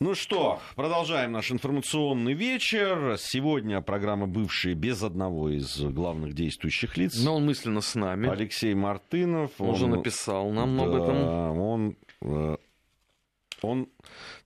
Ну 0.00 0.14
что, 0.16 0.60
продолжаем 0.74 1.30
наш 1.30 1.52
информационный 1.52 2.32
вечер. 2.32 3.16
Сегодня 3.16 3.80
программа 3.80 4.26
«Бывшие» 4.26 4.74
без 4.74 5.02
одного 5.04 5.50
из 5.50 5.80
главных 5.80 6.34
действующих 6.34 6.96
лиц. 6.96 7.14
Но 7.22 7.36
он 7.36 7.46
мысленно 7.46 7.80
с 7.80 7.94
нами. 7.94 8.28
Алексей 8.28 8.74
Мартынов. 8.74 9.52
Он, 9.58 9.68
он 9.68 9.74
уже 9.74 9.86
написал 9.86 10.50
нам 10.50 10.76
да, 10.76 10.84
об 10.84 10.94
этом. 10.94 11.60
Он, 11.60 11.96
э, 12.22 12.56
он 13.62 13.88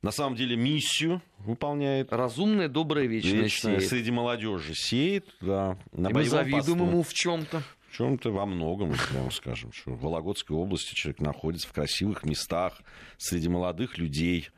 на 0.03 0.11
самом 0.11 0.37
деле 0.37 0.55
миссию 0.55 1.23
выполняет. 1.39 2.13
Разумная, 2.13 2.69
добрая, 2.69 3.07
вечная, 3.07 3.43
вечная 3.43 3.79
сеет. 3.79 3.91
Среди 3.91 4.11
молодежи 4.11 4.75
сеет, 4.75 5.35
да. 5.41 5.79
На 5.93 6.09
И 6.09 6.13
мы 6.13 6.25
завидуем 6.25 6.79
посту. 6.79 6.85
ему 6.85 7.03
в 7.03 7.13
чем-то. 7.15 7.63
Чем-то 7.99 8.31
во 8.31 8.47
многом, 8.47 8.95
прямо 9.11 9.29
скажем, 9.33 9.73
что 9.73 9.91
в 9.91 10.01
Вологодской 10.01 10.57
области 10.57 10.95
человек 10.95 11.21
находится 11.21 11.67
в 11.67 11.73
красивых 11.73 12.23
местах 12.23 12.81
среди 13.17 13.49
молодых 13.49 13.99
людей. 13.99 14.51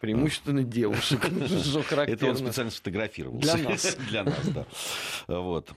Преимущественно 0.00 0.62
девушек. 0.62 1.26
Это 1.90 2.26
он 2.26 2.36
специально 2.38 2.70
сфотографировал. 2.70 3.38
Для 3.38 3.56
нас. 3.58 3.96
Для 4.08 4.24
нас, 4.24 4.48
да. 4.48 4.66
Вот. 5.28 5.74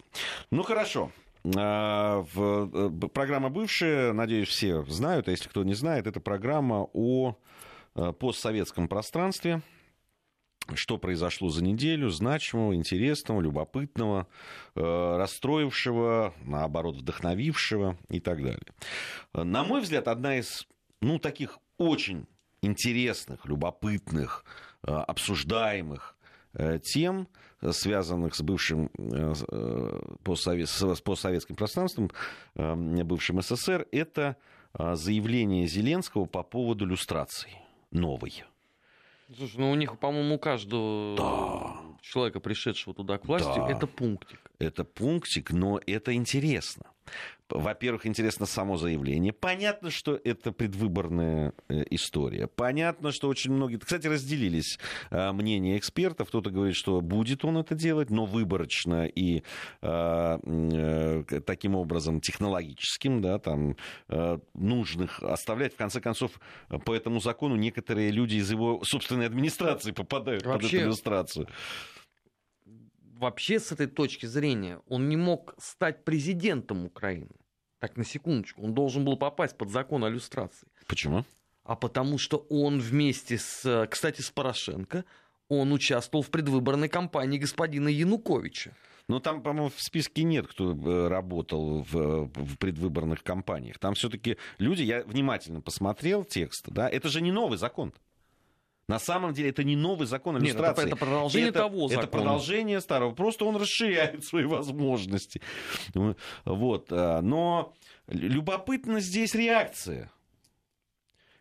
Ну, 0.49 0.63
хорошо. 0.63 1.11
А, 1.57 2.23
э, 2.33 2.89
программа 3.13 3.49
бывшая, 3.49 4.13
надеюсь, 4.13 4.47
все 4.47 4.83
знают, 4.85 5.27
а 5.27 5.31
если 5.31 5.49
кто 5.49 5.65
не 5.65 5.73
знает, 5.73 6.07
это 6.07 6.21
программа 6.21 6.87
о 6.93 7.35
э, 7.95 8.13
постсоветском 8.13 8.87
пространстве, 8.87 9.61
что 10.75 10.97
произошло 10.97 11.49
за 11.49 11.63
неделю, 11.63 12.09
значимого, 12.09 12.75
интересного, 12.75 13.41
любопытного, 13.41 14.27
э, 14.75 15.17
расстроившего, 15.17 16.33
наоборот, 16.43 16.97
вдохновившего 16.97 17.97
и 18.09 18.19
так 18.19 18.43
далее. 18.43 18.67
На 19.33 19.63
мой 19.63 19.81
взгляд, 19.81 20.07
одна 20.07 20.37
из, 20.37 20.67
ну, 21.01 21.19
таких 21.19 21.59
очень 21.77 22.25
интересных, 22.61 23.45
любопытных, 23.45 24.45
э, 24.83 24.91
обсуждаемых 24.91 26.15
э, 26.53 26.79
тем, 26.79 27.27
связанных 27.71 28.35
с 28.35 28.41
бывшим 28.41 28.89
постсовет, 30.23 30.69
с 30.69 31.01
постсоветским 31.01 31.57
пространством, 31.57 32.09
бывшим 32.55 33.41
СССР, 33.41 33.85
это 33.91 34.37
заявление 34.73 35.67
Зеленского 35.67 36.23
по 36.25 36.41
поводу 36.41 36.85
люстрации 36.85 37.51
новой. 37.91 38.45
Слушай, 39.35 39.59
ну 39.59 39.71
у 39.71 39.75
них, 39.75 39.97
по-моему, 39.99 40.35
у 40.35 40.39
каждого 40.39 41.15
да. 41.15 41.97
человека, 42.01 42.39
пришедшего 42.39 42.95
туда 42.95 43.17
к 43.17 43.25
власти, 43.25 43.57
да. 43.57 43.69
это 43.69 43.85
пунктик. 43.85 44.39
Это 44.57 44.83
пунктик, 44.83 45.51
но 45.51 45.79
это 45.85 46.13
интересно. 46.13 46.85
Во-первых, 47.49 48.05
интересно 48.05 48.45
само 48.45 48.77
заявление. 48.77 49.33
Понятно, 49.33 49.89
что 49.89 50.19
это 50.23 50.51
предвыборная 50.51 51.53
э, 51.67 51.83
история. 51.89 52.47
Понятно, 52.47 53.11
что 53.11 53.27
очень 53.27 53.51
многие... 53.51 53.77
Кстати, 53.77 54.07
разделились 54.07 54.77
э, 55.09 55.31
мнения 55.31 55.77
экспертов. 55.77 56.27
Кто-то 56.27 56.51
говорит, 56.51 56.75
что 56.75 57.01
будет 57.01 57.43
он 57.43 57.57
это 57.57 57.75
делать, 57.75 58.09
но 58.09 58.25
выборочно 58.25 59.05
и 59.05 59.43
э, 59.81 61.23
таким 61.45 61.75
образом 61.75 62.21
технологическим, 62.21 63.21
да, 63.21 63.39
там, 63.39 63.75
нужных 64.53 65.23
оставлять. 65.23 65.73
В 65.73 65.77
конце 65.77 66.01
концов, 66.01 66.39
по 66.85 66.95
этому 66.95 67.19
закону 67.19 67.55
некоторые 67.55 68.11
люди 68.11 68.35
из 68.35 68.51
его 68.51 68.81
собственной 68.83 69.25
администрации 69.25 69.91
попадают 69.91 70.45
Вообще... 70.45 70.67
под 70.67 70.73
эту 70.73 70.83
иллюстрацию 70.83 71.47
вообще 73.19 73.59
с 73.59 73.71
этой 73.71 73.87
точки 73.87 74.25
зрения 74.25 74.79
он 74.87 75.09
не 75.09 75.17
мог 75.17 75.53
стать 75.59 76.05
президентом 76.05 76.85
Украины. 76.85 77.35
Так, 77.79 77.97
на 77.97 78.03
секундочку. 78.03 78.61
Он 78.61 78.73
должен 78.73 79.05
был 79.05 79.17
попасть 79.17 79.57
под 79.57 79.69
закон 79.69 80.03
о 80.03 80.09
люстрации. 80.09 80.67
Почему? 80.87 81.25
А 81.63 81.75
потому 81.75 82.17
что 82.17 82.45
он 82.49 82.79
вместе 82.79 83.37
с, 83.37 83.87
кстати, 83.89 84.21
с 84.21 84.31
Порошенко, 84.31 85.05
он 85.47 85.71
участвовал 85.71 86.23
в 86.23 86.29
предвыборной 86.29 86.89
кампании 86.89 87.37
господина 87.37 87.87
Януковича. 87.87 88.73
Но 89.07 89.19
там, 89.19 89.41
по-моему, 89.41 89.71
в 89.75 89.81
списке 89.81 90.23
нет, 90.23 90.47
кто 90.47 90.71
э, 90.71 91.07
работал 91.07 91.81
в, 91.81 92.25
в 92.27 92.57
предвыборных 92.57 93.23
кампаниях. 93.23 93.79
Там 93.79 93.95
все-таки 93.95 94.37
люди, 94.59 94.83
я 94.83 95.03
внимательно 95.03 95.61
посмотрел 95.61 96.23
текст, 96.23 96.69
да, 96.69 96.87
это 96.87 97.09
же 97.09 97.19
не 97.21 97.31
новый 97.31 97.57
закон. 97.57 97.91
На 98.89 98.97
самом 98.97 99.33
деле 99.33 99.51
это 99.51 99.63
не 99.63 99.75
новый 99.75 100.07
закон 100.07 100.39
иллюстрации. 100.39 100.85
Нет, 100.85 100.93
это, 100.93 100.95
это 100.95 100.95
продолжение 100.95 101.49
это, 101.49 101.59
того 101.59 101.87
закона. 101.87 101.99
Это 101.99 102.07
продолжение 102.11 102.81
старого. 102.81 103.11
Просто 103.13 103.45
он 103.45 103.55
расширяет 103.55 104.23
свои 104.25 104.45
возможности. 104.45 105.41
Вот. 106.43 106.87
А, 106.89 107.21
но 107.21 107.75
любопытна 108.07 108.99
здесь 108.99 109.35
реакция 109.35 110.11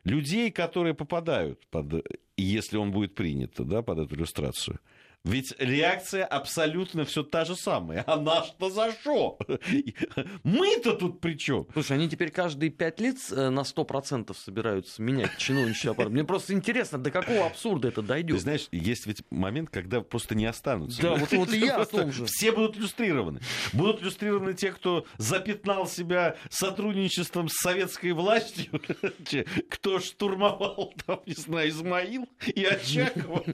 людей, 0.04 0.50
которые 0.50 0.92
попадают 0.92 1.66
под, 1.68 2.06
если 2.36 2.76
он 2.76 2.92
будет 2.92 3.14
принят, 3.14 3.54
да, 3.56 3.80
под 3.80 4.00
эту 4.00 4.14
иллюстрацию. 4.14 4.78
Ведь 5.24 5.54
реакция 5.58 6.24
абсолютно 6.24 7.04
все 7.04 7.22
та 7.22 7.44
же 7.44 7.56
самая. 7.56 8.04
А 8.06 8.16
наш-то 8.16 8.70
за 8.70 8.92
что? 8.92 9.38
Мы-то 10.44 10.94
тут 10.94 11.20
при 11.20 11.34
чем? 11.34 11.66
Слушай, 11.72 11.96
они 11.96 12.08
теперь 12.08 12.30
каждые 12.30 12.70
пять 12.70 13.00
лет 13.00 13.16
э, 13.32 13.50
на 13.50 13.64
сто 13.64 13.84
процентов 13.84 14.38
собираются 14.38 15.02
менять 15.02 15.36
чиновничий 15.36 15.90
аппарат. 15.90 16.12
Мне 16.12 16.24
просто 16.24 16.54
интересно, 16.54 16.98
до 16.98 17.10
какого 17.10 17.46
абсурда 17.46 17.88
это 17.88 18.00
дойдет. 18.00 18.36
Ты 18.36 18.42
знаешь, 18.42 18.68
есть 18.70 19.06
ведь 19.06 19.22
момент, 19.30 19.70
когда 19.70 20.00
просто 20.00 20.34
не 20.34 20.46
останутся. 20.46 21.02
Да, 21.02 21.14
вот, 21.16 21.32
вот 21.32 21.52
и 21.52 21.58
я 21.58 21.76
о 21.76 21.84
том 21.84 22.12
же. 22.12 22.24
Все 22.26 22.52
будут 22.52 22.76
иллюстрированы. 22.76 23.40
Будут 23.72 24.02
иллюстрированы 24.02 24.54
те, 24.54 24.70
кто 24.70 25.04
запятнал 25.18 25.86
себя 25.86 26.36
сотрудничеством 26.48 27.48
с 27.48 27.54
советской 27.60 28.12
властью, 28.12 28.80
кто 29.68 29.98
штурмовал, 29.98 30.94
там, 31.06 31.20
не 31.26 31.34
знаю, 31.34 31.68
Измаил 31.68 32.28
и 32.46 32.64
Очакова. 32.64 33.44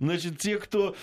Значит, 0.00 0.38
те, 0.38 0.58
кто 0.58 0.94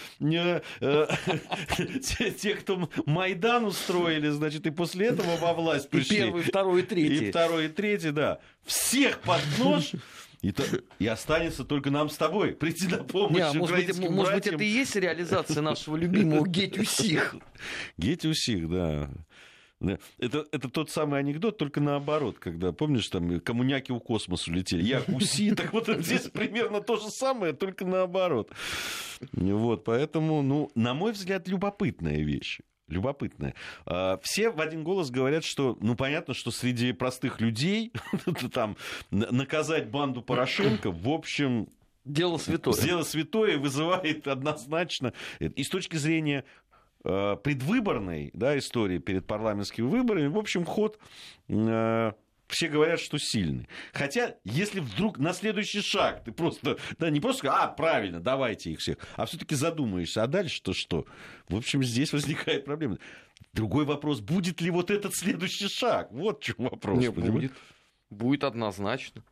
те, 2.39 2.55
кто 2.55 2.89
Майдан 3.05 3.65
устроили, 3.65 4.29
значит, 4.29 4.67
и 4.67 4.71
после 4.71 5.07
этого 5.07 5.37
во 5.37 5.53
власть 5.53 5.89
пришли. 5.89 6.17
И 6.17 6.19
первый, 6.21 6.43
второй, 6.43 6.81
и 6.81 6.83
третий. 6.83 7.27
И 7.27 7.29
второй, 7.31 7.65
и 7.65 7.69
третий, 7.69 8.11
да. 8.11 8.39
Всех 8.65 9.19
под 9.19 9.41
нож. 9.57 9.91
И, 10.41 10.51
то, 10.51 10.63
и 10.99 11.07
останется 11.07 11.63
только 11.63 11.89
нам 11.89 12.07
с 12.07 12.17
тобой 12.17 12.51
прийти 12.51 12.87
на 12.87 13.03
помощь 13.03 13.35
Не, 13.35 13.41
а 13.41 13.53
может, 13.53 13.75
быть, 13.75 14.09
может 14.09 14.33
быть, 14.35 14.45
это 14.45 14.63
и 14.63 14.67
есть 14.67 14.95
реализация 14.95 15.63
нашего 15.63 15.95
любимого 15.95 16.47
Гетюсих. 16.47 17.35
Гетюсих, 17.97 18.69
да. 18.69 19.09
Это, 19.81 20.45
это 20.51 20.69
тот 20.69 20.89
самый 20.89 21.19
анекдот, 21.19 21.57
только 21.57 21.81
наоборот, 21.81 22.39
когда, 22.39 22.71
помнишь, 22.71 23.07
там 23.09 23.39
коммуняки 23.41 23.91
у 23.91 23.99
космоса 23.99 24.49
улетели, 24.49 24.83
я 24.83 25.01
гуси, 25.01 25.51
так 25.55 25.73
вот 25.73 25.89
здесь 25.99 26.29
примерно 26.29 26.81
то 26.81 26.97
же 26.97 27.09
самое, 27.09 27.53
только 27.53 27.85
наоборот. 27.85 28.51
Вот, 29.31 29.83
поэтому, 29.83 30.41
ну, 30.41 30.71
на 30.75 30.93
мой 30.93 31.11
взгляд, 31.11 31.47
любопытная 31.47 32.21
вещь. 32.23 32.59
Любопытная. 32.87 33.55
А, 33.85 34.19
все 34.21 34.51
в 34.51 34.61
один 34.61 34.83
голос 34.83 35.09
говорят, 35.09 35.43
что, 35.43 35.77
ну, 35.81 35.95
понятно, 35.95 36.33
что 36.33 36.51
среди 36.51 36.93
простых 36.93 37.41
людей 37.41 37.91
там 38.53 38.77
наказать 39.09 39.89
банду 39.89 40.21
Порошенко, 40.21 40.91
в 40.91 41.09
общем, 41.09 41.67
Дело 42.03 42.37
святое. 42.37 42.79
Дело 42.83 43.01
святое 43.01 43.57
вызывает 43.57 44.27
однозначно. 44.27 45.13
И 45.39 45.63
с 45.63 45.69
точки 45.69 45.95
зрения 45.95 46.45
Э, 46.45 46.64
предвыборной 47.05 48.31
да, 48.33 48.57
истории 48.57 48.97
перед 48.97 49.27
парламентскими 49.27 49.85
выборами, 49.85 50.27
в 50.27 50.37
общем, 50.37 50.65
ход 50.65 50.99
э, 51.47 52.11
все 52.47 52.67
говорят, 52.67 52.99
что 52.99 53.17
сильный. 53.17 53.67
Хотя, 53.93 54.35
если 54.43 54.79
вдруг 54.79 55.17
на 55.17 55.33
следующий 55.33 55.81
шаг 55.81 56.23
ты 56.23 56.31
просто, 56.31 56.77
да, 56.97 57.09
не 57.09 57.19
просто 57.19 57.51
а, 57.51 57.67
правильно, 57.67 58.19
давайте 58.19 58.71
их 58.71 58.79
всех, 58.79 58.97
а 59.15 59.25
все-таки 59.25 59.55
задумаешься, 59.55 60.23
а 60.23 60.27
дальше-то 60.27 60.73
что? 60.73 61.05
В 61.49 61.55
общем, 61.55 61.83
здесь 61.83 62.13
возникает 62.13 62.65
проблема. 62.65 62.97
Другой 63.53 63.85
вопрос, 63.85 64.19
будет 64.19 64.61
ли 64.61 64.69
вот 64.69 64.91
этот 64.91 65.15
следующий 65.15 65.67
шаг? 65.67 66.11
Вот 66.11 66.41
в 66.41 66.43
чем 66.43 66.55
вопрос. 66.59 66.99
Не, 66.99 67.09
будет. 67.09 67.53
Будет 68.09 68.43
однозначно. 68.43 69.23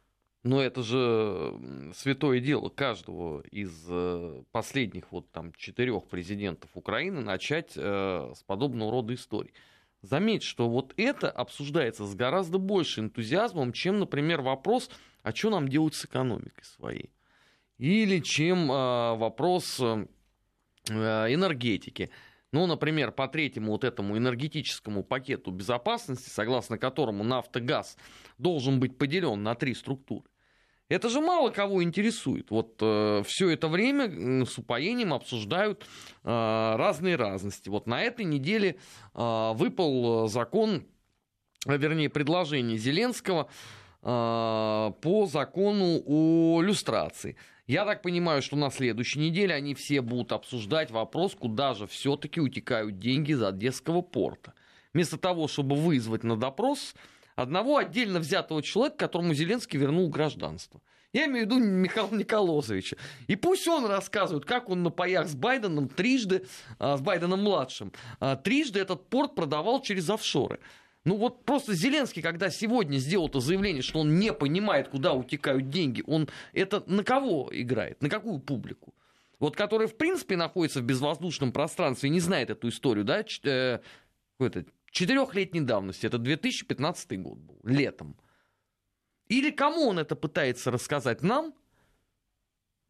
Но 0.43 0.61
это 0.61 0.83
же 0.83 1.57
святое 1.95 2.41
дело 2.41 2.67
каждого 2.67 3.41
из 3.43 3.85
э, 3.87 4.43
последних 4.51 5.09
вот 5.11 5.31
там 5.31 5.53
четырех 5.53 6.03
президентов 6.09 6.69
Украины 6.73 7.21
начать 7.21 7.71
э, 7.77 8.33
с 8.35 8.43
подобного 8.43 8.91
рода 8.91 9.13
историй. 9.13 9.53
Заметь, 10.01 10.43
что 10.43 10.67
вот 10.67 10.93
это 10.97 11.31
обсуждается 11.31 12.05
с 12.05 12.13
гораздо 12.13 12.57
большим 12.57 13.05
энтузиазмом, 13.05 13.71
чем, 13.71 13.99
например, 13.99 14.41
вопрос, 14.41 14.89
а 15.21 15.33
что 15.33 15.49
нам 15.49 15.69
делать 15.69 15.95
с 15.95 16.03
экономикой 16.03 16.65
своей? 16.65 17.09
Или 17.77 18.19
чем 18.19 18.69
э, 18.69 19.15
вопрос 19.15 19.81
энергетики. 20.89 22.09
Ну, 22.51 22.67
например, 22.67 23.13
по 23.13 23.29
третьему 23.29 23.71
вот 23.71 23.85
этому 23.85 24.17
энергетическому 24.17 25.03
пакету 25.03 25.51
безопасности, 25.51 26.29
согласно 26.29 26.77
которому 26.77 27.23
нафтогаз 27.23 27.97
должен 28.37 28.81
быть 28.81 28.97
поделен 28.97 29.41
на 29.41 29.55
три 29.55 29.73
структуры. 29.73 30.25
Это 30.89 31.09
же 31.09 31.21
мало 31.21 31.49
кого 31.49 31.83
интересует. 31.83 32.51
Вот 32.51 32.77
э, 32.81 33.23
все 33.25 33.49
это 33.49 33.67
время 33.67 34.45
с 34.45 34.57
упоением 34.57 35.13
обсуждают 35.13 35.85
э, 36.23 36.75
разные 36.75 37.15
разности. 37.15 37.69
Вот 37.69 37.87
на 37.87 38.01
этой 38.01 38.25
неделе 38.25 38.77
э, 39.13 39.51
выпал 39.55 40.27
закон, 40.27 40.85
а, 41.65 41.77
вернее, 41.77 42.09
предложение 42.09 42.77
Зеленского 42.77 43.49
э, 44.01 44.91
по 45.01 45.25
закону 45.25 46.01
о 46.05 46.61
люстрации. 46.61 47.37
Я 47.65 47.85
так 47.85 48.01
понимаю, 48.01 48.41
что 48.41 48.57
на 48.57 48.69
следующей 48.69 49.19
неделе 49.19 49.55
они 49.55 49.73
все 49.73 50.01
будут 50.01 50.33
обсуждать 50.33 50.91
вопрос, 50.91 51.33
куда 51.33 51.73
же 51.73 51.87
все-таки 51.87 52.41
утекают 52.41 52.99
деньги 52.99 53.31
из 53.31 53.41
Одесского 53.41 54.01
порта. 54.01 54.53
Вместо 54.93 55.17
того, 55.17 55.47
чтобы 55.47 55.77
вызвать 55.77 56.23
на 56.23 56.35
допрос 56.35 56.93
одного 57.35 57.77
отдельно 57.77 58.19
взятого 58.19 58.61
человека, 58.61 58.97
которому 58.97 59.33
Зеленский 59.33 59.79
вернул 59.79 60.09
гражданство. 60.09 60.81
Я 61.13 61.25
имею 61.25 61.45
в 61.45 61.51
виду 61.51 61.59
Михаила 61.59 62.13
Николозовича. 62.13 62.97
И 63.27 63.35
пусть 63.35 63.67
он 63.67 63.85
рассказывает, 63.85 64.45
как 64.45 64.69
он 64.69 64.81
на 64.81 64.89
паях 64.89 65.27
с 65.27 65.35
Байденом 65.35 65.87
трижды, 65.87 66.45
а, 66.79 66.97
с 66.97 67.01
Байденом-младшим, 67.01 67.93
а, 68.19 68.35
трижды 68.35 68.79
этот 68.79 69.07
порт 69.09 69.35
продавал 69.35 69.81
через 69.81 70.09
офшоры. 70.09 70.59
Ну 71.05 71.17
вот 71.17 71.45
просто 71.45 71.75
Зеленский, 71.75 72.21
когда 72.21 72.49
сегодня 72.49 72.97
сделал 72.97 73.27
это 73.27 73.41
заявление, 73.41 73.83
что 73.83 73.99
он 73.99 74.17
не 74.17 74.33
понимает, 74.33 74.87
куда 74.87 75.13
утекают 75.13 75.69
деньги, 75.69 76.03
он 76.07 76.29
это 76.53 76.83
на 76.87 77.03
кого 77.03 77.49
играет, 77.51 78.01
на 78.01 78.09
какую 78.09 78.39
публику? 78.39 78.93
Вот 79.39 79.55
который, 79.55 79.87
в 79.87 79.97
принципе, 79.97 80.37
находится 80.37 80.79
в 80.79 80.83
безвоздушном 80.83 81.51
пространстве 81.51 82.07
и 82.09 82.13
не 82.13 82.21
знает 82.21 82.49
эту 82.49 82.69
историю, 82.69 83.03
да, 83.03 83.25
э, 83.43 83.79
какой-то 84.37 84.65
четырехлетней 84.93 85.61
давности, 85.61 86.05
это 86.05 86.17
2015 86.17 87.19
год 87.21 87.39
был, 87.39 87.59
летом. 87.63 88.15
Или 89.27 89.51
кому 89.51 89.87
он 89.87 89.99
это 89.99 90.15
пытается 90.15 90.71
рассказать? 90.71 91.21
Нам? 91.23 91.53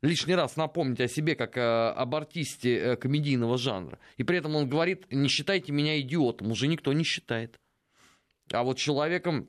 Лишний 0.01 0.35
раз 0.35 0.57
напомнить 0.57 0.99
о 0.99 1.07
себе 1.07 1.35
как 1.35 1.57
о, 1.57 1.93
об 1.93 2.13
артисте 2.13 2.75
э, 2.75 2.95
комедийного 2.97 3.57
жанра. 3.57 3.99
И 4.17 4.23
при 4.23 4.37
этом 4.37 4.55
он 4.55 4.67
говорит, 4.67 5.05
не 5.11 5.29
считайте 5.29 5.71
меня 5.71 5.99
идиотом. 6.01 6.51
Уже 6.51 6.67
никто 6.67 6.91
не 6.91 7.05
считает. 7.05 7.57
А 8.51 8.63
вот 8.63 8.77
человеком, 8.77 9.47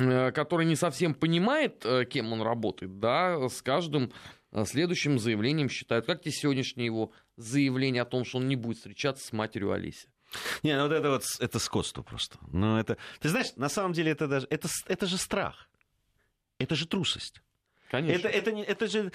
э, 0.00 0.32
который 0.32 0.66
не 0.66 0.74
совсем 0.74 1.14
понимает, 1.14 1.86
э, 1.86 2.04
кем 2.04 2.32
он 2.32 2.42
работает, 2.42 2.98
да, 2.98 3.48
с 3.48 3.62
каждым 3.62 4.12
э, 4.50 4.64
следующим 4.64 5.20
заявлением 5.20 5.68
считают. 5.68 6.06
Как 6.06 6.20
тебе 6.20 6.32
сегодняшнее 6.32 6.86
его 6.86 7.12
заявление 7.36 8.02
о 8.02 8.06
том, 8.06 8.24
что 8.24 8.38
он 8.38 8.48
не 8.48 8.56
будет 8.56 8.78
встречаться 8.78 9.24
с 9.24 9.32
матерью 9.32 9.70
Алиси? 9.70 10.08
Не, 10.62 10.76
ну 10.76 10.82
вот 10.84 10.92
это 10.92 11.10
вот 11.10 11.24
это 11.40 11.58
скотство 11.58 12.02
просто. 12.02 12.38
Ну 12.52 12.78
это, 12.78 12.96
ты 13.20 13.28
знаешь, 13.28 13.54
на 13.56 13.68
самом 13.68 13.92
деле 13.92 14.12
это 14.12 14.26
даже 14.26 14.46
это 14.50 14.68
это 14.86 15.06
же 15.06 15.18
страх, 15.18 15.68
это 16.58 16.74
же 16.74 16.86
трусость. 16.86 17.42
Конечно. 17.90 18.18
Это 18.18 18.28
это 18.28 18.52
не 18.52 18.62
это 18.64 18.86
же 18.86 19.12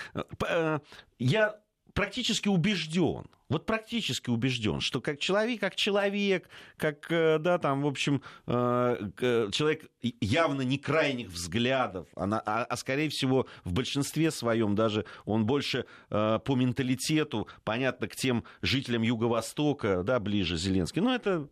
я 1.20 1.60
практически 1.94 2.48
убежден, 2.48 3.26
вот 3.50 3.66
практически 3.66 4.30
убежден, 4.30 4.80
что 4.80 5.02
как 5.02 5.20
человек, 5.20 5.60
как 5.60 5.76
человек, 5.76 6.50
как, 6.78 7.12
э, 7.12 7.38
да, 7.38 7.58
там, 7.58 7.82
в 7.82 7.88
общем, 7.88 8.22
э, 8.48 9.50
человек 9.52 9.90
явно 10.02 10.62
не 10.62 10.78
крайних 10.78 11.28
взглядов, 11.30 12.08
а, 12.16 12.40
а, 12.46 12.78
скорее 12.78 13.10
всего, 13.10 13.48
в 13.66 13.74
большинстве 13.74 14.32
своем 14.32 14.74
даже 14.74 15.06
он 15.26 15.46
больше 15.46 15.86
э, 16.10 16.40
по 16.46 16.56
менталитету, 16.56 17.48
понятно, 17.64 18.08
к 18.08 18.16
тем 18.16 18.46
жителям 18.62 19.02
Юго-Востока, 19.02 20.04
да, 20.04 20.20
ближе 20.20 20.56
Зеленский. 20.56 21.02
Но 21.02 21.14
это 21.14 21.50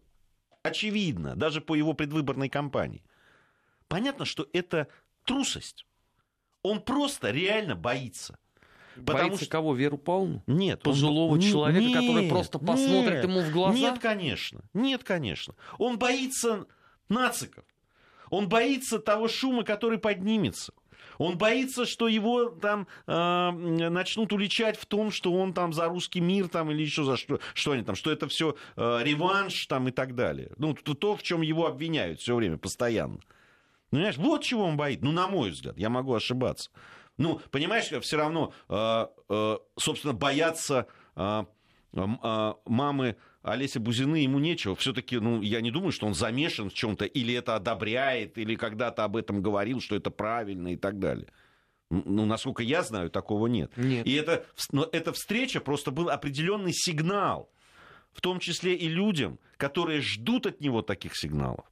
очевидно, 0.63 1.35
даже 1.35 1.59
по 1.59 1.75
его 1.75 1.93
предвыборной 1.93 2.49
кампании. 2.49 3.03
Понятно, 3.89 4.23
что 4.23 4.47
это 4.53 4.87
трусость. 5.25 5.85
Он 6.61 6.81
просто 6.81 7.31
реально 7.31 7.75
боится. 7.75 8.37
Потому 9.05 9.29
Боится 9.29 9.45
что... 9.45 9.51
кого? 9.51 9.75
Веру 9.75 9.97
Павловну? 9.97 10.43
Нет. 10.47 10.81
Пожилого 10.81 11.33
он... 11.33 11.41
человека, 11.41 11.85
нет, 11.85 11.99
который 11.99 12.29
просто 12.29 12.59
посмотрит 12.59 13.15
нет, 13.15 13.23
ему 13.23 13.41
в 13.41 13.51
глаза? 13.51 13.77
Нет, 13.77 13.99
конечно. 13.99 14.61
Нет, 14.73 15.03
конечно. 15.03 15.55
Он 15.77 15.97
боится 15.97 16.65
нациков. 17.09 17.65
Он 18.29 18.47
боится 18.47 18.99
того 18.99 19.27
шума, 19.27 19.63
который 19.63 19.97
поднимется. 19.97 20.73
Он 21.17 21.37
боится, 21.37 21.85
что 21.85 22.07
его 22.07 22.45
там 22.45 22.87
э, 23.05 23.51
начнут 23.51 24.31
уличать 24.31 24.77
в 24.77 24.85
том, 24.85 25.11
что 25.11 25.33
он 25.33 25.53
там 25.53 25.73
за 25.73 25.87
русский 25.87 26.21
мир 26.21 26.47
там 26.47 26.71
или 26.71 26.81
еще 26.81 27.03
за 27.03 27.17
что, 27.17 27.39
что 27.53 27.73
они 27.73 27.83
там, 27.83 27.95
что 27.95 28.09
это 28.09 28.27
все 28.29 28.55
э, 28.77 28.99
реванш 29.03 29.65
там 29.65 29.89
и 29.89 29.91
так 29.91 30.15
далее. 30.15 30.51
Ну, 30.57 30.73
то, 30.73 30.93
то, 30.93 31.17
в 31.17 31.23
чем 31.23 31.41
его 31.41 31.67
обвиняют 31.67 32.21
все 32.21 32.35
время, 32.35 32.57
постоянно. 32.57 33.19
Ну, 33.91 33.97
понимаешь, 33.97 34.17
вот 34.17 34.43
чего 34.43 34.63
он 34.63 34.77
боится. 34.77 35.03
Ну, 35.03 35.11
на 35.11 35.27
мой 35.27 35.49
взгляд, 35.49 35.77
я 35.77 35.89
могу 35.89 36.13
ошибаться. 36.13 36.69
Ну, 37.19 37.41
понимаешь, 37.51 37.91
все 38.01 38.17
равно, 38.17 38.53
э, 38.69 39.07
э, 39.29 39.57
собственно, 39.77 40.13
бояться 40.13 40.87
э, 41.15 41.45
мамы 41.91 43.17
Олеся 43.41 43.79
Бузины 43.81 44.17
ему 44.17 44.39
нечего. 44.39 44.75
Все-таки, 44.75 45.19
ну, 45.19 45.41
я 45.41 45.59
не 45.59 45.69
думаю, 45.69 45.91
что 45.91 46.07
он 46.07 46.13
замешан 46.13 46.69
в 46.69 46.73
чем-то, 46.73 47.03
или 47.05 47.33
это 47.33 47.55
одобряет, 47.55 48.37
или 48.37 48.55
когда-то 48.55 49.03
об 49.03 49.17
этом 49.17 49.41
говорил, 49.41 49.81
что 49.81 49.97
это 49.97 50.09
правильно 50.11 50.69
и 50.69 50.77
так 50.77 50.97
далее. 50.99 51.27
Ну, 51.89 52.25
насколько 52.25 52.63
я 52.63 52.83
знаю, 52.83 53.09
такого 53.09 53.47
нет. 53.47 53.75
нет. 53.75 54.07
И 54.07 54.13
это, 54.13 54.45
но 54.71 54.87
эта 54.89 55.11
встреча 55.11 55.59
просто 55.59 55.91
был 55.91 56.09
определенный 56.09 56.73
сигнал, 56.73 57.51
в 58.13 58.21
том 58.21 58.39
числе 58.39 58.75
и 58.75 58.87
людям, 58.87 59.39
которые 59.57 59.99
ждут 59.99 60.45
от 60.45 60.61
него 60.61 60.83
таких 60.83 61.17
сигналов. 61.17 61.65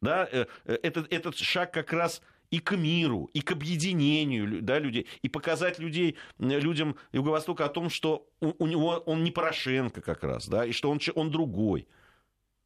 Да, 0.00 0.28
этот, 0.66 1.10
этот 1.12 1.36
шаг 1.36 1.72
как 1.72 1.92
раз 1.92 2.20
и 2.50 2.58
к 2.58 2.76
миру, 2.76 3.30
и 3.32 3.40
к 3.40 3.52
объединению 3.52 4.62
да, 4.62 4.78
людей, 4.78 5.06
и 5.22 5.28
показать 5.28 5.78
людей, 5.78 6.16
людям 6.38 6.96
Юго-Востока 7.12 7.64
о 7.64 7.68
том, 7.68 7.90
что 7.90 8.28
у, 8.40 8.52
у 8.58 8.66
него 8.66 9.02
он 9.06 9.24
не 9.24 9.30
Порошенко 9.30 10.00
как 10.00 10.22
раз, 10.22 10.48
да, 10.48 10.64
и 10.64 10.72
что 10.72 10.90
он, 10.90 11.00
он 11.14 11.30
другой. 11.30 11.86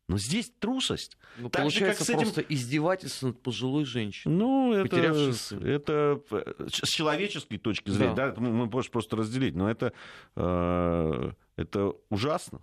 Но 0.09 0.17
здесь 0.17 0.51
трусость. 0.59 1.19
Ну, 1.37 1.51
так 1.51 1.63
получается 1.63 2.05
же, 2.05 2.07
как 2.07 2.07
с 2.07 2.11
этим... 2.11 2.33
просто 2.33 2.41
издевательство 2.55 3.27
над 3.29 3.43
пожилой 3.43 3.85
женщиной. 3.85 4.35
Ну, 4.35 4.73
это, 4.73 4.97
это 4.97 6.23
с 6.67 6.89
человеческой 6.89 7.59
точки 7.59 7.91
зрения, 7.91 8.15
да, 8.15 8.33
да 8.33 8.41
мы 8.41 8.67
можем 8.67 8.91
просто 8.91 9.17
разделить, 9.17 9.55
но 9.55 9.71
это, 9.71 9.93
э, 10.35 11.33
это 11.57 11.93
ужасно. 12.09 12.63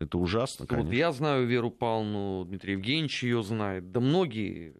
Это 0.00 0.16
ужасно, 0.16 0.66
конечно. 0.66 0.88
Вот 0.88 0.96
я 0.96 1.12
знаю 1.12 1.46
Веру 1.46 1.70
Павловну, 1.70 2.46
Дмитрий 2.46 2.72
Евгеньевич 2.72 3.22
ее 3.22 3.42
знает, 3.42 3.92
да 3.92 4.00
многие 4.00 4.74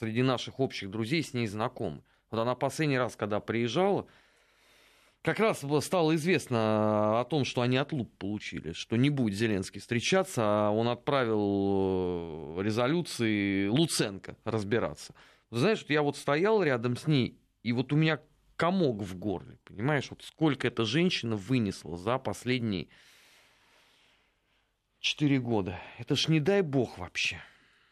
среди 0.00 0.22
наших 0.22 0.58
общих 0.60 0.90
друзей 0.90 1.22
с 1.22 1.34
ней 1.34 1.46
знакомы. 1.46 2.02
Вот 2.30 2.40
она 2.40 2.54
последний 2.54 2.98
раз, 2.98 3.16
когда 3.16 3.38
приезжала, 3.38 4.06
как 5.20 5.38
раз 5.38 5.62
стало 5.84 6.14
известно 6.14 7.20
о 7.20 7.24
том, 7.28 7.44
что 7.44 7.60
они 7.60 7.76
отлуп 7.76 8.10
получили, 8.16 8.72
что 8.72 8.96
не 8.96 9.10
будет 9.10 9.36
Зеленский 9.36 9.80
встречаться, 9.80 10.42
а 10.42 10.70
он 10.70 10.88
отправил 10.88 12.56
э, 12.58 12.62
резолюции 12.62 13.66
Луценко 13.66 14.36
разбираться. 14.44 15.14
Знаешь, 15.50 15.84
я 15.88 16.00
вот 16.00 16.16
стоял 16.16 16.62
рядом 16.62 16.96
с 16.96 17.06
ней, 17.06 17.38
и 17.62 17.72
вот 17.72 17.92
у 17.92 17.96
меня 17.96 18.20
комок 18.56 19.02
в 19.02 19.18
горле, 19.18 19.58
понимаешь, 19.64 20.08
вот 20.08 20.22
сколько 20.22 20.66
эта 20.66 20.86
женщина 20.86 21.36
вынесла 21.36 21.98
за 21.98 22.16
последние 22.16 22.88
четыре 25.00 25.38
года. 25.38 25.78
Это 25.98 26.16
ж 26.16 26.28
не 26.28 26.40
дай 26.40 26.62
бог 26.62 26.96
вообще. 26.96 27.42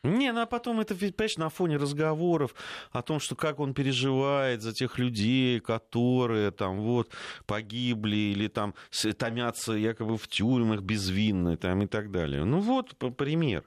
Не, 0.04 0.32
ну 0.32 0.42
а 0.42 0.46
потом 0.46 0.78
это, 0.78 0.94
понимаешь, 0.94 1.36
на 1.38 1.48
фоне 1.48 1.76
разговоров 1.76 2.54
о 2.92 3.02
том, 3.02 3.18
что 3.18 3.34
как 3.34 3.58
он 3.58 3.74
переживает 3.74 4.62
за 4.62 4.72
тех 4.72 4.96
людей, 4.96 5.58
которые 5.58 6.52
там 6.52 6.80
вот 6.80 7.10
погибли 7.46 8.16
или 8.16 8.46
там 8.46 8.74
томятся 9.18 9.72
якобы 9.72 10.16
в 10.16 10.28
тюрьмах 10.28 10.82
безвинно 10.82 11.56
там, 11.56 11.82
и 11.82 11.86
так 11.86 12.12
далее. 12.12 12.44
Ну 12.44 12.60
вот 12.60 12.94
пример. 13.16 13.64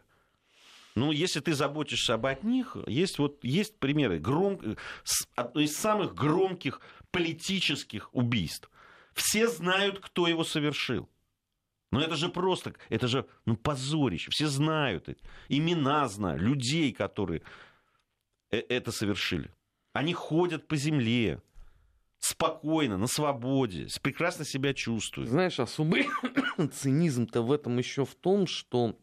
Ну, 0.95 1.11
если 1.11 1.39
ты 1.39 1.53
заботишься 1.53 2.13
об 2.13 2.25
одних, 2.25 2.77
есть 2.85 3.17
вот 3.17 3.43
есть 3.43 3.77
примеры 3.79 4.19
гром... 4.19 4.59
одно 5.35 5.61
из 5.61 5.75
самых 5.75 6.13
громких 6.13 6.81
политических 7.11 8.13
убийств. 8.13 8.69
Все 9.13 9.47
знают, 9.47 9.99
кто 9.99 10.27
его 10.27 10.43
совершил. 10.43 11.09
Но 11.91 12.01
это 12.01 12.15
же 12.15 12.29
просто, 12.29 12.73
это 12.89 13.07
же 13.07 13.27
ну, 13.45 13.57
позорище. 13.57 14.31
Все 14.31 14.47
знают 14.47 15.09
это. 15.09 15.21
Имена 15.49 16.07
знают, 16.07 16.41
людей, 16.41 16.93
которые 16.93 17.41
э, 18.49 18.57
это 18.57 18.91
совершили. 18.91 19.51
Они 19.93 20.13
ходят 20.13 20.67
по 20.67 20.77
земле, 20.77 21.41
спокойно, 22.19 22.97
на 22.97 23.07
свободе, 23.07 23.87
прекрасно 24.01 24.45
себя 24.45 24.73
чувствуют. 24.73 25.29
Знаешь, 25.29 25.59
особый 25.59 26.07
цинизм-то 26.71 27.41
в 27.41 27.51
этом 27.51 27.77
еще 27.77 28.05
в 28.05 28.15
том, 28.15 28.47
что 28.47 28.97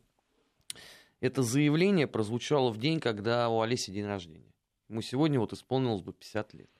это 1.20 1.42
заявление 1.42 2.06
прозвучало 2.06 2.70
в 2.70 2.78
день, 2.78 3.00
когда 3.00 3.50
у 3.50 3.60
Олеси 3.60 3.90
день 3.90 4.06
рождения. 4.06 4.54
Ему 4.88 5.02
сегодня 5.02 5.38
вот 5.38 5.52
исполнилось 5.52 6.00
бы 6.00 6.14
50 6.14 6.54
лет. 6.54 6.70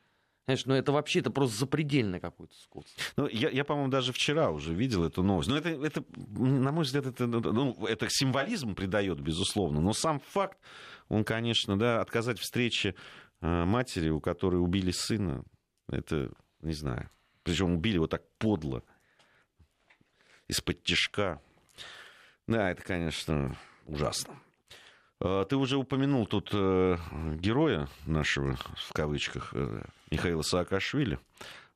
Знаешь, 0.49 0.65
ну 0.65 0.73
это 0.73 0.93
вообще 0.93 1.19
это 1.19 1.31
просто 1.31 1.59
запредельное 1.59 2.21
какое-то 2.21 2.55
скотство. 2.55 3.03
Ну, 3.19 3.29
я, 3.29 3.51
я 3.51 3.67
по-моему, 3.67 3.91
даже 3.91 4.15
вчера 4.15 4.49
уже 4.51 4.73
видел 4.73 5.05
эту 5.05 5.23
новость. 5.23 5.51
Но 5.51 5.59
это, 5.59 5.69
это 5.69 6.03
на 6.17 6.73
мой 6.73 6.85
взгляд, 6.85 7.05
это, 7.05 7.27
ну, 7.27 7.41
ну, 7.53 7.87
это 7.87 8.07
символизм 8.09 8.75
придает, 8.75 9.21
безусловно. 9.21 9.83
Но 9.83 9.93
сам 9.93 10.21
факт, 10.21 10.57
он, 11.11 11.23
конечно, 11.25 11.79
да, 11.79 12.01
отказать 12.01 12.39
встрече 12.39 12.95
э, 13.43 13.65
матери, 13.67 14.09
у 14.09 14.23
которой 14.23 14.57
убили 14.57 14.91
сына, 14.91 15.45
это, 15.87 16.31
не 16.63 16.73
знаю. 16.73 17.11
Причем 17.43 17.75
убили 17.75 17.99
вот 17.99 18.09
так 18.09 18.23
подло, 18.39 18.83
из-под 20.47 20.83
тяжка. 20.83 21.43
Да, 22.47 22.71
это, 22.71 22.83
конечно, 22.83 23.55
ужасно. 23.85 24.41
Э, 25.21 25.45
ты 25.49 25.57
уже 25.57 25.77
упомянул 25.77 26.27
тут 26.27 26.51
э, 26.53 26.97
героя 27.37 27.89
нашего, 28.07 28.57
в 28.77 28.93
кавычках, 28.93 29.55
Михаила 30.11 30.43
Саакашвили. 30.43 31.19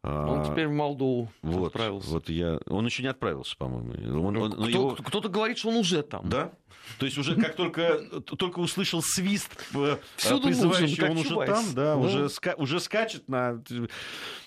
Он 0.03 0.45
теперь 0.45 0.67
в 0.67 0.73
Молдову 0.73 1.31
вот, 1.43 1.69
отправился. 1.69 2.11
Вот 2.11 2.29
я... 2.29 2.59
Он 2.67 2.85
еще 2.85 3.03
не 3.05 3.09
отправился, 3.09 3.57
по-моему. 3.57 3.93
Он, 4.27 4.35
Ну, 4.35 4.43
он- 4.43 4.53
кто- 4.53 4.69
его- 4.69 4.97
Кто-то 4.97 5.29
говорит, 5.29 5.59
что 5.59 5.69
он 5.69 5.77
уже 5.77 6.03
там. 6.03 6.29
Да? 6.29 6.53
То 6.99 7.07
есть 7.07 7.17
уже 7.19 7.37
как 7.37 7.55
только, 7.55 8.01
только 8.23 8.59
услышал 8.59 9.01
свист 9.03 9.51
э, 9.75 9.97
Всюду 10.17 10.49
призывающий, 10.49 11.05
он 11.09 11.19
уже 11.19 11.35
там, 11.47 11.65
да, 11.75 11.95
Да. 11.95 11.97
Уже, 11.97 12.25
ска- 12.25 12.57
уже 12.57 12.81
скачет 12.81 13.29
на... 13.29 13.63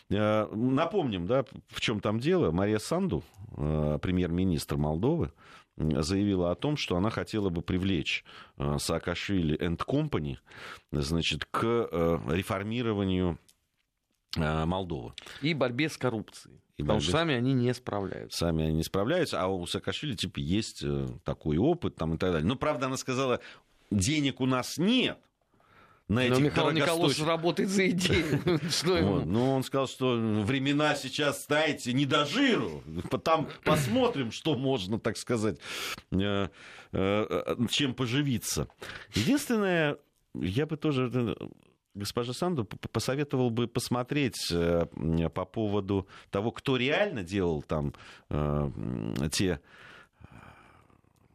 Э, 0.09 0.47
Напомним, 0.53 1.25
да, 1.27 1.45
в 1.69 1.79
чем 1.79 2.01
там 2.01 2.19
дело. 2.19 2.51
Мария 2.51 2.77
Санду, 2.79 3.23
э, 3.57 3.97
премьер-министр 4.01 4.75
Молдовы, 4.75 5.31
заявила 5.77 6.51
о 6.51 6.55
том, 6.55 6.77
что 6.77 6.95
она 6.97 7.09
хотела 7.09 7.49
бы 7.49 7.61
привлечь 7.61 8.23
э, 8.57 8.77
Саакашвили 8.79 9.57
and 9.59 9.77
Company, 9.77 10.37
значит, 10.91 11.45
к 11.45 11.63
э, 11.63 12.19
реформированию 12.29 13.33
э, 13.33 13.44
Молдовы. 14.35 15.13
И 15.41 15.53
борьбе 15.53 15.89
с 15.89 15.97
коррупцией. 15.97 16.55
И 16.77 16.81
Потому 16.83 16.99
борьбе 16.99 17.03
что 17.03 17.11
сами 17.11 17.33
они 17.35 17.53
не 17.53 17.73
справляются. 17.73 18.37
сами 18.37 18.65
они 18.65 18.75
не 18.75 18.83
справляются, 18.83 19.41
а 19.41 19.47
у 19.47 19.65
Саакашвили 19.65 20.15
типа 20.15 20.39
есть 20.39 20.83
э, 20.83 21.07
такой 21.23 21.57
опыт 21.57 21.95
там 21.95 22.15
и 22.15 22.17
так 22.17 22.31
далее. 22.33 22.47
Но 22.47 22.55
правда 22.55 22.87
она 22.87 22.97
сказала, 22.97 23.39
денег 23.91 24.41
у 24.41 24.45
нас 24.45 24.77
нет 24.77 25.17
на 26.07 26.15
Но 26.27 26.35
этих 26.35 26.39
Михаил 26.43 26.71
Николаевич 26.71 27.17
дорогостоящих- 27.17 27.25
работает 27.27 27.69
за 27.69 27.89
идею. 27.89 28.59
Что 28.69 28.89
Вот. 28.89 28.97
ему? 28.99 29.21
Ну, 29.25 29.51
он 29.55 29.63
сказал, 29.63 29.87
что 29.87 30.15
времена 30.43 30.95
сейчас, 30.95 31.45
знаете, 31.45 31.93
не 31.93 32.05
до 32.05 32.25
жиру. 32.25 32.83
Там 33.23 33.47
посмотрим, 33.63 34.31
что 34.31 34.55
можно, 34.55 34.99
так 34.99 35.17
сказать, 35.17 35.57
э, 36.11 36.49
э, 36.91 37.55
чем 37.71 37.95
поживиться. 37.95 38.67
Единственное, 39.15 39.97
я 40.35 40.65
бы 40.67 40.75
тоже 40.77 41.09
э, 41.11 41.35
госпоже 41.95 42.33
Санду 42.33 42.65
посоветовал 42.65 43.49
бы 43.49 43.67
посмотреть 43.67 44.51
э, 44.51 44.85
по 45.33 45.45
поводу 45.45 46.07
того, 46.29 46.51
кто 46.51 46.77
реально 46.77 47.23
делал 47.23 47.63
там 47.63 47.93
э, 48.29 48.69
те 49.31 49.59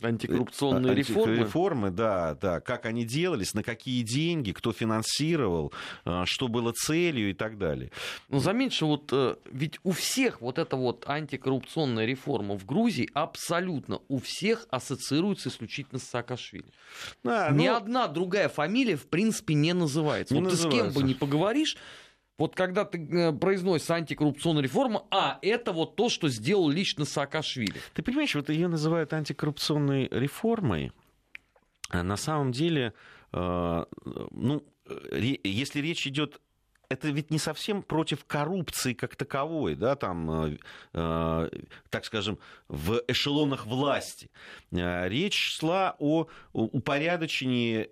Антикоррупционные 0.03 0.93
а- 0.93 0.95
реформы. 0.95 1.37
Реформы, 1.37 1.91
да, 1.91 2.35
да. 2.35 2.61
Как 2.61 2.87
они 2.87 3.05
делались, 3.05 3.55
на 3.55 3.63
какие 3.63 4.03
деньги, 4.03 4.53
кто 4.53 4.73
финансировал, 4.73 5.73
э, 6.05 6.23
что 6.27 6.49
было 6.49 6.73
целью 6.73 7.31
и 7.31 7.35
так 7.35 7.59
далее. 7.59 7.91
Ну, 8.29 8.41
заметьте, 8.41 8.85
вот 8.85 9.11
э, 9.13 9.37
ведь 9.51 9.79
у 9.83 9.93
всех 9.93 10.41
вот 10.41 10.59
эта 10.59 10.77
вот 10.77 11.05
антикоррупционная 11.09 12.07
реформа 12.07 12.57
в 12.57 12.65
Грузии 12.65 13.09
абсолютно 13.15 14.01
у 14.09 14.19
всех 14.19 14.67
ассоциируется 14.71 15.49
исключительно 15.49 15.99
с 15.99 16.05
Саакашвили. 16.05 16.67
Да, 17.23 17.51
Ни 17.51 17.69
ну, 17.69 17.77
одна 17.77 18.09
другая 18.09 18.49
фамилия, 18.49 18.97
в 18.97 19.07
принципе, 19.07 19.55
не 19.55 19.73
называется. 19.73 20.35
Не 20.35 20.41
вот 20.41 20.51
ты 20.51 20.57
с 20.57 20.61
кем 20.61 20.71
называется. 20.71 21.01
бы 21.01 21.07
ни 21.07 21.15
поговоришь, 21.15 21.77
вот 22.41 22.57
когда 22.57 22.87
ты 22.87 22.99
э, 22.99 23.33
произносишь 23.33 23.91
антикоррупционная 23.91 24.63
реформа, 24.63 25.05
а, 25.11 25.39
это 25.43 25.73
вот 25.73 25.95
то, 25.95 26.09
что 26.09 26.31
сделал 26.31 26.71
лично 26.71 27.05
Саакашвили. 27.05 27.75
Ты 27.93 28.03
понимаешь, 28.03 28.35
вот 28.35 28.49
ее 28.49 28.67
называют 28.67 29.13
антикоррупционной 29.13 30.09
реформой. 30.11 30.91
А 31.91 32.03
на 32.03 32.17
самом 32.17 32.53
деле, 32.53 32.95
э, 33.35 33.85
ну, 34.31 34.65
ре- 34.87 35.41
если 35.45 35.81
речь 35.81 36.07
идет 36.07 36.41
это 36.89 37.09
ведь 37.09 37.31
не 37.31 37.39
совсем 37.39 37.83
против 37.83 38.25
коррупции 38.25 38.95
как 38.95 39.17
таковой, 39.17 39.75
да, 39.75 39.95
там, 39.95 40.31
э, 40.47 40.59
э, 40.95 41.49
так 41.91 42.05
скажем, 42.07 42.39
в 42.69 43.03
эшелонах 43.07 43.67
власти. 43.67 44.31
Э, 44.73 45.09
Речь 45.11 45.59
шла 45.59 45.95
о 45.99 46.27
упорядочении 46.55 47.91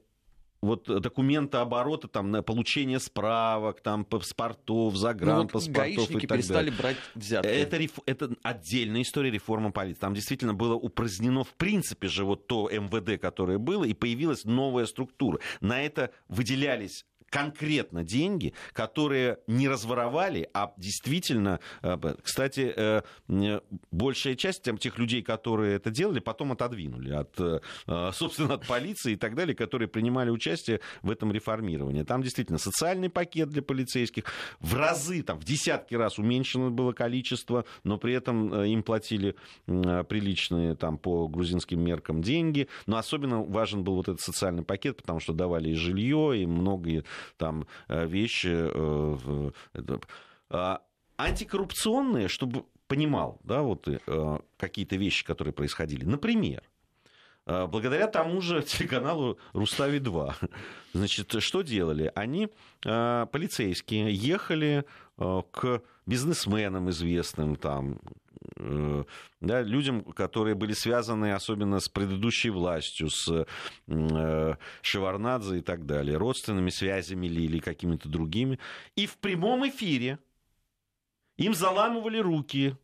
вот 0.60 0.84
документа 0.84 1.60
оборота, 1.60 2.08
там, 2.08 2.30
на 2.30 2.42
получение 2.42 2.98
справок, 2.98 3.80
там, 3.80 4.04
паспортов, 4.04 4.66
Ну, 4.66 4.90
вот 4.90 4.96
загранпаспортов 4.98 5.70
и 5.82 5.96
так 5.96 6.04
далее. 6.04 6.28
перестали 6.28 6.70
брать 6.70 6.96
взятки. 7.14 7.48
Это, 7.48 7.78
это 8.06 8.36
отдельная 8.42 9.02
история 9.02 9.30
реформы 9.30 9.72
полиции. 9.72 10.00
Там 10.00 10.14
действительно 10.14 10.54
было 10.54 10.74
упразднено 10.74 11.44
в 11.44 11.54
принципе 11.54 12.08
же 12.08 12.24
вот 12.24 12.46
то 12.46 12.68
МВД, 12.70 13.20
которое 13.20 13.58
было, 13.58 13.84
и 13.84 13.94
появилась 13.94 14.44
новая 14.44 14.86
структура. 14.86 15.38
На 15.60 15.82
это 15.82 16.10
выделялись 16.28 17.04
конкретно 17.30 18.04
деньги, 18.04 18.54
которые 18.72 19.38
не 19.46 19.68
разворовали, 19.68 20.48
а 20.54 20.72
действительно, 20.76 21.60
э, 21.82 21.96
кстати, 22.22 22.72
э, 22.74 23.02
м, 23.28 23.60
большая 23.90 24.34
часть 24.34 24.62
тех 24.80 24.98
людей, 24.98 25.22
которые 25.22 25.76
это 25.76 25.90
делали, 25.90 26.20
потом 26.20 26.52
отодвинули 26.52 27.12
от, 27.12 27.38
э, 27.40 27.60
э, 27.86 28.10
собственно, 28.12 28.54
от 28.54 28.66
полиции 28.66 29.12
и 29.12 29.16
так 29.16 29.34
далее, 29.34 29.54
которые 29.54 29.88
принимали 29.88 30.30
участие 30.30 30.80
в 31.02 31.10
этом 31.10 31.32
реформировании. 31.32 32.02
Там 32.02 32.22
действительно 32.22 32.58
социальный 32.58 33.08
пакет 33.08 33.48
для 33.48 33.62
полицейских 33.62 34.24
в 34.60 34.74
разы, 34.74 35.22
там, 35.22 35.38
в 35.38 35.44
десятки 35.44 35.94
раз 35.94 36.18
уменьшено 36.18 36.70
было 36.70 36.92
количество, 36.92 37.64
но 37.84 37.98
при 37.98 38.14
этом 38.14 38.52
э, 38.52 38.68
им 38.68 38.82
платили 38.82 39.34
э, 39.66 40.04
приличные 40.04 40.74
там 40.74 40.98
по 40.98 41.28
грузинским 41.28 41.80
меркам 41.80 42.22
деньги. 42.22 42.68
Но 42.86 42.96
особенно 42.96 43.42
важен 43.42 43.84
был 43.84 43.96
вот 43.96 44.08
этот 44.08 44.20
социальный 44.20 44.62
пакет, 44.62 44.96
потому 44.98 45.20
что 45.20 45.32
давали 45.32 45.70
и 45.70 45.74
жилье, 45.74 46.40
и 46.42 46.46
многие 46.46 47.04
там 47.36 47.66
э, 47.88 48.06
вещи. 48.06 48.48
э. 48.48 50.00
А, 50.50 50.82
Антикоррупционные, 51.16 52.28
чтобы 52.28 52.64
понимал, 52.86 53.40
да, 53.42 53.62
вот 53.62 53.88
э, 53.88 54.38
какие-то 54.56 54.96
вещи, 54.96 55.24
которые 55.24 55.52
происходили. 55.52 56.04
Например, 56.04 56.62
благодаря 57.44 58.06
тому 58.06 58.40
же 58.40 58.62
телеканалу 58.66 59.38
Рустави-2, 59.52 60.34
значит, 60.92 61.42
что 61.42 61.62
делали? 61.62 62.12
Они, 62.14 62.48
полицейские, 62.82 64.14
ехали 64.14 64.84
к 65.16 65.82
бизнесменам 66.06 66.88
известным, 66.90 67.56
там, 67.56 67.98
да, 69.40 69.62
людям, 69.62 70.02
которые 70.02 70.54
были 70.54 70.72
связаны 70.72 71.32
особенно 71.32 71.78
с 71.78 71.88
предыдущей 71.88 72.50
властью, 72.50 73.08
с 73.10 73.46
э, 73.86 74.54
Шеварнадзе 74.82 75.58
и 75.58 75.60
так 75.60 75.86
далее, 75.86 76.16
родственными 76.16 76.70
связями 76.70 77.28
ли, 77.28 77.44
или 77.44 77.60
какими-то 77.60 78.08
другими. 78.08 78.58
И 78.96 79.06
в 79.06 79.16
прямом 79.18 79.68
эфире 79.68 80.18
им 81.36 81.54
заламывали 81.54 82.18
руки, 82.18 82.76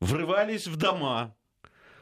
врывались 0.00 0.66
в 0.66 0.76
дома, 0.76 1.34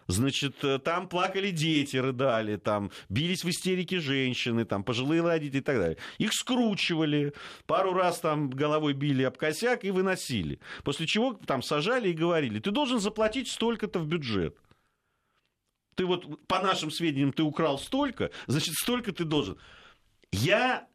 Значит, 0.09 0.63
э, 0.63 0.79
там 0.79 1.09
плакали 1.09 1.51
дети, 1.51 1.97
рыдали, 1.97 2.57
там 2.57 2.91
бились 3.09 3.43
в 3.43 3.49
истерике 3.49 3.99
женщины, 3.99 4.65
там 4.65 4.85
пожилые 4.85 5.23
родители 5.23 5.59
и 5.59 5.65
так 5.65 5.79
далее. 5.79 5.99
Их 6.19 6.33
скручивали, 6.33 7.33
пару 7.67 7.93
раз 7.93 8.21
там 8.21 8.49
головой 8.49 8.93
били 8.93 9.25
об 9.25 9.37
косяк 9.37 9.85
и 9.85 9.91
выносили. 9.91 10.61
После 10.85 11.07
чего 11.07 11.33
там 11.35 11.63
сажали 11.63 12.11
и 12.11 12.15
говорили, 12.15 12.61
ты 12.61 12.71
должен 12.71 13.01
заплатить 13.01 13.49
столько-то 13.49 13.99
в 13.99 14.07
бюджет. 14.07 14.57
Ты 15.97 16.05
вот, 16.05 16.47
по 16.47 16.61
нашим 16.61 16.91
сведениям, 16.91 17.33
ты 17.33 17.43
украл 17.43 17.79
столько, 17.79 18.31
значит, 18.47 18.75
столько 18.75 19.13
ты 19.13 19.25
должен. 19.25 19.59
Я 20.31 20.87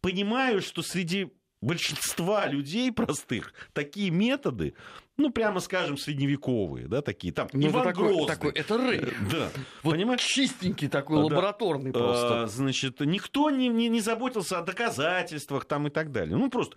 понимаю, 0.00 0.60
что 0.60 0.82
среди 0.82 1.32
большинства 1.62 2.46
людей 2.46 2.92
простых 2.92 3.54
такие 3.72 4.10
методы, 4.10 4.74
ну, 5.16 5.30
прямо 5.30 5.60
скажем, 5.60 5.96
средневековые, 5.96 6.88
да, 6.88 7.00
такие, 7.02 7.32
там, 7.32 7.48
Ну, 7.52 7.60
это 7.60 7.68
Иван 7.70 7.84
такой- 7.84 8.08
Грозный. 8.08 8.26
такой- 8.26 8.52
это 8.52 8.76
рейд. 8.90 9.04
Э, 9.04 9.12
Да, 9.30 9.50
Вот 9.82 9.92
понимаешь? 9.92 10.22
чистенький 10.22 10.88
такой, 10.88 11.18
Да. 11.18 11.24
лабораторный 11.24 11.92
просто. 11.92 12.42
А, 12.42 12.46
Значит, 12.46 13.00
никто 13.00 13.50
не, 13.50 13.68
не, 13.68 13.88
не 13.88 14.00
заботился 14.00 14.58
о 14.58 14.62
доказательствах 14.62 15.64
там 15.66 15.86
и 15.86 15.90
так 15.90 16.10
далее. 16.12 16.36
Ну, 16.36 16.50
просто 16.50 16.76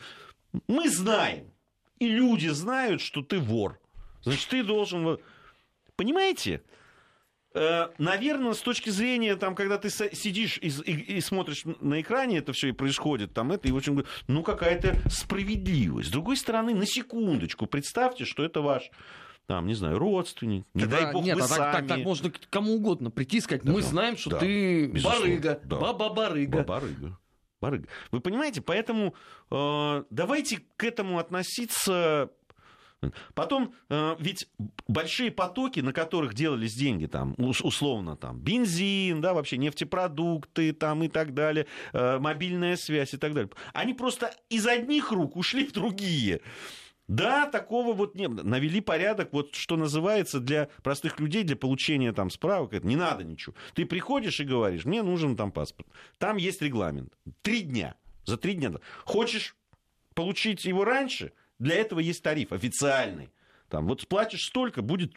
мы 0.67 0.89
знаем, 0.89 1.51
и 1.99 2.07
люди 2.07 2.47
знают, 2.49 3.01
что 3.01 3.21
ты 3.23 3.39
вор. 3.39 3.79
Значит, 4.23 4.49
ты 4.49 4.63
должен... 4.63 5.17
Понимаете? 5.95 6.61
Э, 7.57 7.89
Наверное, 7.97 8.53
с 8.53 8.59
точки 8.61 8.89
зрения, 8.89 9.35
там, 9.35 9.55
когда 9.55 9.77
ты 9.77 9.89
сидишь 9.89 10.59
и, 10.61 10.67
и- 10.67 11.17
и 11.17 11.21
смотришь 11.21 11.63
на 11.81 11.99
экране, 12.01 12.37
это 12.37 12.53
все 12.53 12.67
и 12.69 12.71
происходит, 12.71 13.33
там 13.33 13.51
это, 13.51 13.67
и 13.67 13.71
очень, 13.71 13.93
говорю, 13.93 14.07
ну, 14.27 14.43
какая-то 14.43 14.95
справедливость. 15.09 16.09
С 16.09 16.11
другой 16.11 16.37
стороны, 16.37 16.75
на 16.75 16.85
секундочку, 16.85 17.65
представьте, 17.65 18.25
что 18.25 18.43
это 18.43 18.61
ваш, 18.61 18.89
там, 19.47 19.65
не 19.65 19.73
знаю, 19.73 19.97
родственник, 19.97 20.65
не 20.73 20.81
Тогда- 20.81 21.01
дай 21.03 21.13
бог 21.13 21.23
нет, 21.25 21.37
вы 21.37 21.43
а 21.45 21.47
так, 21.47 21.57
сами. 21.57 21.71
так, 21.73 21.87
так 21.87 21.99
можно 22.05 22.31
кому 22.49 22.75
угодно 22.75 23.09
прийти 23.11 23.37
и 23.37 23.41
сказать, 23.41 23.63
мы 23.63 23.81
Да, 23.81 23.87
знаем, 23.87 24.17
что 24.17 24.29
да, 24.31 24.39
ты 24.39 24.85
безусловно, 24.87 25.21
барыга, 25.21 25.61
да. 25.63 25.75
баба-барыга. 25.77 26.63
Барыга. 26.63 27.19
Барыга. 27.59 27.87
Вы 28.11 28.19
понимаете, 28.19 28.61
поэтому 28.61 29.15
э, 29.49 30.03
давайте 30.11 30.59
к 30.75 30.83
этому 30.83 31.17
относиться. 31.17 32.29
Потом, 33.35 33.73
э, 33.89 34.15
ведь 34.19 34.49
большие 34.87 35.29
потоки, 35.31 35.81
на 35.81 35.93
которых 35.93 36.33
делались 36.33 36.73
деньги, 36.73 37.05
там, 37.05 37.35
ус- 37.37 37.61
условно, 37.61 38.15
там, 38.15 38.39
бензин, 38.39 39.21
да, 39.21 39.33
вообще 39.33 39.57
нефтепродукты, 39.57 40.73
там, 40.73 41.03
и 41.03 41.07
так 41.07 41.33
далее, 41.33 41.67
э, 41.93 42.17
мобильная 42.17 42.75
связь 42.75 43.13
и 43.13 43.17
так 43.17 43.33
далее, 43.33 43.51
они 43.73 43.93
просто 43.93 44.33
из 44.49 44.65
одних 44.65 45.11
рук 45.11 45.35
ушли 45.35 45.65
в 45.65 45.73
другие. 45.73 46.41
Да, 47.07 47.45
такого 47.45 47.93
вот 47.93 48.15
не 48.15 48.27
было. 48.27 48.43
Навели 48.43 48.81
порядок, 48.81 49.31
вот 49.31 49.55
что 49.55 49.77
называется, 49.77 50.41
для 50.41 50.67
простых 50.83 51.19
людей, 51.21 51.43
для 51.43 51.55
получения 51.55 52.11
там 52.11 52.29
справок, 52.29 52.73
это 52.73 52.85
не 52.85 52.97
надо 52.97 53.23
ничего. 53.23 53.55
Ты 53.75 53.85
приходишь 53.85 54.41
и 54.41 54.43
говоришь, 54.43 54.83
мне 54.83 55.03
нужен 55.03 55.37
там 55.37 55.51
паспорт. 55.53 55.87
Там 56.17 56.35
есть 56.35 56.61
регламент. 56.61 57.13
Три 57.43 57.61
дня. 57.61 57.95
За 58.25 58.35
три 58.35 58.55
дня. 58.55 58.71
Хочешь 59.05 59.55
получить 60.15 60.65
его 60.65 60.83
раньше, 60.83 61.31
Для 61.59 61.75
этого 61.75 61.99
есть 61.99 62.23
тариф 62.23 62.51
официальный. 62.51 63.29
Там, 63.69 63.87
вот 63.87 64.07
платишь 64.07 64.45
столько, 64.45 64.81
будет 64.81 65.13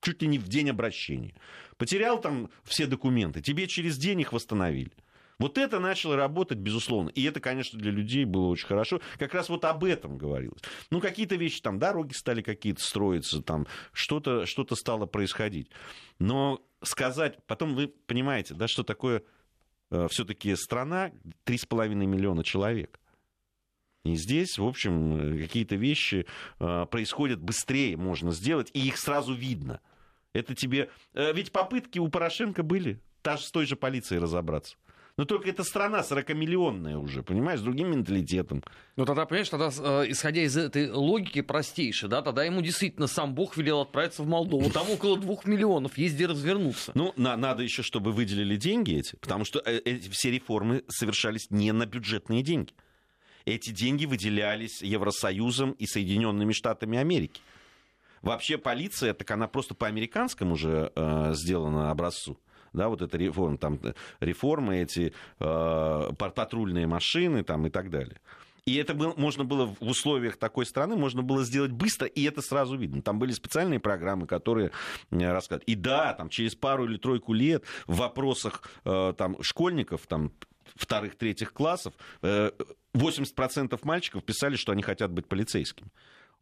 чуть 0.00 0.22
ли 0.22 0.28
не 0.28 0.38
в 0.38 0.48
день 0.48 0.70
обращения. 0.70 1.34
Потерял 1.76 2.20
там 2.20 2.50
все 2.64 2.86
документы, 2.86 3.42
тебе 3.42 3.66
через 3.66 3.96
день 3.98 4.20
их 4.20 4.32
восстановили. 4.32 4.92
Вот 5.40 5.56
это 5.56 5.80
начало 5.80 6.16
работать, 6.16 6.58
безусловно. 6.58 7.08
И 7.08 7.24
это, 7.24 7.40
конечно, 7.40 7.78
для 7.78 7.90
людей 7.90 8.26
было 8.26 8.48
очень 8.48 8.66
хорошо. 8.66 9.00
Как 9.18 9.32
раз 9.32 9.48
вот 9.48 9.64
об 9.64 9.84
этом 9.84 10.18
говорилось. 10.18 10.60
Ну, 10.90 11.00
какие-то 11.00 11.36
вещи, 11.36 11.62
там, 11.62 11.78
дороги 11.78 12.12
стали 12.12 12.42
какие-то 12.42 12.82
строиться, 12.82 13.40
там, 13.40 13.66
что-то 13.92 14.44
что 14.44 14.66
стало 14.76 15.06
происходить. 15.06 15.70
Но 16.18 16.62
сказать, 16.82 17.38
потом 17.46 17.74
вы 17.74 17.88
понимаете, 17.88 18.52
да, 18.52 18.68
что 18.68 18.82
такое 18.82 19.22
э, 19.90 20.08
все-таки 20.10 20.54
страна 20.56 21.10
3,5 21.46 21.88
миллиона 21.94 22.44
человек. 22.44 22.99
И 24.04 24.14
здесь, 24.14 24.58
в 24.58 24.64
общем, 24.64 25.38
какие-то 25.38 25.76
вещи 25.76 26.26
э, 26.58 26.86
происходят 26.90 27.40
быстрее, 27.40 27.96
можно 27.96 28.32
сделать, 28.32 28.70
и 28.72 28.86
их 28.86 28.98
сразу 28.98 29.34
видно. 29.34 29.80
Это 30.32 30.54
тебе... 30.54 30.90
Э, 31.12 31.32
ведь 31.32 31.52
попытки 31.52 31.98
у 31.98 32.08
Порошенко 32.08 32.62
были, 32.62 32.98
та 33.22 33.36
же 33.36 33.44
с 33.44 33.50
той 33.50 33.66
же 33.66 33.76
полицией 33.76 34.22
разобраться. 34.22 34.76
Но 35.16 35.26
только 35.26 35.50
эта 35.50 35.64
страна 35.64 36.00
40-миллионная 36.00 36.96
уже, 36.96 37.22
понимаешь, 37.22 37.60
с 37.60 37.62
другим 37.62 37.90
менталитетом. 37.90 38.62
Ну 38.96 39.04
тогда, 39.04 39.26
понимаешь, 39.26 39.50
тогда, 39.50 39.68
э, 39.68 40.10
исходя 40.10 40.40
из 40.40 40.56
этой 40.56 40.90
логики 40.90 41.42
простейшей, 41.42 42.08
да, 42.08 42.22
тогда 42.22 42.42
ему 42.42 42.62
действительно 42.62 43.06
сам 43.06 43.34
Бог 43.34 43.58
велел 43.58 43.80
отправиться 43.80 44.22
в 44.22 44.26
Молдову. 44.26 44.70
Там 44.70 44.88
около 44.88 45.18
двух 45.18 45.44
миллионов, 45.44 45.98
есть 45.98 46.14
где 46.14 46.24
развернуться. 46.24 46.92
Ну, 46.94 47.12
на, 47.16 47.36
надо 47.36 47.62
еще, 47.62 47.82
чтобы 47.82 48.12
выделили 48.12 48.56
деньги 48.56 48.96
эти, 48.98 49.16
потому 49.16 49.44
что 49.44 49.58
э, 49.58 49.78
эти 49.84 50.08
все 50.08 50.30
реформы 50.30 50.84
совершались 50.88 51.50
не 51.50 51.70
на 51.72 51.84
бюджетные 51.84 52.42
деньги. 52.42 52.72
Эти 53.44 53.70
деньги 53.70 54.06
выделялись 54.06 54.82
Евросоюзом 54.82 55.72
и 55.72 55.86
Соединенными 55.86 56.52
Штатами 56.52 56.98
Америки. 56.98 57.40
Вообще 58.22 58.58
полиция, 58.58 59.14
так 59.14 59.30
она 59.30 59.48
просто 59.48 59.74
по 59.74 59.86
американскому 59.86 60.54
уже 60.54 60.92
э, 60.94 61.32
сделана 61.34 61.90
образцу 61.90 62.38
да, 62.72 62.88
вот 62.88 63.02
эта 63.02 63.16
реформа, 63.16 63.58
там 63.58 63.80
реформы 64.20 64.78
эти, 64.78 65.12
э, 65.38 66.10
патрульные 66.16 66.86
машины 66.86 67.42
там 67.42 67.66
и 67.66 67.70
так 67.70 67.90
далее. 67.90 68.20
И 68.66 68.76
это 68.76 68.94
было, 68.94 69.14
можно 69.16 69.44
было 69.44 69.66
в 69.66 69.82
условиях 69.82 70.36
такой 70.36 70.66
страны, 70.66 70.94
можно 70.94 71.22
было 71.22 71.42
сделать 71.44 71.72
быстро, 71.72 72.06
и 72.06 72.22
это 72.24 72.42
сразу 72.42 72.76
видно. 72.76 73.02
Там 73.02 73.18
были 73.18 73.32
специальные 73.32 73.80
программы, 73.80 74.26
которые 74.26 74.70
э, 75.10 75.32
рассказывают. 75.32 75.64
И 75.64 75.74
да, 75.74 76.12
там 76.14 76.28
через 76.28 76.54
пару 76.54 76.84
или 76.84 76.98
тройку 76.98 77.32
лет 77.32 77.64
в 77.86 77.96
вопросах 77.96 78.62
э, 78.84 79.14
там, 79.16 79.42
школьников, 79.42 80.06
там, 80.06 80.32
вторых, 80.74 81.16
третьих 81.16 81.52
классов, 81.52 81.94
80% 82.22 82.54
э, 83.72 83.78
мальчиков 83.82 84.24
писали, 84.24 84.56
что 84.56 84.72
они 84.72 84.82
хотят 84.82 85.10
быть 85.10 85.26
полицейскими 85.26 85.90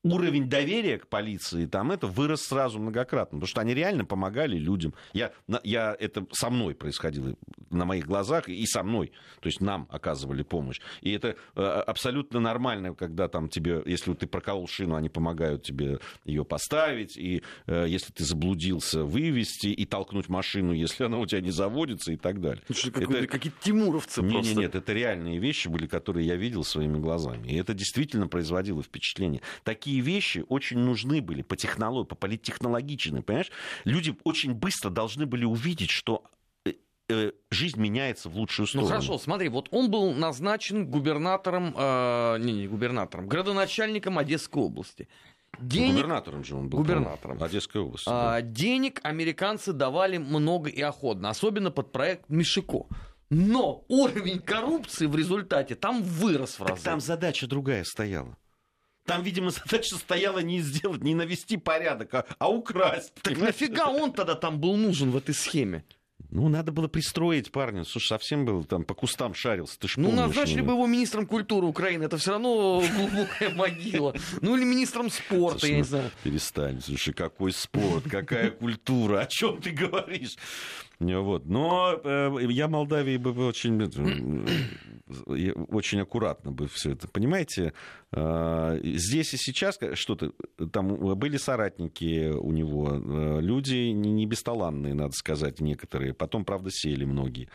уровень 0.02 0.48
доверия 0.48 0.98
к 0.98 1.06
полиции 1.08 1.66
там 1.66 1.92
это 1.92 2.06
вырос 2.06 2.42
сразу 2.42 2.78
многократно, 2.78 3.38
потому 3.38 3.46
что 3.46 3.60
они 3.60 3.74
реально 3.74 4.04
помогали 4.04 4.56
людям. 4.56 4.94
Я, 5.12 5.32
я, 5.62 5.96
это 5.98 6.26
со 6.32 6.50
мной 6.50 6.74
происходило 6.74 7.34
на 7.70 7.84
моих 7.84 8.06
глазах 8.06 8.48
и 8.48 8.66
со 8.66 8.82
мной, 8.82 9.12
то 9.40 9.48
есть 9.48 9.60
нам 9.60 9.86
оказывали 9.90 10.42
помощь. 10.42 10.80
И 11.02 11.12
это 11.12 11.36
э, 11.54 11.62
абсолютно 11.62 12.40
нормально, 12.40 12.94
когда 12.94 13.28
там 13.28 13.48
тебе, 13.48 13.82
если 13.86 14.14
ты 14.14 14.26
проколол 14.26 14.68
шину, 14.68 14.94
они 14.94 15.08
помогают 15.08 15.62
тебе 15.62 15.98
ее 16.24 16.44
поставить, 16.44 17.16
и 17.16 17.42
э, 17.66 17.86
если 17.88 18.12
ты 18.12 18.24
заблудился, 18.24 19.04
вывести 19.04 19.68
и 19.68 19.84
толкнуть 19.84 20.28
машину, 20.28 20.72
если 20.72 21.04
она 21.04 21.18
у 21.18 21.26
тебя 21.26 21.40
не 21.40 21.50
заводится 21.50 22.12
и 22.12 22.16
так 22.16 22.40
далее. 22.40 22.62
Это... 22.68 23.26
Какие-то 23.26 23.58
тимуровцы 23.60 24.22
не, 24.22 24.32
просто. 24.32 24.54
Нет, 24.54 24.58
нет, 24.58 24.74
это 24.74 24.92
реальные 24.92 25.38
вещи 25.38 25.68
были, 25.68 25.86
которые 25.86 26.26
я 26.26 26.36
видел 26.36 26.64
своими 26.64 26.98
глазами. 26.98 27.48
И 27.48 27.56
это 27.56 27.74
действительно 27.74 28.28
производило 28.28 28.82
впечатление. 28.82 29.42
Такие 29.64 29.87
такие 29.88 30.00
вещи 30.00 30.44
очень 30.48 30.78
нужны 30.78 31.22
были 31.22 31.42
по 31.42 31.56
технологии, 31.56 32.08
по 32.08 32.14
политтехнологичной, 32.14 33.22
понимаешь? 33.22 33.50
Люди 33.84 34.14
очень 34.24 34.52
быстро 34.52 34.90
должны 34.90 35.24
были 35.24 35.46
увидеть, 35.46 35.90
что 35.90 36.24
э, 36.66 36.74
э, 37.08 37.32
жизнь 37.50 37.80
меняется 37.80 38.28
в 38.28 38.36
лучшую 38.36 38.64
ну, 38.64 38.68
сторону. 38.68 38.88
Ну 38.88 38.94
хорошо, 38.94 39.18
смотри, 39.18 39.48
вот 39.48 39.68
он 39.70 39.90
был 39.90 40.12
назначен 40.12 40.86
губернатором, 40.86 41.74
э, 41.74 42.36
не, 42.40 42.52
не 42.52 42.68
губернатором, 42.68 43.28
градоначальником 43.28 44.18
Одесской 44.18 44.62
области. 44.62 45.08
Денег... 45.58 45.94
Губернатором 45.94 46.44
же 46.44 46.54
он 46.54 46.68
был. 46.68 46.78
Губернатором. 46.80 47.42
Одесской 47.42 47.80
области. 47.80 48.08
А, 48.08 48.40
да. 48.40 48.42
Денег 48.42 49.00
американцы 49.02 49.72
давали 49.72 50.18
много 50.18 50.68
и 50.68 50.82
охотно, 50.82 51.30
особенно 51.30 51.70
под 51.70 51.92
проект 51.92 52.28
Мишико. 52.28 52.86
Но 53.30 53.84
уровень 53.88 54.40
коррупции 54.40 55.06
в 55.06 55.16
результате 55.16 55.74
там 55.74 56.02
вырос 56.02 56.58
в 56.58 56.62
разы. 56.62 56.74
Так 56.74 56.82
там 56.82 57.00
задача 57.00 57.46
другая 57.46 57.84
стояла. 57.84 58.36
Там, 59.08 59.22
видимо, 59.22 59.50
задача 59.50 59.96
стояла 59.96 60.40
не 60.40 60.60
сделать, 60.60 61.02
не 61.02 61.14
навести 61.14 61.56
порядок, 61.56 62.12
а, 62.12 62.26
а 62.38 62.50
украсть. 62.50 63.14
Так 63.14 63.32
понимаешь? 63.32 63.54
нафига 63.54 63.88
он 63.88 64.12
тогда 64.12 64.34
там 64.34 64.60
был 64.60 64.76
нужен 64.76 65.10
в 65.12 65.16
этой 65.16 65.34
схеме? 65.34 65.82
Ну, 66.30 66.48
надо 66.48 66.72
было 66.72 66.88
пристроить 66.88 67.50
парня. 67.50 67.84
Слушай, 67.84 68.08
совсем 68.08 68.44
был 68.44 68.64
там 68.64 68.84
по 68.84 68.92
кустам 68.92 69.32
шарился. 69.32 69.78
Ты 69.78 69.88
ж 69.88 69.96
ну, 69.96 70.10
помнишь, 70.10 70.26
назначили 70.26 70.60
бы 70.60 70.72
его 70.72 70.86
министром 70.86 71.26
культуры 71.26 71.66
Украины. 71.66 72.04
Это 72.04 72.18
все 72.18 72.32
равно 72.32 72.82
глубокая 72.96 73.48
могила. 73.54 74.14
Ну, 74.42 74.54
или 74.54 74.64
министром 74.64 75.08
спорта, 75.10 75.66
я 75.66 75.76
не 75.76 75.84
знаю. 75.84 76.10
Перестань. 76.22 76.82
Слушай, 76.82 77.14
какой 77.14 77.52
спорт, 77.52 78.04
какая 78.10 78.50
культура. 78.50 79.20
О 79.20 79.26
чем 79.26 79.58
ты 79.62 79.70
говоришь? 79.70 80.36
Вот. 81.00 81.46
Но 81.46 82.00
э, 82.02 82.36
я 82.48 82.66
Молдавии 82.66 83.18
бы 83.18 83.46
очень, 83.46 83.80
э, 85.26 85.52
очень 85.68 86.00
аккуратно 86.00 86.50
бы 86.50 86.66
все 86.66 86.92
это. 86.92 87.06
Понимаете, 87.06 87.72
э, 88.10 88.80
здесь 88.82 89.32
и 89.32 89.36
сейчас 89.36 89.78
что-то, 89.94 90.32
там 90.72 91.16
были 91.16 91.36
соратники 91.36 92.30
у 92.30 92.50
него, 92.50 92.90
э, 92.94 93.40
люди 93.40 93.90
не 93.90 94.26
бесталанные, 94.26 94.94
надо 94.94 95.12
сказать, 95.12 95.60
некоторые. 95.60 96.14
Потом, 96.14 96.44
правда, 96.44 96.70
сели 96.72 97.04
многие. 97.04 97.48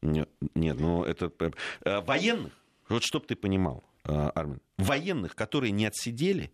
Нет, 0.00 0.30
но 0.54 1.04
это... 1.04 1.30
Э, 1.84 2.00
военных, 2.00 2.52
вот 2.88 3.02
чтоб 3.02 3.26
ты 3.26 3.36
понимал, 3.36 3.84
э, 4.04 4.30
Армин, 4.34 4.62
военных, 4.78 5.34
которые 5.34 5.70
не 5.70 5.84
отсидели, 5.84 6.50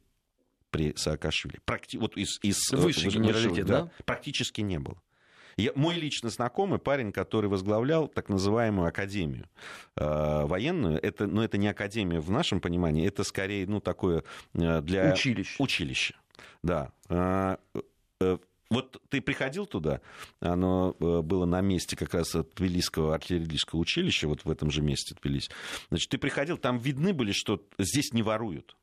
при 0.70 0.94
Саакашвили, 0.96 1.61
практи... 1.64 1.98
вот 1.98 2.16
из, 2.16 2.40
из 2.42 2.59
Выше 2.72 3.09
генералитет, 3.09 3.66
да, 3.66 3.83
да? 3.83 3.90
практически 4.05 4.62
не 4.62 4.81
было. 4.81 5.00
Я, 5.57 5.73
мой 5.75 5.95
лично 5.95 6.31
знакомый, 6.31 6.79
парень, 6.79 7.12
который 7.12 7.49
возглавлял 7.49 8.09
так 8.09 8.29
называемую 8.29 8.88
академию 8.88 9.49
э, 9.97 10.45
военную, 10.45 10.99
это, 11.03 11.27
но 11.27 11.37
ну, 11.37 11.43
это 11.43 11.59
не 11.59 11.69
академия 11.69 12.21
в 12.21 12.31
нашем 12.31 12.61
понимании, 12.61 13.07
это 13.07 13.25
скорее 13.25 13.67
ну, 13.67 13.81
такое 13.81 14.25
э, 14.55 14.81
для... 14.83 15.12
Училище. 15.12 15.62
Училище, 15.62 16.15
да. 16.62 16.93
Э, 17.09 17.57
э, 18.21 18.38
вот 18.73 19.03
ты 19.11 19.21
приходил 19.21 19.67
туда, 19.67 20.01
оно 20.41 20.97
э, 20.99 21.21
было 21.21 21.45
на 21.45 21.61
месте 21.61 21.95
как 21.95 22.15
раз 22.15 22.33
Тбилисского 22.33 23.15
артиллерийского 23.15 23.79
училища, 23.79 24.27
вот 24.29 24.47
в 24.47 24.51
этом 24.51 24.71
же 24.71 24.81
месте 24.81 25.15
Тбилиси. 25.15 25.51
Значит, 25.91 26.09
ты 26.09 26.17
приходил, 26.17 26.57
там 26.57 26.79
видны 26.79 27.12
были, 27.12 27.33
что 27.33 27.62
здесь 27.79 28.15
не 28.15 28.23
воруют. 28.23 28.75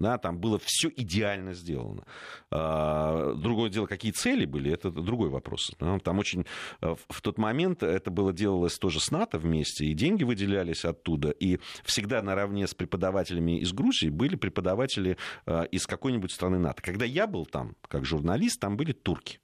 Да, 0.00 0.18
там 0.18 0.38
было 0.38 0.58
все 0.58 0.90
идеально 0.94 1.54
сделано. 1.54 2.04
А, 2.50 3.32
другое 3.34 3.70
дело, 3.70 3.86
какие 3.86 4.10
цели 4.10 4.44
были, 4.44 4.72
это 4.72 4.90
другой 4.90 5.28
вопрос. 5.28 5.70
Там 5.78 6.18
очень 6.18 6.46
э, 6.80 6.96
в 7.08 7.22
тот 7.22 7.38
момент 7.38 7.84
это 7.84 8.10
было 8.10 8.32
делалось 8.32 8.76
тоже 8.76 8.98
с 8.98 9.12
НАТО 9.12 9.38
вместе, 9.38 9.84
и 9.84 9.94
деньги 9.94 10.24
выделялись 10.24 10.84
оттуда, 10.84 11.30
и 11.30 11.60
всегда 11.84 12.22
наравне 12.22 12.66
с 12.66 12.74
преподавателями 12.74 13.60
из 13.60 13.72
Грузии 13.72 14.08
были 14.08 14.34
преподаватели 14.34 15.16
э, 15.46 15.66
из 15.70 15.86
какой-нибудь 15.86 16.32
страны 16.32 16.58
НАТО. 16.58 16.82
Когда 16.82 17.04
я 17.04 17.28
был 17.28 17.46
там, 17.46 17.76
как 17.86 18.04
журналист, 18.04 18.60
там 18.60 18.76
были 18.76 18.90
турки. 18.90 19.38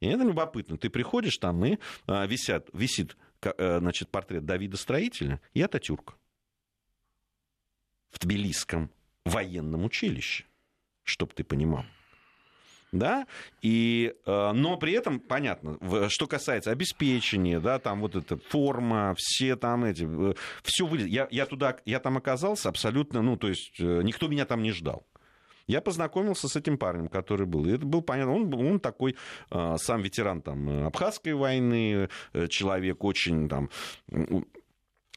И 0.00 0.06
это 0.06 0.24
любопытно. 0.24 0.78
Ты 0.78 0.88
приходишь 0.88 1.36
там, 1.36 1.62
и 1.66 1.76
э, 2.06 2.26
висят, 2.26 2.70
висит 2.72 3.16
значит, 3.56 4.10
портрет 4.10 4.44
Давида 4.44 4.76
Строителя 4.76 5.40
и 5.54 5.62
Ататюрка 5.62 6.14
в 8.10 8.18
Тбилисском 8.18 8.90
военном 9.24 9.84
училище, 9.84 10.44
чтобы 11.04 11.32
ты 11.34 11.44
понимал. 11.44 11.84
Да, 12.92 13.28
и, 13.62 14.14
э, 14.26 14.52
но 14.52 14.76
при 14.76 14.94
этом, 14.94 15.20
понятно, 15.20 15.78
что 16.08 16.26
касается 16.26 16.72
обеспечения, 16.72 17.60
да, 17.60 17.78
там 17.78 18.00
вот 18.00 18.16
эта 18.16 18.36
форма, 18.36 19.14
все 19.16 19.54
там 19.54 19.84
эти, 19.84 20.08
э, 20.32 20.34
все 20.64 20.86
вылез. 20.86 21.06
Я, 21.06 21.28
я 21.30 21.46
туда, 21.46 21.76
я 21.84 22.00
там 22.00 22.16
оказался 22.16 22.68
абсолютно, 22.68 23.22
ну, 23.22 23.36
то 23.36 23.48
есть, 23.48 23.78
э, 23.78 24.00
никто 24.02 24.26
меня 24.26 24.44
там 24.44 24.64
не 24.64 24.72
ждал. 24.72 25.06
Я 25.68 25.80
познакомился 25.80 26.48
с 26.48 26.56
этим 26.56 26.78
парнем, 26.78 27.06
который 27.06 27.46
был. 27.46 27.64
И 27.64 27.70
это 27.70 27.86
был 27.86 28.02
понятно. 28.02 28.34
Он, 28.34 28.52
он 28.52 28.80
такой 28.80 29.14
сам 29.50 30.02
ветеран 30.02 30.42
там, 30.42 30.86
Абхазской 30.86 31.32
войны, 31.34 32.08
человек 32.48 33.04
очень 33.04 33.48
там 33.48 33.70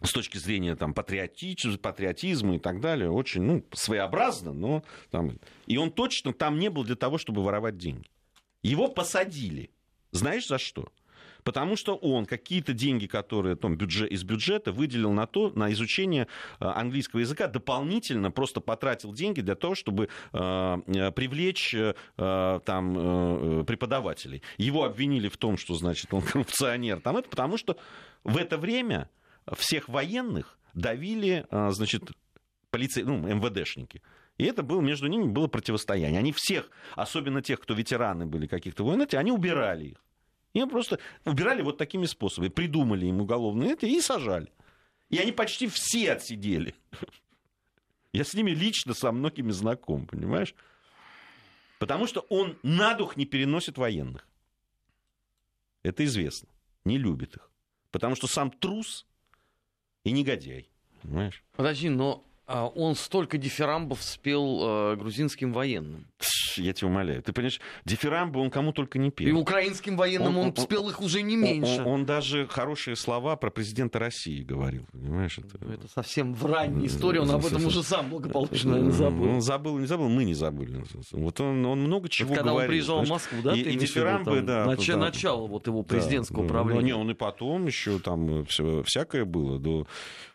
с 0.04 0.12
точки 0.12 0.38
зрения 0.38 0.76
там, 0.76 0.94
патриотизма, 0.94 1.78
патриотизма 1.78 2.56
и 2.56 2.60
так 2.60 2.82
далее, 2.82 3.10
очень 3.10 3.42
ну, 3.42 3.66
своеобразно, 3.72 4.54
но 4.54 4.84
там... 5.10 5.40
И 5.66 5.78
он 5.78 5.92
точно 5.92 6.34
там 6.34 6.60
не 6.60 6.70
был 6.70 6.84
для 6.84 6.96
того, 6.96 7.18
чтобы 7.18 7.44
воровать 7.44 7.78
деньги. 7.78 8.10
Его 8.62 8.88
посадили. 8.90 9.70
Знаешь, 10.12 10.48
за 10.48 10.58
что? 10.58 10.92
Потому 11.44 11.76
что 11.76 11.96
он 11.96 12.26
какие-то 12.26 12.74
деньги, 12.74 13.06
которые 13.06 13.56
там, 13.56 13.76
бюджет, 13.76 14.10
из 14.12 14.24
бюджета 14.24 14.72
выделил 14.72 15.12
на 15.12 15.28
то, 15.28 15.52
на 15.56 15.72
изучение 15.74 16.28
э, 16.60 16.66
английского 16.66 17.20
языка, 17.20 17.48
дополнительно 17.48 18.32
просто 18.32 18.62
потратил 18.62 19.14
деньги 19.14 19.42
для 19.42 19.56
того, 19.56 19.76
чтобы 19.76 20.08
э, 20.32 20.78
э 20.88 21.12
привлечь 21.12 21.76
э, 21.76 21.94
там, 22.66 22.96
э, 22.98 23.64
преподавателей. 23.66 24.42
Его 24.58 24.86
обвинили 24.86 25.28
в 25.28 25.38
том, 25.38 25.58
что, 25.58 25.76
значит, 25.76 26.14
он 26.14 26.22
коррупционер. 26.32 27.02
Там 27.02 27.18
это 27.18 27.30
потому, 27.30 27.58
что 27.58 27.78
в 28.24 28.38
это 28.38 28.58
время 28.58 29.10
всех 29.52 29.90
военных 29.90 30.58
давили, 30.74 31.46
э, 31.50 31.70
значит, 31.72 32.12
полиции, 32.70 33.04
ну, 33.04 33.18
МВДшники. 33.18 34.02
И 34.38 34.46
это 34.46 34.64
было, 34.64 34.82
между 34.82 35.08
ними 35.08 35.26
было 35.26 35.48
противостояние. 35.48 36.20
Они 36.20 36.32
всех, 36.32 36.70
особенно 36.96 37.42
тех, 37.42 37.60
кто 37.60 37.74
ветераны 37.74 38.26
были 38.26 38.48
каких-то 38.48 38.84
войн, 38.84 39.08
они 39.12 39.32
убирали 39.32 39.86
их. 39.90 39.98
Им 40.54 40.70
просто 40.70 41.00
убирали 41.26 41.62
вот 41.62 41.78
такими 41.78 42.06
способами. 42.06 42.50
Придумали 42.50 43.08
им 43.08 43.22
уголовные 43.22 43.74
это 43.74 43.88
и 43.88 44.00
сажали. 44.02 44.52
И 45.10 45.18
они 45.18 45.32
почти 45.32 45.68
все 45.68 46.14
отсидели. 46.14 46.76
Я 48.14 48.24
с 48.24 48.34
ними 48.34 48.52
лично 48.52 48.94
со 48.94 49.12
многими 49.12 49.52
знаком, 49.52 50.06
понимаешь? 50.06 50.54
Потому 51.80 52.08
что 52.08 52.22
он 52.30 52.58
на 52.64 52.94
дух 52.94 53.18
не 53.18 53.26
переносит 53.26 53.78
военных. 53.78 54.28
Это 55.82 56.06
известно. 56.06 56.48
Не 56.86 56.98
любит 56.98 57.36
их. 57.36 57.52
Потому 57.92 58.16
что 58.16 58.28
сам 58.28 58.52
трус 58.52 59.06
и 60.04 60.12
негодяй. 60.12 60.70
Понимаешь? 61.02 61.44
Подожди, 61.56 61.90
но 61.90 62.26
он 62.62 62.96
столько 62.96 63.38
дифирамбов 63.38 64.02
спел 64.04 64.60
э, 64.62 64.96
грузинским 64.96 65.54
военным. 65.54 66.06
Я 66.58 66.74
тебя 66.74 66.88
умоляю. 66.88 67.24
Ты 67.24 67.34
понимаешь, 67.34 67.60
дифирамбы 67.86 68.40
он 68.40 68.52
кому 68.52 68.74
только 68.74 69.00
не 69.00 69.10
пел. 69.10 69.28
И 69.28 69.32
украинским 69.32 69.98
военным 69.98 70.38
он, 70.38 70.44
он, 70.44 70.48
он 70.50 70.56
спел 70.56 70.90
их 70.90 71.02
уже 71.02 71.22
не 71.22 71.36
меньше. 71.36 71.82
Он, 71.82 71.88
он, 71.88 71.88
он 71.94 72.06
даже 72.06 72.48
хорошие 72.48 72.96
слова 72.96 73.36
про 73.36 73.50
президента 73.50 74.00
России 74.00 74.44
говорил. 74.44 74.86
Понимаешь? 74.92 75.38
Это, 75.40 75.58
ну, 75.62 75.74
это 75.74 75.88
совсем 75.88 76.34
в 76.34 76.46
ранней 76.46 76.88
истории. 76.88 77.20
Он 77.20 77.32
об 77.32 77.46
этом 77.46 77.66
уже 77.66 77.82
сам 77.84 78.10
благополучно, 78.10 78.72
наверное, 78.72 78.92
забыл. 78.92 79.30
Он 79.30 79.42
забыл, 79.42 79.78
не 79.80 79.88
забыл, 79.88 80.10
мы 80.10 80.24
не 80.24 80.34
забыли. 80.34 80.84
Вот 81.12 81.42
он, 81.42 81.66
он 81.66 81.82
много 81.82 82.10
чего 82.10 82.34
это 82.34 82.44
когда 82.44 82.52
говорил. 82.52 82.66
он 82.66 82.70
приезжал 82.70 83.04
в 83.04 83.10
Москву, 83.10 83.42
да? 83.44 83.54
И, 83.56 83.62
и 83.62 83.76
дифирамбы, 83.76 84.42
да. 84.42 84.66
Нач... 84.66 84.88
Да. 84.88 84.98
Начало 84.98 85.48
вот 85.48 85.68
его 85.68 85.84
президентского 85.84 86.44
да. 86.44 86.50
правления. 86.50 86.82
Ну, 86.82 86.86
не, 86.86 86.94
он 86.94 87.12
и 87.12 87.14
потом 87.14 87.66
еще 87.66 88.00
там 88.00 88.46
все, 88.46 88.84
всякое 88.84 89.26
было. 89.26 89.60
До 89.60 89.82
а, 89.84 89.86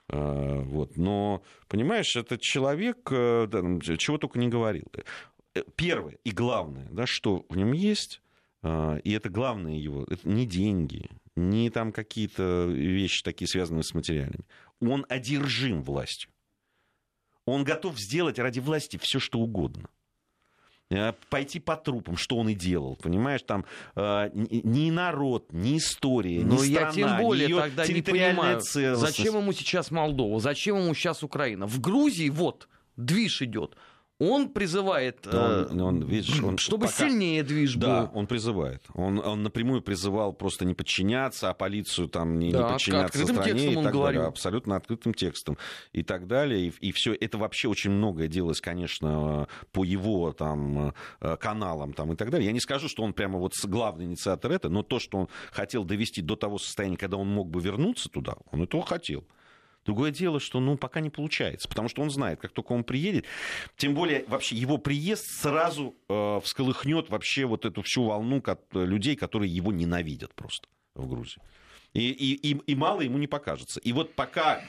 вот. 0.09 0.97
Но, 0.97 1.43
понимаешь, 1.69 2.17
этот 2.17 2.41
человек 2.41 3.09
э, 3.11 3.47
да, 3.47 3.61
чего 3.99 4.19
только 4.19 4.39
не 4.39 4.49
говорил. 4.49 4.87
Э, 5.55 5.63
первое 5.77 6.19
и 6.25 6.31
главное, 6.31 6.89
да, 6.91 7.07
что 7.07 7.45
в 7.49 7.57
нем 7.57 7.73
есть, 7.73 8.23
а, 8.63 8.97
и 8.97 9.13
это 9.13 9.29
главное 9.29 9.75
его, 9.75 10.05
это 10.05 10.29
не 10.29 10.47
деньги, 10.47 11.09
не 11.37 11.71
там 11.71 11.93
какие-то 11.93 12.67
вещи 12.69 13.23
такие 13.23 13.49
связанные 13.49 13.85
с 13.85 13.95
материальными. 13.95 14.45
Он 14.81 15.07
одержим 15.09 15.83
властью. 15.83 16.31
Он 17.45 17.65
готов 17.65 17.99
сделать 17.99 18.39
ради 18.39 18.61
власти 18.61 18.99
все, 19.01 19.19
что 19.19 19.39
угодно. 19.39 19.89
Э, 20.91 21.13
пойти 21.29 21.61
по 21.61 21.77
трупам, 21.77 22.17
что 22.17 22.39
он 22.39 22.49
и 22.49 22.55
делал, 22.55 22.97
понимаешь, 22.97 23.43
там 23.43 23.67
э, 23.95 24.31
ни 24.33 24.91
народ, 24.91 25.53
ни 25.53 25.77
история, 25.77 26.41
Но 26.43 26.55
ни 26.55 26.73
страна, 26.73 26.87
я 26.87 26.93
тем 26.93 27.17
более 27.19 27.49
ни 27.49 27.53
тогда 27.53 27.87
не 27.87 28.01
понимаю, 28.01 28.61
зачем 28.63 29.37
ему 29.37 29.53
сейчас 29.53 29.91
Молдова, 29.91 30.41
зачем 30.41 30.79
ему 30.79 30.95
сейчас 30.95 31.23
Украина. 31.23 31.67
В 31.67 31.79
Грузии 31.79 32.31
вот 32.31 32.69
движ 32.97 33.43
идет 33.43 33.77
он 34.19 34.49
призывает, 34.49 35.27
он, 35.33 35.81
он, 35.81 36.03
видишь, 36.03 36.43
он 36.43 36.59
чтобы 36.59 36.87
пока... 36.87 37.09
сильнее 37.09 37.45
движ 37.45 37.77
был. 37.77 37.87
Да, 37.87 38.11
он 38.13 38.27
призывает. 38.27 38.83
Он, 38.95 39.21
он 39.21 39.45
напрямую 39.45 39.81
призывал 39.81 40.33
просто 40.33 40.65
не 40.65 40.75
подчиняться, 40.75 41.51
а 41.51 41.55
полицию 41.55 42.09
там 42.09 42.39
не, 42.39 42.51
да, 42.51 42.67
не 42.67 42.73
подчиняться 42.73 43.07
открытым 43.07 43.37
стране. 43.37 43.53
Текстом 43.53 43.73
и 43.73 43.77
он 43.77 43.85
так 43.85 43.93
говорил. 43.93 44.21
далее. 44.21 44.29
Абсолютно 44.29 44.77
открытым 44.77 45.15
текстом 45.15 45.57
и 45.93 46.03
так 46.03 46.27
далее. 46.27 46.67
И, 46.67 46.89
и 46.89 46.93
все 46.93 47.15
это 47.15 47.39
вообще 47.39 47.69
очень 47.69 47.93
многое 47.93 48.27
делалось, 48.27 48.61
конечно, 48.61 49.47
по 49.71 49.85
его 49.85 50.33
там 50.33 50.95
э, 51.21 51.37
каналам 51.37 51.93
там 51.93 52.13
и 52.13 52.17
так 52.17 52.31
далее. 52.31 52.47
Я 52.47 52.53
не 52.53 52.61
скажу, 52.61 52.89
что 52.89 53.05
он 53.05 53.13
прямо 53.13 53.39
вот 53.39 53.53
главный 53.65 54.07
инициатор 54.07 54.51
это, 54.51 54.69
но 54.69 54.83
то, 54.83 54.99
что 54.99 55.19
он 55.19 55.29
хотел 55.53 55.85
довести 55.85 56.23
до 56.23 56.35
того 56.35 56.59
состояния, 56.59 56.97
когда 56.97 57.19
он 57.19 57.29
мог 57.29 57.51
бы 57.51 57.61
вернуться 57.61 58.09
туда, 58.09 58.35
он 58.51 58.63
этого 58.63 58.85
хотел. 58.85 59.25
Другое 59.89 60.11
дело, 60.11 60.39
что 60.39 60.61
ну, 60.61 60.77
пока 60.77 61.01
не 61.01 61.09
получается, 61.09 61.67
потому 61.67 61.89
что 61.89 62.03
он 62.03 62.11
знает, 62.11 62.39
как 62.41 62.53
только 62.53 62.73
он 62.73 62.85
приедет, 62.85 63.25
тем 63.79 63.95
более 63.95 64.23
вообще 64.27 64.55
его 64.55 64.77
приезд 64.77 65.25
сразу 65.41 65.97
э, 66.11 66.41
всколыхнет 66.45 67.09
вообще 67.09 67.47
вот 67.47 67.65
эту 67.65 67.81
всю 67.81 68.05
волну 68.05 68.43
людей, 68.75 69.17
которые 69.17 69.51
его 69.51 69.73
ненавидят 69.73 70.35
просто 70.35 70.69
в 70.95 71.09
Грузии. 71.09 71.41
И, 71.95 72.11
и, 72.11 72.53
и, 72.53 72.61
и 72.67 72.75
мало 72.75 73.01
ему 73.01 73.17
не 73.17 73.27
покажется. 73.27 73.81
И 73.81 73.95
вот 73.95 74.15
пока 74.15 74.61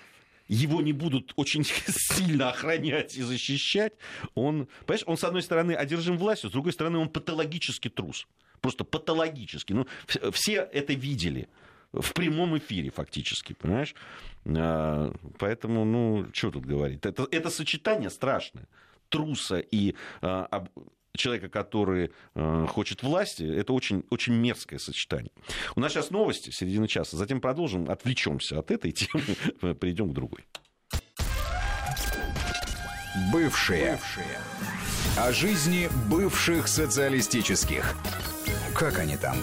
его 0.48 0.82
не 0.82 0.94
будут 0.94 1.34
очень 1.36 1.66
сильно 1.88 2.52
охранять 2.52 3.18
и 3.18 3.22
защищать, 3.22 3.92
он, 4.36 4.70
понимаешь, 4.86 5.04
он, 5.06 5.18
с 5.18 5.26
одной 5.26 5.42
стороны, 5.42 5.74
одержим 5.74 6.18
властью, 6.18 6.50
с 6.50 6.54
другой 6.54 6.72
стороны, 6.72 6.98
он 6.98 7.10
патологический 7.10 7.90
трус. 7.90 8.26
Просто 8.62 8.86
патологически. 8.86 9.74
Ну, 9.74 9.86
все 10.32 10.62
это 10.72 10.94
видели 10.94 11.50
в 11.92 12.14
прямом 12.14 12.58
эфире 12.58 12.92
фактически, 12.92 13.54
понимаешь? 13.54 13.96
А, 14.46 15.14
поэтому, 15.38 15.86
ну, 15.86 16.28
что 16.34 16.52
тут 16.52 16.66
говорить? 16.66 17.06
Это, 17.06 17.28
это 17.32 17.50
сочетание 17.50 18.10
страшное. 18.10 18.68
Труса 19.10 19.58
и 19.60 19.96
а, 20.22 20.68
человека, 21.14 21.50
который 21.50 22.12
э, 22.36 22.66
хочет 22.70 23.04
власти, 23.04 23.44
это 23.44 23.74
очень, 23.74 24.04
очень 24.10 24.34
мерзкое 24.34 24.80
сочетание. 24.80 25.32
У 25.76 25.80
нас 25.80 25.92
сейчас 25.92 26.12
новости, 26.12 26.52
середина 26.52 26.88
часа, 26.88 27.18
затем 27.18 27.42
продолжим, 27.42 27.90
отвлечемся 27.90 28.60
от 28.60 28.72
этой 28.72 28.92
темы, 28.94 29.76
перейдем 29.76 30.12
к 30.12 30.14
другой. 30.14 30.46
Бывшие. 33.32 33.94
Бывшие. 33.94 34.40
О 35.18 35.32
жизни 35.34 35.90
бывших 36.10 36.68
социалистических. 36.68 37.96
Как 38.76 39.00
они 39.00 39.18
там? 39.18 39.36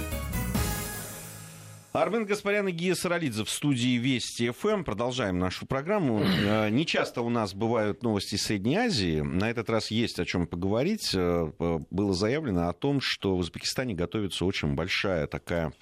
Армен 1.96 2.26
Гаспарян 2.26 2.68
и 2.68 2.72
Гия 2.72 2.94
Саралидзе 2.94 3.44
в 3.44 3.48
студии 3.48 3.96
Вести 3.96 4.50
ФМ. 4.50 4.84
Продолжаем 4.84 5.38
нашу 5.38 5.64
программу. 5.64 6.20
Э, 6.20 6.68
не 6.68 6.84
часто 6.84 7.22
у 7.22 7.30
нас 7.30 7.54
бывают 7.54 8.02
новости 8.02 8.36
Средней 8.36 8.76
Азии. 8.76 9.20
На 9.20 9.48
этот 9.48 9.70
раз 9.70 9.90
есть 9.90 10.20
о 10.20 10.26
чем 10.26 10.46
поговорить. 10.46 11.12
Э, 11.14 11.50
было 11.58 12.12
заявлено 12.12 12.68
о 12.68 12.74
том, 12.74 13.00
что 13.00 13.34
в 13.34 13.38
Узбекистане 13.38 13.94
готовится 13.94 14.44
очень 14.44 14.74
большая 14.74 15.26
такая 15.26 15.72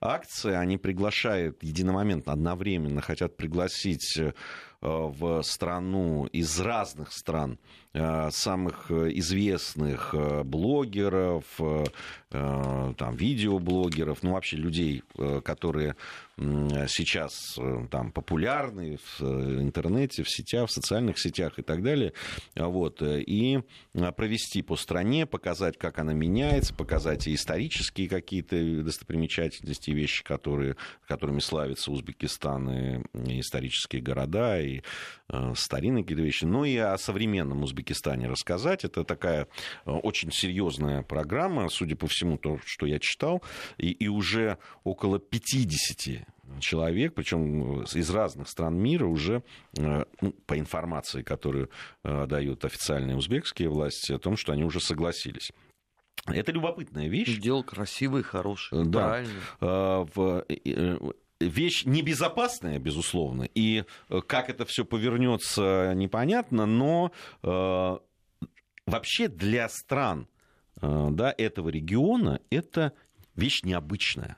акция. 0.00 0.60
Они 0.60 0.78
приглашают 0.78 1.60
единомоментно, 1.64 2.34
одновременно 2.34 3.00
хотят 3.00 3.36
пригласить 3.36 4.16
э, 4.16 4.32
в 4.80 5.42
страну 5.42 6.26
из 6.26 6.60
разных 6.60 7.12
стран 7.12 7.58
самых 8.30 8.90
известных 8.90 10.14
блогеров, 10.44 11.44
там, 12.30 13.16
видеоблогеров, 13.16 14.22
ну, 14.22 14.32
вообще 14.32 14.56
людей, 14.56 15.02
которые 15.44 15.96
сейчас 16.38 17.56
э, 17.58 17.86
там 17.90 18.12
популярны 18.12 18.98
в 18.98 19.22
э, 19.22 19.60
интернете, 19.60 20.22
в 20.22 20.30
сетях, 20.30 20.68
в 20.68 20.72
социальных 20.72 21.18
сетях 21.18 21.58
и 21.58 21.62
так 21.62 21.82
далее. 21.82 22.12
Вот. 22.54 23.02
Э, 23.02 23.20
и 23.20 23.60
провести 24.16 24.62
по 24.62 24.76
стране, 24.76 25.26
показать, 25.26 25.76
как 25.78 25.98
она 25.98 26.12
меняется, 26.12 26.74
показать 26.74 27.26
и 27.26 27.34
исторические 27.34 28.08
какие-то 28.08 28.56
достопримечательности, 28.84 29.90
вещи, 29.90 30.22
которые, 30.22 30.76
которыми 31.08 31.40
славится 31.40 31.90
Узбекистан, 31.90 32.70
и, 32.70 33.40
исторические 33.40 34.02
города, 34.02 34.60
и 34.60 34.78
э, 34.78 34.82
старинные 35.54 36.04
какие-то 36.04 36.22
вещи. 36.22 36.44
Ну 36.44 36.64
и 36.64 36.76
о 36.76 36.96
современном 36.98 37.62
Узбекистане 37.62 38.28
рассказать. 38.28 38.84
Это 38.84 39.04
такая 39.04 39.48
очень 39.84 40.32
серьезная 40.32 41.02
программа, 41.02 41.68
судя 41.68 41.96
по 41.96 42.06
всему, 42.06 42.38
то, 42.38 42.58
что 42.64 42.86
я 42.86 42.98
читал, 42.98 43.42
и, 43.76 43.90
и 43.90 44.08
уже 44.08 44.58
около 44.84 45.18
50 45.18 46.26
человек, 46.60 47.14
причем 47.14 47.82
из 47.82 48.10
разных 48.10 48.48
стран 48.48 48.76
мира 48.76 49.06
уже, 49.06 49.42
э, 49.76 50.04
ну, 50.20 50.32
по 50.46 50.58
информации, 50.58 51.22
которую 51.22 51.70
э, 52.04 52.26
дают 52.26 52.64
официальные 52.64 53.16
узбекские 53.16 53.68
власти, 53.68 54.12
о 54.12 54.18
том, 54.18 54.36
что 54.36 54.52
они 54.52 54.64
уже 54.64 54.80
согласились. 54.80 55.52
Это 56.26 56.52
любопытная 56.52 57.08
вещь. 57.08 57.38
Дело 57.38 57.62
красивое, 57.62 58.22
хорошее, 58.22 58.84
да. 58.84 59.24
правильное. 59.60 60.36
Вещь 61.40 61.84
небезопасная, 61.84 62.78
безусловно, 62.78 63.48
и 63.54 63.84
как 64.26 64.50
это 64.50 64.64
все 64.64 64.84
повернется, 64.84 65.92
непонятно, 65.94 66.66
но 66.66 67.12
вообще 67.42 69.28
для 69.28 69.68
стран 69.68 70.26
да, 70.80 71.32
этого 71.38 71.68
региона 71.68 72.40
это 72.50 72.92
вещь 73.36 73.62
необычная 73.62 74.36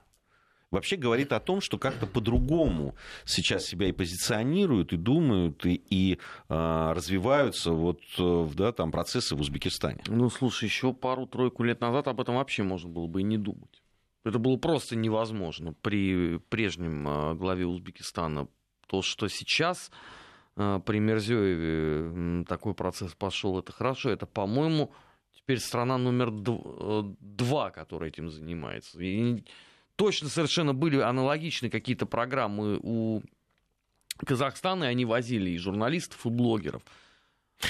вообще 0.71 0.97
говорит 0.97 1.33
о 1.33 1.41
том, 1.41 1.61
что 1.61 1.79
как-то 1.79 2.07
по-другому 2.07 2.95
сейчас 3.25 3.65
себя 3.65 3.89
и 3.89 3.93
позиционируют, 3.93 4.93
и 4.93 4.97
думают, 4.97 5.65
и, 5.67 5.83
и 5.91 6.19
а, 6.49 6.95
развиваются 6.95 7.73
вот, 7.73 8.01
э, 8.19 8.49
да, 8.55 8.73
там, 8.73 8.93
процессы 8.93 9.35
в 9.35 9.41
Узбекистане. 9.41 10.03
Ну, 10.07 10.31
слушай, 10.31 10.65
еще 10.65 10.93
пару-тройку 10.93 11.63
лет 11.65 11.81
назад 11.81 12.09
об 12.09 12.21
этом 12.21 12.37
вообще 12.37 12.63
можно 12.63 12.89
было 12.89 13.07
бы 13.07 13.21
и 13.21 13.25
не 13.25 13.39
думать. 13.39 13.80
Это 14.25 14.39
было 14.39 14.57
просто 14.57 14.97
невозможно 14.97 15.73
при 15.73 16.39
прежнем 16.49 17.09
э, 17.09 17.35
главе 17.35 17.67
Узбекистана. 17.67 18.49
То, 18.87 19.03
что 19.03 19.29
сейчас 19.29 19.91
э, 20.57 20.81
при 20.85 20.99
Мерзёеве 20.99 22.45
такой 22.45 22.75
процесс 22.75 23.15
пошел, 23.15 23.59
это 23.59 23.73
хорошо. 23.73 24.11
Это, 24.11 24.27
по-моему, 24.27 24.93
теперь 25.33 25.59
страна 25.59 25.97
номер 25.97 26.31
два, 26.31 27.71
которая 27.71 28.11
этим 28.11 28.29
занимается. 28.29 29.03
И 29.03 29.45
точно 29.97 30.29
совершенно 30.29 30.75
были 30.75 30.99
аналогичны 30.99 31.71
какие-то 31.71 32.05
программы 32.05 32.79
у 32.83 33.23
Казахстана, 34.19 34.85
и 34.85 34.89
они 34.89 35.05
возили 35.07 35.51
и 35.51 35.59
журналистов, 35.59 36.27
и 36.27 36.29
блогеров. 36.29 36.83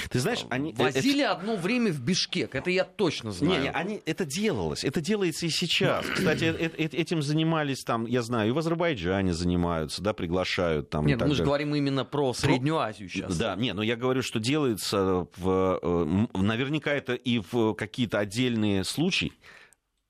Ты 0.09 0.19
знаешь, 0.19 0.45
они... 0.49 0.73
Э, 0.77 0.83
возили 0.83 1.23
это... 1.23 1.33
одно 1.33 1.55
время 1.55 1.91
в 1.91 1.99
Бишкек, 2.01 2.55
это 2.55 2.69
я 2.69 2.83
точно 2.83 3.31
знаю. 3.31 3.59
Не, 3.59 3.63
не, 3.63 3.71
они... 3.71 4.01
это 4.05 4.25
делалось, 4.25 4.83
это 4.83 5.01
делается 5.01 5.45
и 5.45 5.49
сейчас. 5.49 6.05
Кстати, 6.05 6.45
э, 6.45 6.69
э, 6.77 6.83
этим 6.85 7.21
занимались 7.21 7.83
там, 7.83 8.05
я 8.05 8.21
знаю, 8.21 8.49
и 8.49 8.51
в 8.51 8.57
Азербайджане 8.57 9.33
занимаются, 9.33 10.01
да, 10.01 10.13
приглашают 10.13 10.89
там. 10.89 11.05
Нет, 11.05 11.21
мы 11.21 11.35
же 11.35 11.43
говорим 11.43 11.75
именно 11.75 12.05
про 12.05 12.33
Среднюю 12.33 12.77
Азию 12.77 13.09
сейчас. 13.09 13.37
Да, 13.37 13.55
не, 13.55 13.73
но 13.73 13.83
я 13.83 13.95
говорю, 13.95 14.21
что 14.21 14.39
делается 14.39 15.27
в... 15.37 16.27
Наверняка 16.33 16.91
это 16.91 17.13
и 17.13 17.39
в 17.39 17.73
какие-то 17.73 18.19
отдельные 18.19 18.83
случаи, 18.83 19.33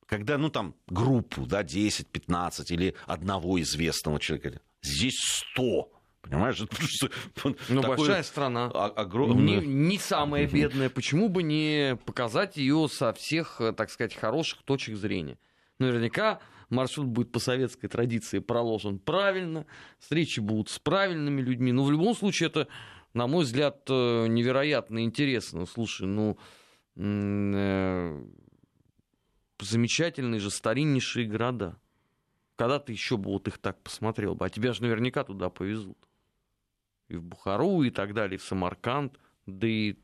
когда, 0.06 0.38
ну, 0.38 0.50
там, 0.50 0.76
группу, 0.88 1.46
да, 1.46 1.64
10, 1.64 2.08
15 2.08 2.72
или 2.72 2.96
одного 3.06 3.62
известного 3.62 4.20
человека. 4.20 4.60
Здесь 4.82 5.20
100 5.54 5.90
Понимаешь? 6.22 6.64
Ну, 7.70 7.82
большая 7.82 8.24
страна. 8.24 8.66
Огромная. 8.68 9.62
Не, 9.62 9.66
не 9.66 9.98
самая 9.98 10.48
бедная. 10.48 10.90
Почему 10.90 11.30
бы 11.30 11.44
не 11.44 11.98
показать 12.06 12.58
ее 12.58 12.88
со 12.92 13.14
всех, 13.14 13.62
так 13.76 13.90
сказать, 13.90 14.14
хороших 14.14 14.64
точек 14.64 14.98
зрения? 14.98 15.38
Наверняка 15.80 16.40
маршрут 16.70 17.08
будет 17.08 17.32
по 17.32 17.40
советской 17.40 17.88
традиции 17.88 18.40
проложен 18.40 19.00
правильно, 19.00 19.66
встречи 20.00 20.40
будут 20.40 20.70
с 20.70 20.80
правильными 20.80 21.42
людьми. 21.42 21.72
Но 21.72 21.84
в 21.84 21.92
любом 21.92 22.16
случае 22.16 22.48
это, 22.50 22.68
на 23.14 23.28
мой 23.28 23.44
взгляд, 23.44 23.82
э, 23.90 24.28
невероятно 24.28 25.04
интересно. 25.04 25.66
Слушай, 25.66 26.08
ну, 26.08 26.38
э, 26.96 28.24
замечательные 29.60 30.40
же 30.40 30.50
стариннейшие 30.50 31.28
города. 31.28 31.78
Когда 32.56 32.80
ты 32.80 32.92
еще 32.92 33.18
бы 33.18 33.32
вот 33.32 33.48
их 33.48 33.58
так 33.58 33.82
посмотрел 33.82 34.36
бы? 34.36 34.46
А 34.46 34.50
тебя 34.50 34.74
же 34.74 34.84
наверняка 34.84 35.24
туда 35.24 35.50
повезут 35.50 35.98
и 37.12 37.18
в 37.18 37.24
Бухару, 37.24 37.84
и 37.84 37.90
так 37.90 38.14
далее, 38.14 38.36
и 38.36 38.40
в 38.40 38.44
Самарканд, 38.44 39.20
да 39.46 39.68
и 39.68 39.96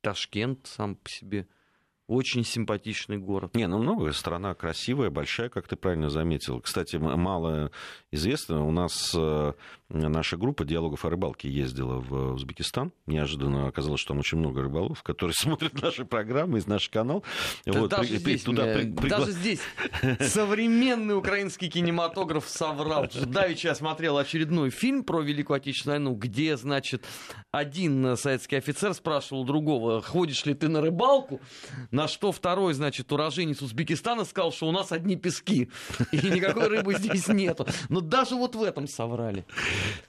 Ташкент 0.00 0.66
сам 0.66 0.96
по 0.96 1.08
себе– 1.08 1.48
очень 2.06 2.44
симпатичный 2.44 3.16
город. 3.16 3.54
Не, 3.54 3.66
ну 3.66 3.78
много, 3.78 4.12
страна 4.12 4.54
красивая, 4.54 5.10
большая, 5.10 5.48
как 5.48 5.68
ты 5.68 5.76
правильно 5.76 6.10
заметил. 6.10 6.60
Кстати, 6.60 6.96
мало 6.96 7.70
известно, 8.10 8.66
у 8.66 8.70
нас 8.70 9.12
э, 9.16 9.52
наша 9.88 10.36
группа 10.36 10.64
диалогов 10.64 11.04
о 11.04 11.10
рыбалке 11.10 11.48
ездила 11.48 11.98
в 12.00 12.34
Узбекистан. 12.34 12.92
Неожиданно 13.06 13.68
оказалось, 13.68 14.00
что 14.00 14.08
там 14.08 14.18
очень 14.18 14.38
много 14.38 14.62
рыболов, 14.62 15.02
которые 15.02 15.34
смотрят 15.38 15.80
наши 15.80 16.04
программы 16.04 16.58
из 16.58 16.66
нашего 16.66 16.92
канала. 16.92 17.22
Да 17.64 17.80
вот, 17.80 17.90
даже, 17.90 18.08
при, 18.08 18.16
здесь, 18.18 18.42
туда, 18.42 18.64
при, 18.64 18.92
пригла... 18.92 19.18
даже 19.18 19.32
здесь 19.32 19.60
современный 20.20 21.16
украинский 21.16 21.70
кинематограф 21.70 22.46
соврал. 22.46 23.08
Давеча 23.26 23.68
я 23.68 23.74
смотрел 23.74 24.18
очередной 24.18 24.70
фильм 24.70 25.04
про 25.04 25.22
Великую 25.22 25.56
Отечественную 25.56 26.00
войну, 26.00 26.16
где, 26.16 26.56
значит, 26.56 27.04
один 27.50 28.16
советский 28.16 28.56
офицер 28.56 28.92
спрашивал 28.94 29.44
другого, 29.44 30.02
ходишь 30.02 30.44
ли 30.44 30.54
ты 30.54 30.68
на 30.68 30.80
рыбалку? 30.80 31.40
На 31.94 32.08
что 32.08 32.32
второй, 32.32 32.74
значит, 32.74 33.12
уроженец 33.12 33.62
Узбекистана 33.62 34.24
сказал, 34.24 34.50
что 34.50 34.66
у 34.66 34.72
нас 34.72 34.90
одни 34.90 35.14
пески, 35.14 35.68
и 36.10 36.16
никакой 36.16 36.66
рыбы 36.66 36.94
здесь 36.94 37.28
нету. 37.28 37.68
Но 37.88 38.00
даже 38.00 38.34
вот 38.34 38.56
в 38.56 38.62
этом 38.64 38.88
соврали. 38.88 39.46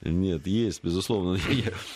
Нет, 0.00 0.48
есть, 0.48 0.82
безусловно. 0.82 1.38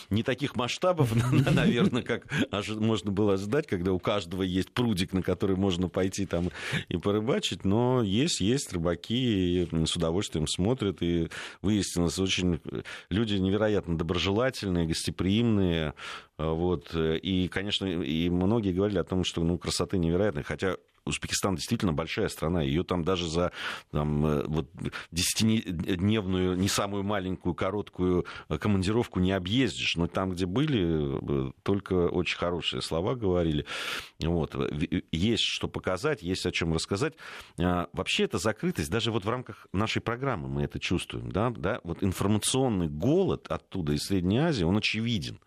Не 0.09 0.23
таких 0.23 0.55
масштабов, 0.55 1.11
наверное, 1.51 2.03
как 2.03 2.23
можно 2.69 3.11
было 3.11 3.33
ожидать, 3.33 3.67
когда 3.67 3.91
у 3.91 3.99
каждого 3.99 4.43
есть 4.43 4.71
прудик, 4.71 5.11
на 5.11 5.21
который 5.21 5.57
можно 5.57 5.89
пойти 5.89 6.25
там 6.25 6.51
и 6.87 6.95
порыбачить, 6.95 7.65
но 7.65 8.01
есть, 8.01 8.39
есть 8.39 8.71
рыбаки, 8.71 9.67
с 9.85 9.93
удовольствием 9.97 10.47
смотрят, 10.47 11.01
и 11.01 11.27
выяснилось, 11.61 12.17
очень 12.17 12.61
люди 13.09 13.33
невероятно 13.33 13.97
доброжелательные, 13.97 14.87
гостеприимные, 14.87 15.95
вот. 16.37 16.95
И, 16.95 17.47
конечно, 17.49 17.85
и 17.85 18.29
многие 18.29 18.71
говорили 18.71 18.99
о 18.99 19.03
том, 19.03 19.23
что 19.23 19.43
ну, 19.43 19.57
красоты 19.81 19.97
невероятной, 19.97 20.43
хотя 20.43 20.75
Узбекистан 21.03 21.55
действительно 21.55 21.93
большая 21.93 22.27
страна. 22.27 22.61
Ее 22.61 22.83
там 22.83 23.03
даже 23.03 23.27
за 23.27 23.51
там, 23.89 24.23
э, 24.23 24.43
вот, 24.45 24.67
десятидневную, 25.09 26.55
не 26.55 26.67
самую 26.67 27.03
маленькую, 27.03 27.55
короткую 27.55 28.27
э, 28.49 28.57
командировку 28.59 29.19
не 29.19 29.31
объездишь. 29.31 29.95
Но 29.95 30.05
там, 30.05 30.29
где 30.29 30.45
были, 30.45 31.49
э, 31.49 31.51
только 31.63 32.07
очень 32.07 32.37
хорошие 32.37 32.83
слова 32.83 33.15
говорили. 33.15 33.65
Вот. 34.23 34.55
Есть 35.11 35.43
что 35.43 35.67
показать, 35.67 36.21
есть 36.21 36.45
о 36.45 36.51
чем 36.51 36.71
рассказать. 36.73 37.15
А, 37.59 37.87
вообще 37.93 38.25
эта 38.25 38.37
закрытость, 38.37 38.91
даже 38.91 39.11
вот 39.11 39.25
в 39.25 39.29
рамках 39.29 39.65
нашей 39.73 40.03
программы 40.03 40.49
мы 40.49 40.61
это 40.61 40.79
чувствуем. 40.79 41.31
Да? 41.31 41.49
Да? 41.49 41.79
Вот 41.83 42.03
информационный 42.03 42.89
голод 42.89 43.47
оттуда, 43.47 43.93
из 43.93 44.03
Средней 44.03 44.37
Азии, 44.37 44.63
он 44.63 44.77
очевиден. 44.77 45.39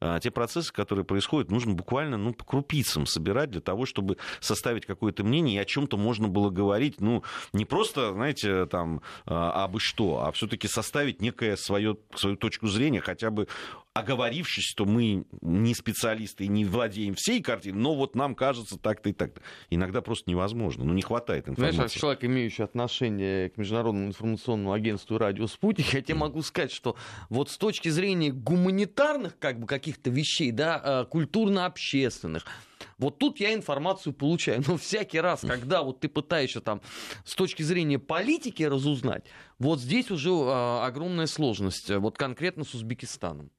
А, 0.00 0.18
те 0.20 0.30
процессы, 0.30 0.72
которые 0.72 1.04
происходят, 1.04 1.50
нужно 1.50 1.74
буквально 1.74 2.16
ну, 2.16 2.32
по 2.32 2.44
крупицам 2.44 3.06
собирать 3.06 3.50
для 3.50 3.60
того, 3.60 3.86
чтобы 3.86 4.16
составить 4.40 4.86
какое-то 4.86 5.24
мнение, 5.24 5.56
и 5.56 5.62
о 5.62 5.64
чем-то 5.64 5.96
можно 5.96 6.28
было 6.28 6.50
говорить, 6.50 7.00
ну, 7.00 7.22
не 7.52 7.64
просто, 7.64 8.12
знаете, 8.12 8.66
там, 8.66 9.02
а, 9.26 9.64
абы 9.64 9.80
что, 9.80 10.24
а 10.24 10.32
все-таки 10.32 10.68
составить 10.68 11.20
некое 11.20 11.56
свое, 11.56 11.96
свою 12.14 12.36
точку 12.36 12.68
зрения, 12.68 13.00
хотя 13.00 13.30
бы 13.30 13.48
оговорившись, 13.92 14.64
что 14.64 14.84
мы 14.84 15.24
не 15.40 15.74
специалисты 15.74 16.44
и 16.44 16.48
не 16.48 16.64
владеем 16.64 17.14
всей 17.14 17.42
картиной, 17.42 17.80
но 17.80 17.94
вот 17.96 18.14
нам 18.14 18.36
кажется 18.36 18.78
так-то 18.78 19.08
и 19.08 19.12
так-то. 19.12 19.40
Иногда 19.68 20.00
просто 20.00 20.30
невозможно, 20.30 20.84
ну 20.84 20.94
не 20.94 21.02
хватает 21.02 21.48
информации. 21.48 21.74
Знаешь, 21.74 21.92
как 21.92 22.00
человек, 22.00 22.24
имеющий 22.24 22.62
отношение 22.62 23.50
к 23.50 23.56
Международному 23.56 24.06
информационному 24.06 24.72
агентству 24.72 25.18
«Радио 25.18 25.48
Спутник», 25.48 25.92
я 25.92 26.02
тебе 26.02 26.14
могу 26.14 26.42
сказать, 26.42 26.70
что 26.70 26.96
вот 27.30 27.50
с 27.50 27.58
точки 27.58 27.88
зрения 27.88 28.30
гуманитарных 28.30 29.36
как 29.38 29.58
бы 29.58 29.66
каких-то 29.66 30.10
вещей, 30.10 30.52
да, 30.52 31.02
э, 31.02 31.10
культурно-общественных, 31.10 32.46
вот 32.98 33.18
тут 33.18 33.40
я 33.40 33.54
информацию 33.54 34.12
получаю. 34.12 34.62
Но 34.68 34.76
всякий 34.76 35.18
раз, 35.18 35.40
когда 35.40 35.82
вот 35.82 35.98
ты 35.98 36.08
пытаешься 36.08 36.60
там 36.60 36.80
с 37.24 37.34
точки 37.34 37.64
зрения 37.64 37.98
политики 37.98 38.62
разузнать, 38.62 39.24
вот 39.58 39.80
здесь 39.80 40.12
уже 40.12 40.30
а, 40.30 40.86
огромная 40.86 41.26
сложность. 41.26 41.90
Вот 41.90 42.16
конкретно 42.16 42.64
с 42.64 42.72
Узбекистаном. 42.74 43.50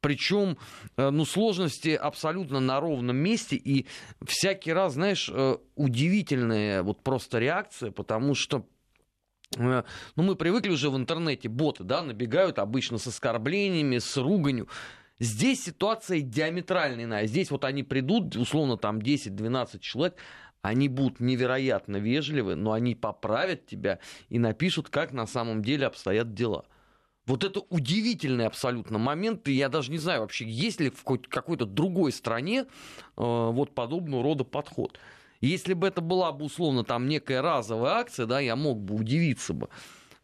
Причем, 0.00 0.56
э, 0.96 1.10
ну, 1.10 1.24
сложности 1.24 1.90
абсолютно 1.90 2.60
на 2.60 2.80
ровном 2.80 3.16
месте. 3.16 3.56
И 3.56 3.86
всякий 4.24 4.72
раз, 4.72 4.94
знаешь, 4.94 5.30
э, 5.32 5.56
удивительная 5.74 6.82
вот 6.82 7.02
просто 7.02 7.38
реакция, 7.38 7.90
потому 7.90 8.34
что 8.34 8.66
э, 9.56 9.82
ну, 10.14 10.22
мы 10.22 10.36
привыкли 10.36 10.70
уже 10.70 10.90
в 10.90 10.96
интернете, 10.96 11.48
боты, 11.48 11.82
да, 11.82 12.02
набегают 12.02 12.58
обычно 12.58 12.98
с 12.98 13.06
оскорблениями, 13.08 13.98
с 13.98 14.16
руганью. 14.16 14.68
Здесь 15.18 15.64
ситуация 15.64 16.20
диаметральная 16.20 17.04
иная. 17.04 17.26
Здесь 17.26 17.50
вот 17.50 17.64
они 17.64 17.82
придут, 17.82 18.36
условно, 18.36 18.76
там 18.76 18.98
10-12 18.98 19.80
человек, 19.80 20.16
они 20.62 20.88
будут 20.88 21.18
невероятно 21.18 21.96
вежливы, 21.96 22.54
но 22.54 22.72
они 22.72 22.94
поправят 22.94 23.66
тебя 23.66 23.98
и 24.28 24.38
напишут, 24.38 24.90
как 24.90 25.12
на 25.12 25.26
самом 25.26 25.62
деле 25.62 25.86
обстоят 25.86 26.34
дела. 26.34 26.66
Вот 27.28 27.44
это 27.44 27.60
удивительный 27.68 28.46
абсолютно 28.46 28.98
момент, 28.98 29.48
и 29.48 29.52
я 29.52 29.68
даже 29.68 29.92
не 29.92 29.98
знаю 29.98 30.22
вообще, 30.22 30.48
есть 30.48 30.80
ли 30.80 30.88
в 30.90 31.04
какой-то 31.04 31.66
другой 31.66 32.10
стране 32.10 32.60
э, 32.60 32.64
вот 33.16 33.74
подобного 33.74 34.22
рода 34.22 34.44
подход. 34.44 34.98
Если 35.42 35.74
бы 35.74 35.86
это 35.86 36.00
была 36.00 36.32
бы 36.32 36.46
условно 36.46 36.84
там 36.84 37.06
некая 37.06 37.42
разовая 37.42 37.96
акция, 37.96 38.24
да, 38.24 38.40
я 38.40 38.56
мог 38.56 38.80
бы 38.80 38.94
удивиться 38.94 39.52
бы 39.52 39.68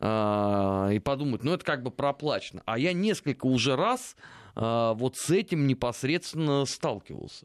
э, 0.00 0.90
и 0.94 0.98
подумать, 0.98 1.44
ну 1.44 1.52
это 1.52 1.62
как 1.62 1.82
бы 1.82 1.90
проплачено. 1.90 2.62
А 2.64 2.78
я 2.78 2.94
несколько 2.94 3.44
уже 3.44 3.76
раз 3.76 4.16
э, 4.56 4.92
вот 4.96 5.18
с 5.18 5.28
этим 5.28 5.66
непосредственно 5.66 6.64
сталкивался. 6.64 7.44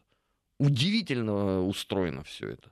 Удивительно 0.57 1.65
устроено 1.65 2.23
все 2.23 2.51
это. 2.51 2.71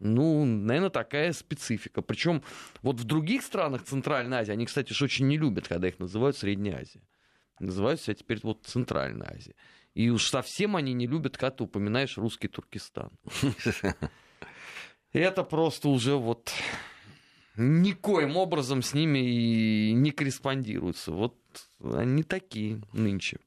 Ну, 0.00 0.44
наверное, 0.44 0.90
такая 0.90 1.32
специфика. 1.32 2.02
Причем 2.02 2.42
вот 2.82 3.00
в 3.00 3.04
других 3.04 3.42
странах 3.42 3.84
Центральной 3.84 4.38
Азии, 4.38 4.52
они, 4.52 4.66
кстати, 4.66 4.92
же 4.92 5.04
очень 5.04 5.28
не 5.28 5.38
любят, 5.38 5.68
когда 5.68 5.88
их 5.88 5.98
называют 5.98 6.36
Средняя 6.36 6.80
Азия. 6.80 7.00
Называют 7.60 8.00
себя 8.00 8.14
теперь 8.14 8.40
вот 8.42 8.66
Центральная 8.66 9.28
Азия. 9.34 9.54
И 9.94 10.10
уж 10.10 10.28
совсем 10.28 10.74
они 10.76 10.92
не 10.92 11.06
любят, 11.06 11.36
когда 11.36 11.52
ты 11.52 11.64
упоминаешь 11.64 12.18
русский 12.18 12.48
Туркестан. 12.48 13.10
Это 15.12 15.44
просто 15.44 15.88
уже 15.88 16.16
вот 16.16 16.52
никоим 17.56 18.36
образом 18.36 18.82
с 18.82 18.94
ними 18.94 19.18
и 19.20 19.92
не 19.92 20.10
корреспондируются. 20.10 21.12
Вот 21.12 21.36
они 21.80 22.24
такие 22.24 22.82
нынче. 22.92 23.38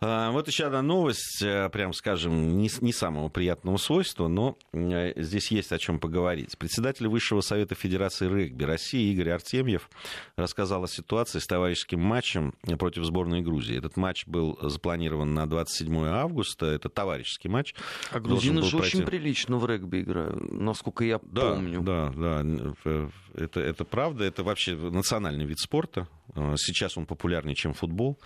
А, 0.00 0.30
вот 0.30 0.46
еще 0.46 0.66
одна 0.66 0.80
новость, 0.80 1.42
э, 1.42 1.68
прям 1.70 1.92
скажем, 1.92 2.58
не, 2.58 2.70
не 2.80 2.92
самого 2.92 3.28
приятного 3.28 3.78
свойства, 3.78 4.28
но 4.28 4.56
э, 4.72 5.12
здесь 5.20 5.50
есть 5.50 5.72
о 5.72 5.78
чем 5.78 5.98
поговорить. 5.98 6.56
Председатель 6.56 7.08
Высшего 7.08 7.40
Совета 7.40 7.74
Федерации 7.74 8.32
регби 8.32 8.62
России 8.62 9.12
Игорь 9.12 9.30
Артемьев 9.30 9.90
рассказал 10.36 10.84
о 10.84 10.88
ситуации 10.88 11.40
с 11.40 11.46
товарищеским 11.48 12.00
матчем 12.00 12.54
против 12.78 13.04
сборной 13.04 13.40
Грузии. 13.40 13.76
Этот 13.76 13.96
матч 13.96 14.24
был 14.26 14.56
запланирован 14.62 15.34
на 15.34 15.48
27 15.48 16.04
августа, 16.04 16.66
это 16.66 16.88
товарищеский 16.88 17.50
матч. 17.50 17.74
А 18.12 18.20
грузины 18.20 18.62
же 18.62 18.76
пройти... 18.76 18.98
очень 18.98 19.06
прилично 19.06 19.56
в 19.56 19.66
регби 19.66 20.02
играют, 20.02 20.52
насколько 20.52 21.02
я 21.02 21.18
да, 21.22 21.54
помню. 21.54 21.80
Да, 21.80 22.12
да, 22.14 22.44
это, 23.34 23.60
это 23.60 23.84
правда, 23.84 24.24
это 24.24 24.44
вообще 24.44 24.76
национальный 24.76 25.44
вид 25.44 25.58
спорта. 25.58 26.06
Сейчас 26.56 26.96
он 26.96 27.06
популярнее, 27.06 27.56
чем 27.56 27.72
футбол. 27.72 28.18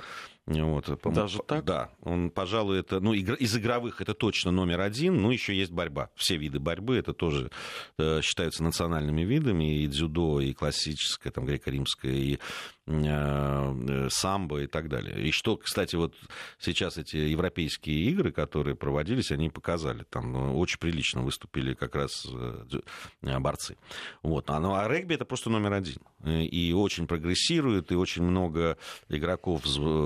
Вот, 0.46 0.90
Даже 1.04 1.38
так? 1.46 1.64
Да. 1.64 1.90
Он, 2.02 2.28
пожалуй, 2.30 2.80
это, 2.80 2.98
ну, 2.98 3.12
из 3.12 3.56
игровых 3.56 4.00
это 4.00 4.12
точно 4.12 4.50
номер 4.50 4.80
один, 4.80 5.22
ну, 5.22 5.30
еще 5.30 5.56
есть 5.56 5.70
борьба. 5.70 6.10
Все 6.16 6.36
виды 6.36 6.58
борьбы, 6.58 6.96
это 6.96 7.12
тоже 7.12 7.50
э, 7.96 8.20
считаются 8.22 8.64
национальными 8.64 9.22
видами, 9.22 9.82
и 9.82 9.86
дзюдо, 9.86 10.40
и 10.40 10.52
классическое, 10.52 11.32
там, 11.32 11.46
греко-римское, 11.46 12.12
и 12.12 12.34
э, 12.34 12.81
самбо 12.86 14.62
и 14.62 14.66
так 14.66 14.88
далее. 14.88 15.28
И 15.28 15.30
что, 15.30 15.56
кстати, 15.56 15.94
вот 15.94 16.14
сейчас 16.58 16.98
эти 16.98 17.16
европейские 17.16 18.10
игры, 18.10 18.32
которые 18.32 18.74
проводились, 18.74 19.30
они 19.30 19.50
показали, 19.50 20.04
там 20.10 20.32
ну, 20.32 20.58
очень 20.58 20.78
прилично 20.78 21.22
выступили 21.22 21.74
как 21.74 21.94
раз 21.94 22.26
э, 22.28 23.38
борцы. 23.38 23.76
Вот. 24.22 24.50
А, 24.50 24.58
ну, 24.58 24.74
а 24.74 24.88
регби 24.88 25.14
это 25.14 25.24
просто 25.24 25.50
номер 25.50 25.74
один. 25.74 26.00
И 26.24 26.72
очень 26.72 27.06
прогрессирует, 27.06 27.92
и 27.92 27.96
очень 27.96 28.22
много 28.22 28.76
игроков, 29.08 29.62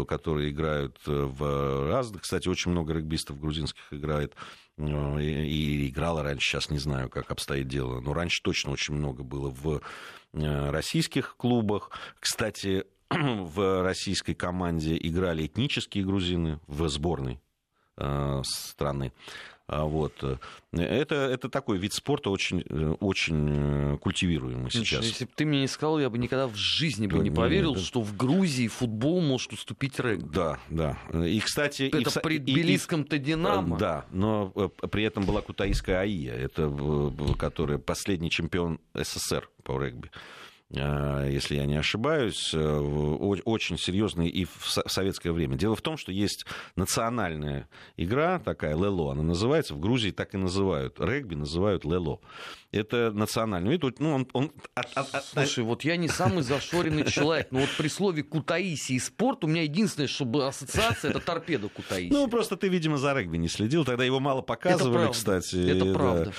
которые 0.06 0.50
играют 0.50 0.98
э, 1.06 1.10
в 1.10 1.88
разных. 1.88 2.22
Кстати, 2.22 2.48
очень 2.48 2.70
много 2.70 2.92
регбистов 2.92 3.40
грузинских 3.40 3.92
играет 3.92 4.34
э, 4.78 4.82
и 5.22 5.88
играла 5.88 6.22
раньше, 6.22 6.50
сейчас 6.50 6.70
не 6.70 6.78
знаю, 6.78 7.08
как 7.08 7.30
обстоит 7.30 7.68
дело, 7.68 8.00
но 8.00 8.12
раньше 8.12 8.42
точно 8.42 8.72
очень 8.72 8.94
много 8.94 9.22
было 9.22 9.50
в 9.50 9.76
э, 9.76 9.80
российских 10.36 11.36
клубах. 11.36 11.90
Кстати, 12.20 12.84
в 13.10 13.82
российской 13.82 14.34
команде 14.34 14.96
играли 14.96 15.46
этнические 15.46 16.04
грузины 16.04 16.60
в 16.66 16.88
сборной 16.88 17.40
страны. 18.42 19.12
А 19.68 19.84
вот. 19.84 20.12
Э, 20.22 20.36
это, 20.72 21.14
это 21.14 21.48
такой 21.48 21.78
вид 21.78 21.92
спорта 21.92 22.30
очень, 22.30 22.62
э, 22.68 22.94
очень 23.00 23.94
э, 23.94 23.98
культивируемый 23.98 24.70
сейчас. 24.70 25.04
Если 25.04 25.24
бы 25.24 25.30
ты 25.34 25.44
мне 25.44 25.62
не 25.62 25.66
сказал, 25.66 25.98
я 25.98 26.08
бы 26.08 26.18
никогда 26.18 26.46
в 26.46 26.54
жизни 26.54 27.08
бы 27.08 27.18
не 27.18 27.32
поверил, 27.32 27.74
не, 27.74 27.82
что 27.82 28.00
в 28.00 28.16
Грузии 28.16 28.68
футбол 28.68 29.20
может 29.20 29.52
уступить 29.52 29.98
регби. 29.98 30.28
Да, 30.32 30.58
да. 30.70 30.98
И, 31.12 31.40
кстати... 31.40 31.84
Это 31.84 32.20
и, 32.20 32.22
при 32.22 32.38
Тбилисском-то 32.38 33.18
«Динамо». 33.18 33.76
Да, 33.76 34.06
но 34.12 34.50
при 34.90 35.02
этом 35.02 35.24
была 35.24 35.40
кутаиская 35.40 36.00
АИЯ, 36.00 36.32
это, 36.32 37.12
которая 37.36 37.78
последний 37.78 38.30
чемпион 38.30 38.78
СССР 38.94 39.48
по 39.64 39.82
регби. 39.82 40.10
Э, 40.74 41.28
если 41.30 41.56
я 41.56 41.66
не 41.66 41.76
ошибаюсь, 41.76 42.50
э, 42.52 42.58
очень 43.44 43.78
серьезный 43.78 44.28
и 44.28 44.44
в 44.44 44.82
советское 44.86 45.30
время. 45.30 45.56
Дело 45.56 45.76
в 45.76 45.82
том, 45.82 45.96
что 45.96 46.10
есть 46.10 46.44
национальная 46.74 47.68
игра, 47.96 48.40
такая 48.40 48.76
лело, 48.76 49.10
она 49.12 49.22
называется, 49.22 49.74
в 49.74 49.80
Грузии 49.80 50.10
так 50.10 50.34
и 50.34 50.38
называют, 50.38 50.98
регби 50.98 51.36
называют 51.36 51.84
лело. 51.84 52.20
Это 52.72 53.12
национальный 53.12 53.70
вид. 53.70 54.00
Ну, 54.00 54.12
он, 54.12 54.28
он, 54.32 54.52
от, 54.74 54.86
от, 54.94 55.14
от... 55.14 55.24
Слушай, 55.24 55.62
вот 55.62 55.84
я 55.84 55.96
не 55.96 56.08
самый 56.08 56.42
зашоренный 56.42 57.04
человек, 57.04 57.48
но 57.52 57.60
вот 57.60 57.70
при 57.78 57.88
слове 57.88 58.24
Кутаиси 58.24 58.92
и 58.92 58.98
спорт 58.98 59.44
у 59.44 59.46
меня 59.46 59.62
единственное, 59.62 60.08
чтобы 60.08 60.46
ассоциация, 60.46 61.10
это 61.10 61.20
торпеда 61.20 61.68
Кутаиси. 61.68 62.12
Ну, 62.12 62.26
просто 62.26 62.56
ты, 62.56 62.68
видимо, 62.68 62.98
за 62.98 63.14
регби 63.14 63.36
не 63.36 63.48
следил, 63.48 63.84
тогда 63.84 64.04
его 64.04 64.18
мало 64.18 64.42
показывали, 64.42 65.04
это 65.04 65.12
кстати. 65.12 65.70
Это 65.70 65.92
правда. 65.94 66.32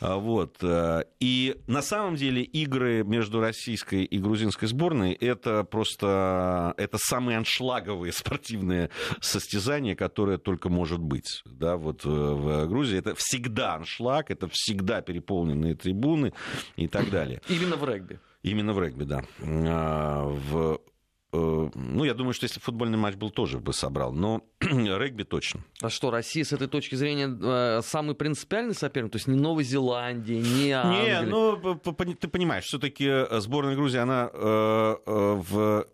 А, 0.00 0.16
вот. 0.16 0.56
Э, 0.62 1.04
и 1.20 1.60
на 1.66 1.82
самом 1.82 2.16
деле 2.16 2.42
игры 2.42 3.04
между 3.04 3.40
российской 3.40 4.04
и 4.04 4.18
грузинской 4.18 4.68
сборной 4.68 5.12
это 5.12 5.64
просто 5.64 6.74
это 6.76 6.98
самые 6.98 7.38
аншлаговые 7.38 8.12
спортивные 8.12 8.90
состязания, 9.20 9.94
которые 9.94 10.38
только 10.38 10.68
может 10.68 11.00
быть. 11.00 11.42
Да, 11.44 11.76
вот 11.76 12.04
в 12.04 12.66
Грузии 12.66 12.98
это 12.98 13.14
всегда 13.14 13.74
аншлаг, 13.74 14.30
это 14.30 14.48
всегда 14.50 15.02
переполненные 15.02 15.74
трибуны 15.74 16.32
и 16.76 16.88
так 16.88 17.10
далее. 17.10 17.40
Именно 17.48 17.76
в 17.76 17.88
регби. 17.88 18.18
Именно 18.42 18.72
в 18.72 18.80
регби, 18.82 19.04
да. 19.04 19.22
А, 19.42 20.24
в 20.24 20.80
Э, 20.80 20.90
ну, 21.32 22.04
я 22.04 22.14
думаю, 22.14 22.32
что 22.32 22.44
если 22.44 22.60
футбольный 22.60 22.98
матч 22.98 23.14
был, 23.14 23.30
тоже 23.30 23.58
бы 23.58 23.72
собрал. 23.72 24.12
Но 24.12 24.42
регби 24.60 25.22
точно. 25.22 25.60
А 25.80 25.88
что, 25.88 26.10
Россия 26.10 26.44
с 26.44 26.52
этой 26.52 26.68
точки 26.68 26.94
зрения 26.94 27.28
э, 27.28 27.80
самый 27.84 28.14
принципиальный 28.14 28.74
соперник? 28.74 29.12
То 29.12 29.16
есть 29.16 29.28
не 29.28 29.36
Новая 29.36 29.64
Зеландия, 29.64 30.40
не 30.40 30.72
Англия? 30.72 31.22
Не, 31.22 31.26
ну, 31.26 31.76
ты 32.14 32.28
понимаешь, 32.28 32.64
все-таки 32.64 33.26
сборная 33.40 33.76
Грузии, 33.76 33.98
она 33.98 34.30
э, 34.32 34.96
в 35.06 35.86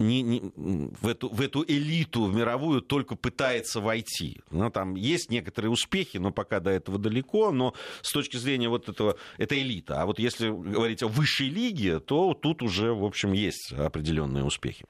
не, 0.00 0.22
не, 0.22 0.40
в, 0.56 1.06
эту, 1.06 1.28
в 1.28 1.40
эту 1.40 1.64
элиту 1.66 2.24
в 2.24 2.34
мировую 2.34 2.80
только 2.80 3.16
пытается 3.16 3.80
войти. 3.80 4.40
Ну, 4.50 4.70
там 4.70 4.94
есть 4.94 5.30
некоторые 5.30 5.70
успехи, 5.70 6.16
но 6.16 6.32
пока 6.32 6.58
до 6.60 6.70
этого 6.70 6.98
далеко. 6.98 7.52
Но 7.52 7.74
с 8.00 8.10
точки 8.10 8.36
зрения 8.38 8.68
вот 8.68 8.88
этого, 8.88 9.16
это 9.38 9.60
элита. 9.60 10.00
А 10.00 10.06
вот 10.06 10.18
если 10.18 10.48
говорить 10.48 11.02
о 11.02 11.08
высшей 11.08 11.48
лиге, 11.48 12.00
то 12.00 12.34
тут 12.34 12.62
уже, 12.62 12.92
в 12.92 13.04
общем, 13.04 13.32
есть 13.32 13.72
определенные 13.72 14.44
успехи. 14.44 14.86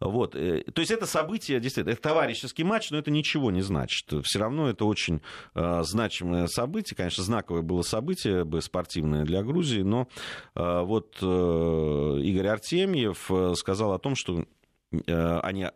Вот. 0.00 0.34
Э, 0.34 0.64
то 0.64 0.80
есть 0.80 0.90
это 0.90 1.06
событие, 1.06 1.60
действительно, 1.60 1.92
это 1.92 2.02
товарищеский 2.02 2.64
матч, 2.64 2.90
но 2.90 2.98
это 2.98 3.10
ничего 3.10 3.50
не 3.50 3.62
значит. 3.62 4.12
Все 4.24 4.38
равно 4.40 4.68
это 4.68 4.84
очень 4.84 5.22
э, 5.54 5.82
значимое 5.84 6.48
событие. 6.48 6.96
Конечно, 6.96 7.22
знаковое 7.22 7.62
было 7.62 7.82
событие, 7.82 8.44
бы 8.44 8.60
спортивное 8.60 9.24
для 9.24 9.42
Грузии, 9.42 9.82
но 9.82 10.08
э, 10.54 10.80
вот 10.82 11.18
э, 11.22 12.20
Игорь 12.22 12.48
Артемьев 12.48 13.30
э, 13.30 13.54
сказал 13.56 13.92
о 13.92 13.98
том, 13.98 14.16
что 14.16 14.31
э, 15.06 15.38
они 15.40 15.68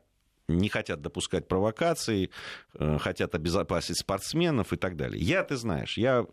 не 0.48 0.68
хотят 0.68 1.02
допускать 1.02 1.48
провокаций, 1.48 2.30
э, 2.74 2.98
хотят 2.98 3.34
обезопасить 3.34 3.98
спортсменов 3.98 4.72
и 4.72 4.76
так 4.76 4.96
далее. 4.96 5.20
Я, 5.20 5.42
ты 5.42 5.56
знаешь, 5.56 5.98
я 5.98 6.24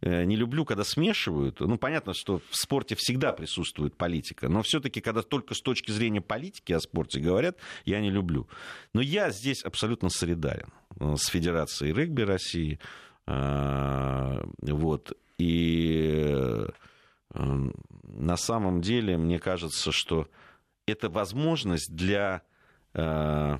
э, 0.00 0.24
не 0.24 0.36
люблю, 0.36 0.64
когда 0.64 0.82
смешивают. 0.82 1.60
Ну, 1.60 1.78
понятно, 1.78 2.12
что 2.12 2.40
в 2.50 2.56
спорте 2.56 2.96
всегда 2.96 3.32
присутствует 3.32 3.96
политика, 3.96 4.48
но 4.48 4.62
все-таки, 4.62 5.00
когда 5.00 5.22
только 5.22 5.54
с 5.54 5.60
точки 5.60 5.92
зрения 5.92 6.20
политики 6.20 6.72
о 6.72 6.80
спорте 6.80 7.20
говорят, 7.20 7.58
я 7.84 8.00
не 8.00 8.10
люблю. 8.10 8.48
Но 8.92 9.00
я 9.00 9.30
здесь 9.30 9.62
абсолютно 9.62 10.08
солидарен 10.10 10.72
с 10.98 11.26
Федерацией 11.26 11.92
регби 11.92 12.22
России. 12.22 12.80
Вот. 13.26 15.12
И 15.38 16.66
на 17.32 18.36
самом 18.36 18.80
деле, 18.80 19.16
мне 19.16 19.38
кажется, 19.38 19.92
что 19.92 20.28
это 20.90 21.08
возможность 21.08 21.94
для 21.94 22.42
Э, 22.94 23.58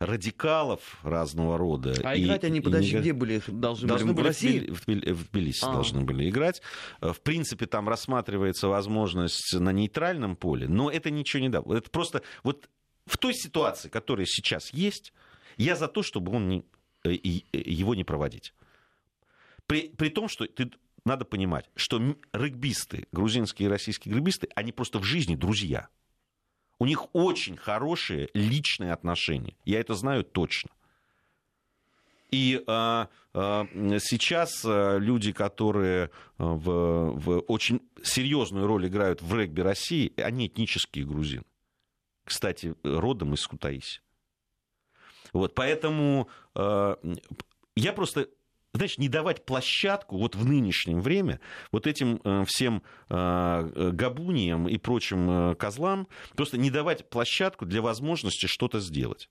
радикалов 0.00 0.98
разного 1.04 1.56
рода. 1.56 1.94
А 2.02 2.14
и, 2.14 2.24
играть 2.24 2.44
они, 2.44 2.60
подожди, 2.60 2.96
и... 2.96 3.00
где 3.00 3.12
были? 3.12 3.40
Должны, 3.46 3.86
должны 3.86 4.12
были 4.12 4.24
в 4.24 4.26
России? 4.26 4.70
В, 4.70 4.86
в 4.86 5.30
Тбилиси 5.30 5.64
а. 5.64 5.72
должны 5.72 6.02
были 6.02 6.28
играть. 6.28 6.60
Э, 7.00 7.12
в 7.12 7.20
принципе, 7.20 7.66
там 7.66 7.88
рассматривается 7.88 8.68
возможность 8.68 9.54
на 9.54 9.70
нейтральном 9.70 10.36
поле, 10.36 10.66
но 10.68 10.90
это 10.90 11.10
ничего 11.10 11.42
не 11.42 11.48
дало. 11.48 11.74
Это 11.74 11.88
просто 11.90 12.22
вот 12.42 12.68
в 13.06 13.16
той 13.16 13.34
ситуации, 13.34 13.88
которая 13.88 14.26
сейчас 14.26 14.74
есть, 14.74 15.12
я 15.56 15.76
за 15.76 15.86
то, 15.86 16.02
чтобы 16.02 16.32
он 16.32 16.48
не, 16.48 16.64
э, 17.04 17.12
его 17.12 17.94
не 17.94 18.04
проводить. 18.04 18.52
При, 19.66 19.88
при 19.88 20.08
том, 20.08 20.28
что 20.28 20.46
ты, 20.46 20.70
надо 21.04 21.24
понимать, 21.24 21.70
что 21.76 22.16
регбисты, 22.32 23.06
грузинские 23.12 23.68
и 23.68 23.70
российские 23.70 24.16
регбисты, 24.16 24.48
они 24.56 24.72
просто 24.72 24.98
в 24.98 25.04
жизни 25.04 25.36
друзья. 25.36 25.88
У 26.78 26.86
них 26.86 27.14
очень 27.14 27.56
хорошие 27.56 28.30
личные 28.34 28.92
отношения. 28.92 29.56
Я 29.64 29.80
это 29.80 29.94
знаю 29.94 30.24
точно. 30.24 30.70
И 32.30 32.62
а, 32.66 33.08
а, 33.32 33.66
сейчас 34.00 34.64
а, 34.64 34.98
люди, 34.98 35.32
которые 35.32 36.10
в, 36.36 37.12
в 37.12 37.38
очень 37.46 37.80
серьезную 38.02 38.66
роль 38.66 38.88
играют 38.88 39.22
в 39.22 39.36
регби 39.36 39.60
России, 39.60 40.12
они 40.20 40.48
этнические 40.48 41.04
грузины. 41.04 41.44
Кстати, 42.24 42.74
родом 42.82 43.34
из 43.34 43.46
Кутаиси. 43.46 44.00
Вот, 45.32 45.54
поэтому 45.54 46.28
а, 46.54 46.98
я 47.76 47.92
просто 47.92 48.28
знаешь, 48.74 48.98
не 48.98 49.08
давать 49.08 49.44
площадку 49.44 50.18
вот 50.18 50.34
в 50.34 50.44
нынешнее 50.44 50.98
время 50.98 51.40
вот 51.70 51.86
этим 51.86 52.20
э, 52.24 52.44
всем 52.46 52.82
э, 53.08 53.90
габуниям 53.92 54.68
и 54.68 54.76
прочим 54.78 55.30
э, 55.30 55.54
козлам, 55.54 56.08
просто 56.34 56.58
не 56.58 56.70
давать 56.70 57.08
площадку 57.08 57.66
для 57.66 57.80
возможности 57.80 58.46
что-то 58.46 58.80
сделать 58.80 59.30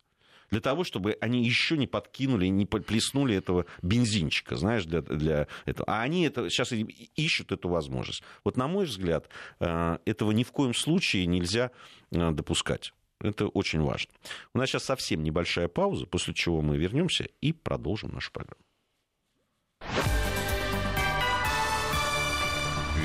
для 0.50 0.62
того, 0.62 0.84
чтобы 0.84 1.18
они 1.20 1.44
еще 1.44 1.78
не 1.78 1.88
подкинули, 1.88 2.46
не 2.46 2.68
плеснули 2.68 3.36
этого 3.36 3.66
бензинчика, 3.82 4.56
знаешь, 4.56 4.86
для, 4.86 5.02
для 5.02 5.48
этого. 5.66 5.91
А 5.91 6.04
они 6.04 6.28
это, 6.28 6.48
сейчас 6.50 6.72
ищут 6.72 7.52
эту 7.52 7.70
возможность. 7.70 8.22
Вот, 8.44 8.56
на 8.56 8.68
мой 8.68 8.86
взгляд, 8.86 9.30
этого 9.60 10.32
ни 10.32 10.44
в 10.44 10.52
коем 10.52 10.76
случае 10.76 11.26
нельзя 11.26 11.72
допускать. 12.12 12.94
Это 13.20 13.48
очень 13.48 13.82
важно. 13.82 14.12
У 14.54 14.60
нас 14.60 14.70
сейчас 14.70 14.84
совсем 14.84 15.24
небольшая 15.24 15.70
пауза, 15.70 16.06
после 16.06 16.36
чего 16.36 16.62
мы 16.62 16.78
вернемся 16.78 17.28
и 17.41 17.52
продолжим 17.52 18.14
нашу 18.14 18.32
программу. 18.32 18.62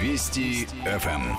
Вести 0.01 0.66
ФМ. 0.84 1.34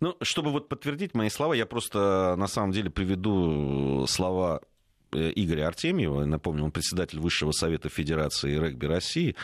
Ну, 0.00 0.16
чтобы 0.22 0.50
вот 0.50 0.68
подтвердить 0.68 1.14
мои 1.14 1.28
слова, 1.30 1.54
я 1.54 1.66
просто 1.66 2.34
на 2.36 2.46
самом 2.46 2.72
деле 2.72 2.90
приведу 2.90 4.06
слова 4.06 4.60
э, 5.12 5.32
Игоря 5.34 5.68
Артемьева, 5.68 6.24
напомню, 6.24 6.64
он 6.64 6.72
председатель 6.72 7.18
Высшего 7.18 7.52
Совета 7.52 7.88
Федерации 7.88 8.58
регби 8.58 8.86
России, 8.86 9.36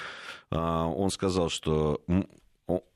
а, 0.51 0.87
он 0.87 1.11
сказал, 1.11 1.49
что 1.49 2.03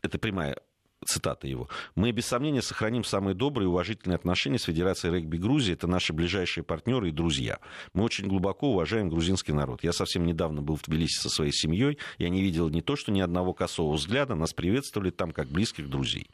это 0.03 0.19
прямая 0.19 0.59
цитата 1.07 1.47
его. 1.47 1.69
«Мы, 1.95 2.11
без 2.13 2.27
сомнения, 2.27 2.63
сохраним 2.63 3.05
самые 3.05 3.35
добрые 3.35 3.67
и 3.67 3.69
уважительные 3.69 4.17
отношения 4.17 4.59
с 4.59 4.65
Федерацией 4.65 5.15
регби 5.15 5.37
Грузии. 5.37 5.73
Это 5.73 5.87
наши 5.87 6.13
ближайшие 6.13 6.65
партнеры 6.65 7.09
и 7.09 7.13
друзья. 7.13 7.59
Мы 7.95 8.05
очень 8.05 8.27
глубоко 8.27 8.71
уважаем 8.71 9.09
грузинский 9.09 9.53
народ. 9.53 9.83
Я 9.83 9.93
совсем 9.93 10.25
недавно 10.27 10.63
был 10.63 10.77
в 10.77 10.83
Тбилиси 10.83 11.21
со 11.21 11.29
своей 11.29 11.53
семьей. 11.53 11.99
Я 12.19 12.29
не 12.29 12.43
видел 12.43 12.69
не 12.69 12.83
то, 12.83 12.97
что 12.97 13.13
ни 13.13 13.21
одного 13.21 13.55
косого 13.55 13.95
взгляда. 13.95 14.35
Нас 14.35 14.53
приветствовали 14.53 15.11
там 15.11 15.33
как 15.33 15.49
близких 15.49 15.89
друзей. 15.89 16.29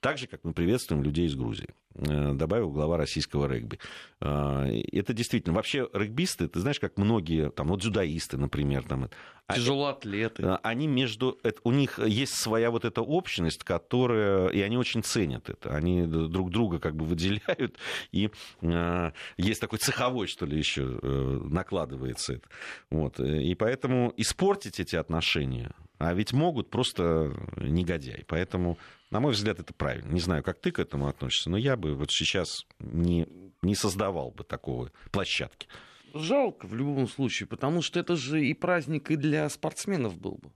Так 0.00 0.18
же, 0.18 0.26
как 0.26 0.44
мы 0.44 0.52
приветствуем 0.52 1.02
людей 1.02 1.26
из 1.26 1.34
Грузии», 1.34 1.68
добавил 1.96 2.70
глава 2.70 2.96
российского 2.96 3.46
регби. 3.46 3.78
Э, 4.20 4.66
это 4.92 5.12
действительно... 5.12 5.54
Вообще 5.54 5.88
регбисты, 5.92 6.48
ты 6.48 6.60
знаешь, 6.60 6.80
как 6.80 6.96
многие, 6.98 7.50
там, 7.50 7.68
вот 7.68 7.80
дзюдоисты, 7.80 8.36
например, 8.36 8.84
там, 8.84 9.08
а 9.46 9.54
Тяжелоатлеты. 9.54 10.42
А, 10.42 10.60
они 10.62 10.88
между... 10.88 11.38
У 11.62 11.70
них 11.70 11.98
есть 12.00 12.34
своя 12.34 12.70
вот 12.70 12.84
эта 12.84 13.00
общность, 13.00 13.62
которая... 13.62 14.48
И 14.48 14.60
они 14.60 14.76
очень 14.76 15.02
ценят 15.04 15.48
это. 15.48 15.74
Они 15.74 16.04
друг 16.04 16.50
друга 16.50 16.80
как 16.80 16.96
бы 16.96 17.04
выделяют. 17.04 17.78
И 18.10 18.30
э, 18.62 19.10
есть 19.36 19.60
такой 19.60 19.78
цеховой, 19.78 20.26
что 20.26 20.46
ли, 20.46 20.58
еще 20.58 20.98
э, 21.00 21.40
накладывается 21.44 22.34
это. 22.34 22.48
Вот. 22.90 23.20
И 23.20 23.54
поэтому 23.54 24.12
испортить 24.16 24.80
эти 24.80 24.96
отношения, 24.96 25.72
а 25.98 26.12
ведь 26.12 26.32
могут 26.32 26.68
просто 26.70 27.32
негодяй. 27.56 28.24
Поэтому, 28.26 28.78
на 29.10 29.20
мой 29.20 29.32
взгляд, 29.32 29.60
это 29.60 29.72
правильно. 29.72 30.12
Не 30.12 30.20
знаю, 30.20 30.42
как 30.42 30.60
ты 30.60 30.72
к 30.72 30.78
этому 30.78 31.08
относишься, 31.08 31.50
но 31.50 31.56
я 31.56 31.76
бы 31.76 31.94
вот 31.94 32.10
сейчас 32.10 32.66
не, 32.78 33.26
не 33.62 33.74
создавал 33.74 34.30
бы 34.30 34.44
такого 34.44 34.90
площадки. 35.12 35.68
Жалко 36.14 36.66
в 36.66 36.74
любом 36.74 37.08
случае, 37.08 37.46
потому 37.46 37.82
что 37.82 38.00
это 38.00 38.16
же 38.16 38.44
и 38.44 38.54
праздник 38.54 39.10
и 39.10 39.16
для 39.16 39.48
спортсменов 39.48 40.18
был 40.18 40.38
бы, 40.38 40.50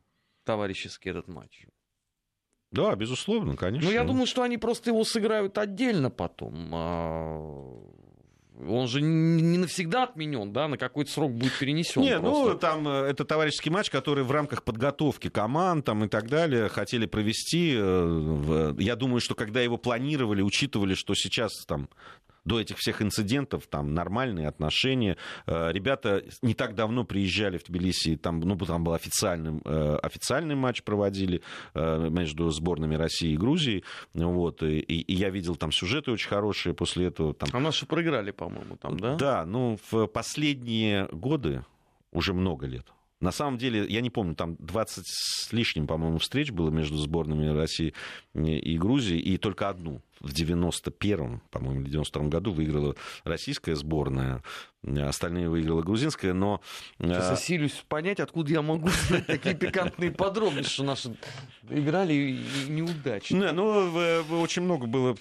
товарищеский 0.44 1.10
этот 1.10 1.28
матч. 1.28 1.66
Да, 2.72 2.94
безусловно, 2.94 3.56
конечно. 3.56 3.88
Ну, 3.88 3.94
я 3.94 4.04
думаю, 4.04 4.26
что 4.26 4.42
они 4.42 4.56
просто 4.56 4.90
его 4.90 5.04
сыграют 5.04 5.58
отдельно 5.58 6.10
потом. 6.10 6.70
Он 8.68 8.88
же 8.88 9.00
не 9.00 9.58
навсегда 9.58 10.04
отменен, 10.04 10.52
да, 10.52 10.68
на 10.68 10.76
какой-то 10.76 11.10
срок 11.10 11.32
будет 11.32 11.58
перенесен. 11.58 12.02
Не, 12.02 12.18
ну 12.18 12.54
там 12.56 12.86
э, 12.86 13.06
это 13.06 13.24
товарищеский 13.24 13.70
матч, 13.70 13.90
который 13.90 14.24
в 14.24 14.30
рамках 14.30 14.64
подготовки 14.64 15.28
команд 15.28 15.84
там, 15.84 16.04
и 16.04 16.08
так 16.08 16.28
далее 16.28 16.68
хотели 16.68 17.06
провести. 17.06 17.74
Э, 17.76 18.74
я 18.78 18.96
думаю, 18.96 19.20
что 19.20 19.34
когда 19.34 19.60
его 19.60 19.78
планировали, 19.78 20.42
учитывали, 20.42 20.94
что 20.94 21.14
сейчас 21.14 21.64
там 21.66 21.88
до 22.44 22.60
этих 22.60 22.78
всех 22.78 23.02
инцидентов 23.02 23.66
там 23.66 23.94
нормальные 23.94 24.48
отношения. 24.48 25.16
Э, 25.46 25.70
ребята 25.72 26.24
не 26.42 26.54
так 26.54 26.74
давно 26.74 27.04
приезжали 27.04 27.58
в 27.58 27.64
Тбилиси, 27.64 28.16
там, 28.16 28.40
ну, 28.40 28.56
там 28.56 28.84
был 28.84 28.94
официальный, 28.94 29.60
э, 29.64 29.98
официальный 30.02 30.54
матч 30.54 30.82
проводили 30.82 31.42
э, 31.74 32.08
между 32.10 32.50
сборными 32.50 32.94
России 32.94 33.32
и 33.32 33.36
Грузии. 33.36 33.84
Вот, 34.14 34.62
и, 34.62 34.78
и 34.78 35.14
я 35.14 35.30
видел 35.30 35.56
там 35.56 35.72
сюжеты 35.72 36.10
очень 36.10 36.28
хорошие 36.28 36.74
после 36.74 37.06
этого. 37.06 37.34
Там... 37.34 37.48
А 37.52 37.60
наши 37.60 37.86
проиграли, 37.86 38.30
по-моему, 38.30 38.76
там, 38.76 38.98
да? 38.98 39.16
Да, 39.16 39.46
ну, 39.46 39.78
в 39.90 40.06
последние 40.06 41.08
годы, 41.12 41.64
уже 42.12 42.32
много 42.32 42.66
лет, 42.66 42.86
на 43.20 43.32
самом 43.32 43.58
деле, 43.58 43.84
я 43.86 44.00
не 44.00 44.08
помню, 44.08 44.34
там 44.34 44.56
20 44.58 45.04
с 45.06 45.52
лишним, 45.52 45.86
по-моему, 45.86 46.18
встреч 46.18 46.50
было 46.52 46.70
между 46.70 46.96
сборными 46.96 47.48
России 47.48 47.92
и 48.34 48.78
Грузии, 48.78 49.18
и 49.18 49.36
только 49.36 49.68
одну 49.68 50.00
в 50.20 50.32
91-м, 50.32 51.42
по-моему, 51.50 51.82
92-м 51.82 52.30
году 52.30 52.52
выиграла 52.52 52.94
российская 53.24 53.74
сборная, 53.74 54.42
остальные 54.82 55.50
выиграла 55.50 55.82
грузинская, 55.82 56.32
но... 56.32 56.60
Сейчас 56.98 57.30
я 57.30 57.36
силюсь 57.36 57.84
понять, 57.88 58.18
откуда 58.20 58.50
я 58.50 58.62
могу 58.62 58.88
знать 59.08 59.26
такие 59.26 59.54
пикантные 59.54 60.10
подробности, 60.10 60.70
что 60.70 60.84
наши 60.84 61.14
играли 61.68 62.38
неудачно. 62.68 63.36
Не, 63.36 63.52
ну, 63.52 63.92
очень 64.40 64.62
много 64.62 64.86
было 64.86 65.14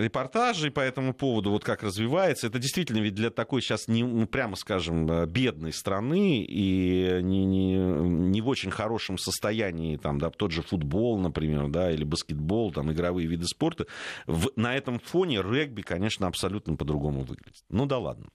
репортажей 0.00 0.70
по 0.70 0.80
этому 0.80 1.12
поводу, 1.12 1.50
вот 1.50 1.64
как 1.64 1.82
развивается. 1.82 2.46
Это 2.46 2.58
действительно 2.58 2.98
ведь 2.98 3.14
для 3.14 3.30
такой 3.30 3.62
сейчас, 3.62 3.88
не, 3.88 4.04
ну, 4.04 4.26
прямо 4.26 4.54
скажем, 4.56 5.06
бедной 5.26 5.72
страны 5.72 6.44
и 6.44 7.18
не, 7.22 7.44
не, 7.44 7.76
не 7.76 8.40
в 8.40 8.48
очень 8.48 8.70
хорошем 8.70 9.18
состоянии, 9.18 9.96
там, 9.96 10.18
да, 10.18 10.30
тот 10.30 10.52
же 10.52 10.62
футбол, 10.62 11.18
например, 11.18 11.68
да, 11.68 11.90
или 11.90 12.04
баскетбол, 12.04 12.72
там, 12.72 12.92
игровые 12.92 13.26
виды 13.26 13.43
виды 13.44 13.48
спорта. 13.48 13.86
В, 14.26 14.50
на 14.56 14.74
этом 14.74 14.98
фоне 14.98 15.42
регби, 15.42 15.82
конечно, 15.82 16.26
абсолютно 16.26 16.76
по-другому 16.76 17.22
выглядит. 17.22 17.64
Ну 17.68 17.86
да 17.86 17.98
ладно. 17.98 18.26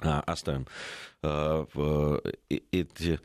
А, 0.00 0.20
оставим 0.20 0.66
а, 1.22 1.66
эти, 2.48 3.20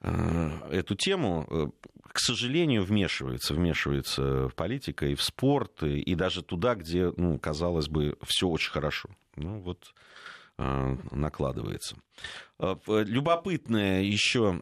а, 0.00 0.68
эту 0.70 0.94
тему. 0.94 1.72
К 2.02 2.18
сожалению, 2.20 2.84
вмешивается, 2.84 3.54
вмешивается 3.54 4.48
в 4.48 4.54
политика 4.54 5.06
и 5.06 5.14
в 5.14 5.22
спорт, 5.22 5.82
и, 5.82 6.14
даже 6.14 6.42
туда, 6.42 6.74
где, 6.74 7.12
ну, 7.16 7.38
казалось 7.38 7.88
бы, 7.88 8.16
все 8.26 8.48
очень 8.48 8.70
хорошо. 8.70 9.10
Ну 9.36 9.60
вот 9.60 9.94
накладывается. 10.58 11.96
А, 12.58 12.76
любопытная 12.88 14.02
еще 14.02 14.58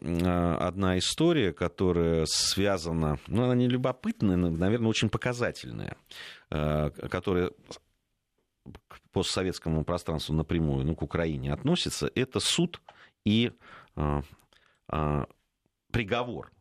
одна 0.59 0.97
история, 0.99 1.51
которая 1.53 2.25
связана, 2.27 3.19
ну, 3.27 3.45
она 3.45 3.55
не 3.55 3.67
любопытная, 3.67 4.37
но, 4.37 4.49
наверное, 4.51 4.89
очень 4.89 5.09
показательная, 5.09 5.97
которая 6.49 7.51
к 8.87 8.99
постсоветскому 9.11 9.83
пространству 9.83 10.35
напрямую, 10.35 10.85
ну, 10.85 10.95
к 10.95 11.01
Украине 11.01 11.51
относится, 11.51 12.11
это 12.13 12.39
суд 12.39 12.81
и 13.25 13.51
приговор 15.91 16.51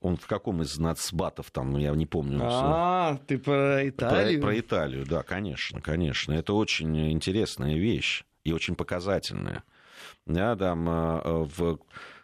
он 0.00 0.16
в 0.16 0.26
каком 0.26 0.62
из 0.62 0.78
нацбатов 0.78 1.50
там, 1.50 1.72
ну, 1.72 1.78
я 1.78 1.90
не 1.90 2.06
помню. 2.06 2.40
А, 2.42 3.18
ты 3.26 3.38
про 3.38 3.88
Италию? 3.88 4.40
Про, 4.40 4.48
про 4.48 4.58
Италию, 4.60 5.06
да, 5.06 5.22
конечно, 5.22 5.80
конечно. 5.80 6.32
Это 6.32 6.52
очень 6.52 7.12
интересная 7.12 7.76
вещь 7.76 8.24
и 8.44 8.52
очень 8.52 8.76
показательная. 8.76 9.64
Да, 10.26 10.54
там 10.54 10.88
э, 10.88 11.20
в 11.56 11.80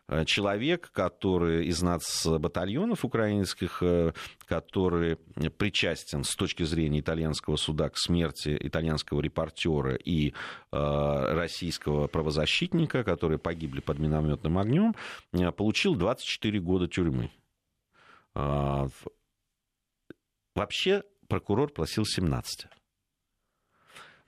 э, 0.09 0.25
человек, 0.27 0.91
который 0.93 1.66
из 1.66 1.83
нацбатальонов 1.83 3.05
украинских, 3.05 3.83
э, 3.83 4.12
который 4.47 5.16
причастен 5.59 6.22
с 6.22 6.37
точки 6.37 6.62
зрения 6.62 7.01
итальянского 7.01 7.57
суда 7.57 7.89
к 7.89 7.99
смерти 7.99 8.57
итальянского 8.61 9.20
репортера 9.20 9.95
и 9.95 10.33
российского 10.70 12.07
правозащитника, 12.07 13.03
которые 13.05 13.39
погибли 13.39 13.81
под 13.81 13.99
минометным 13.99 14.59
огнем, 14.59 14.95
получил 15.57 15.95
24 15.95 16.61
года 16.61 16.87
тюрьмы. 16.87 17.31
А, 18.35 18.89
вообще 20.55 21.05
прокурор 21.28 21.72
просил 21.72 22.05
17. 22.05 22.66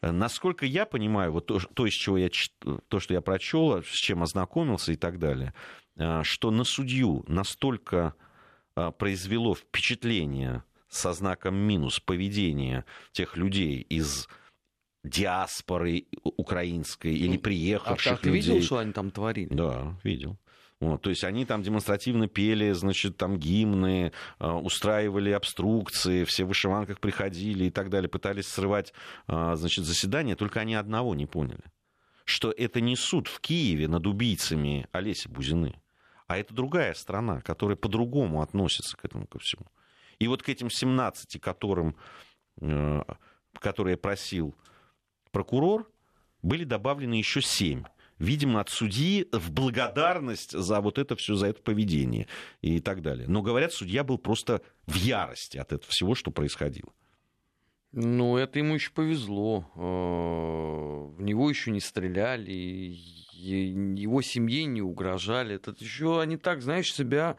Насколько 0.03 0.67
я 0.67 0.87
понимаю, 0.87 1.33
вот 1.33 1.47
то, 1.47 1.59
то, 1.59 1.87
из 1.87 1.95
чего 1.95 2.19
я, 2.19 2.29
то, 2.89 3.01
что 3.01 3.15
я 3.15 3.21
прочел, 3.21 3.83
с 3.83 3.95
чем 3.95 4.23
ознакомился 4.23 4.93
и 4.93 4.97
так 4.97 5.19
далее, 5.19 5.55
что 6.23 6.51
на 6.51 6.65
судью 6.65 7.25
настолько 7.27 8.15
произвело 8.99 9.55
впечатление 9.55 10.63
со 10.89 11.13
знаком 11.13 11.57
минус 11.57 11.99
поведение 11.99 12.85
тех 13.13 13.37
людей 13.37 13.81
из 13.81 14.29
диаспоры 15.03 16.07
украинской 16.23 17.15
или 17.15 17.37
приехавших 17.37 18.13
а, 18.13 18.15
а 18.17 18.19
ты 18.19 18.31
людей. 18.31 18.53
видел, 18.53 18.65
что 18.65 18.79
они 18.79 18.93
там 18.93 19.11
творили? 19.11 19.53
Да, 19.53 19.99
видел. 20.03 20.37
Вот, 20.79 21.01
то 21.01 21.09
есть 21.09 21.25
они 21.25 21.47
там 21.47 21.63
демонстративно 21.63 22.29
пели, 22.29 22.73
значит, 22.73 23.17
там 23.17 23.39
гимны, 23.39 24.13
а, 24.39 24.59
устраивали 24.59 25.31
обструкции, 25.31 26.25
все 26.25 26.45
в 26.45 26.49
вышиванках 26.49 27.01
приходили 27.01 27.65
и 27.65 27.71
так 27.71 27.89
далее, 27.89 28.11
пытались 28.11 28.47
срывать, 28.49 28.93
а, 29.27 29.57
значит, 29.57 29.85
заседание, 29.85 30.37
только 30.37 30.61
они 30.61 30.75
одного 30.75 31.15
не 31.15 31.25
поняли, 31.25 31.65
что 32.27 32.53
это 32.53 32.83
не 32.83 32.95
суд 32.95 33.27
в 33.27 33.41
Киеве 33.41 33.89
над 33.89 34.07
убийцами 34.07 34.87
Олеси 34.93 35.29
Бузины, 35.29 35.81
а 36.27 36.37
это 36.37 36.53
другая 36.53 36.93
страна, 36.93 37.41
которая 37.41 37.77
по-другому 37.77 38.43
относится 38.43 38.99
к 38.99 39.05
этому 39.07 39.27
ко 39.27 39.39
всему. 39.39 39.67
И 40.19 40.29
вот 40.29 40.43
к 40.43 40.49
этим 40.51 40.69
17, 40.69 41.41
которым, 41.41 41.97
а, 42.61 43.17
которые 43.61 43.97
просил 43.97 44.55
прокурор, 45.31 45.91
были 46.43 46.65
добавлены 46.65 47.15
еще 47.15 47.41
7 47.41 47.85
видимо, 48.19 48.61
от 48.61 48.71
судьи 48.71 49.29
в 49.33 49.51
благодарность 49.51 50.53
за 50.53 50.81
вот 50.81 50.99
это 50.99 51.17
все, 51.17 51.35
за 51.35 51.49
это 51.49 51.63
поведение 51.63 52.27
и 52.63 52.81
так 52.81 53.03
далее. 53.03 53.27
Но, 53.29 53.43
говорят, 53.43 53.73
судья 53.73 54.05
был 54.05 54.19
просто 54.19 54.63
в 54.87 54.97
ярости 54.97 55.59
от 55.59 55.73
этого 55.73 55.91
всего, 55.91 56.15
что 56.15 56.31
происходило. 56.31 56.93
Ну, 57.93 58.37
это 58.37 58.59
ему 58.59 58.75
еще 58.75 58.91
повезло. 58.91 59.65
Э, 59.75 61.17
в 61.17 61.23
него 61.23 61.49
еще 61.49 61.71
не 61.71 61.81
стреляли, 61.81 62.43
его 63.33 64.21
семье 64.23 64.65
не 64.65 64.83
угрожали. 64.83 65.55
Это 65.55 65.75
еще 65.79 66.21
они 66.21 66.37
так, 66.37 66.63
знаешь, 66.63 66.93
себя 66.93 67.37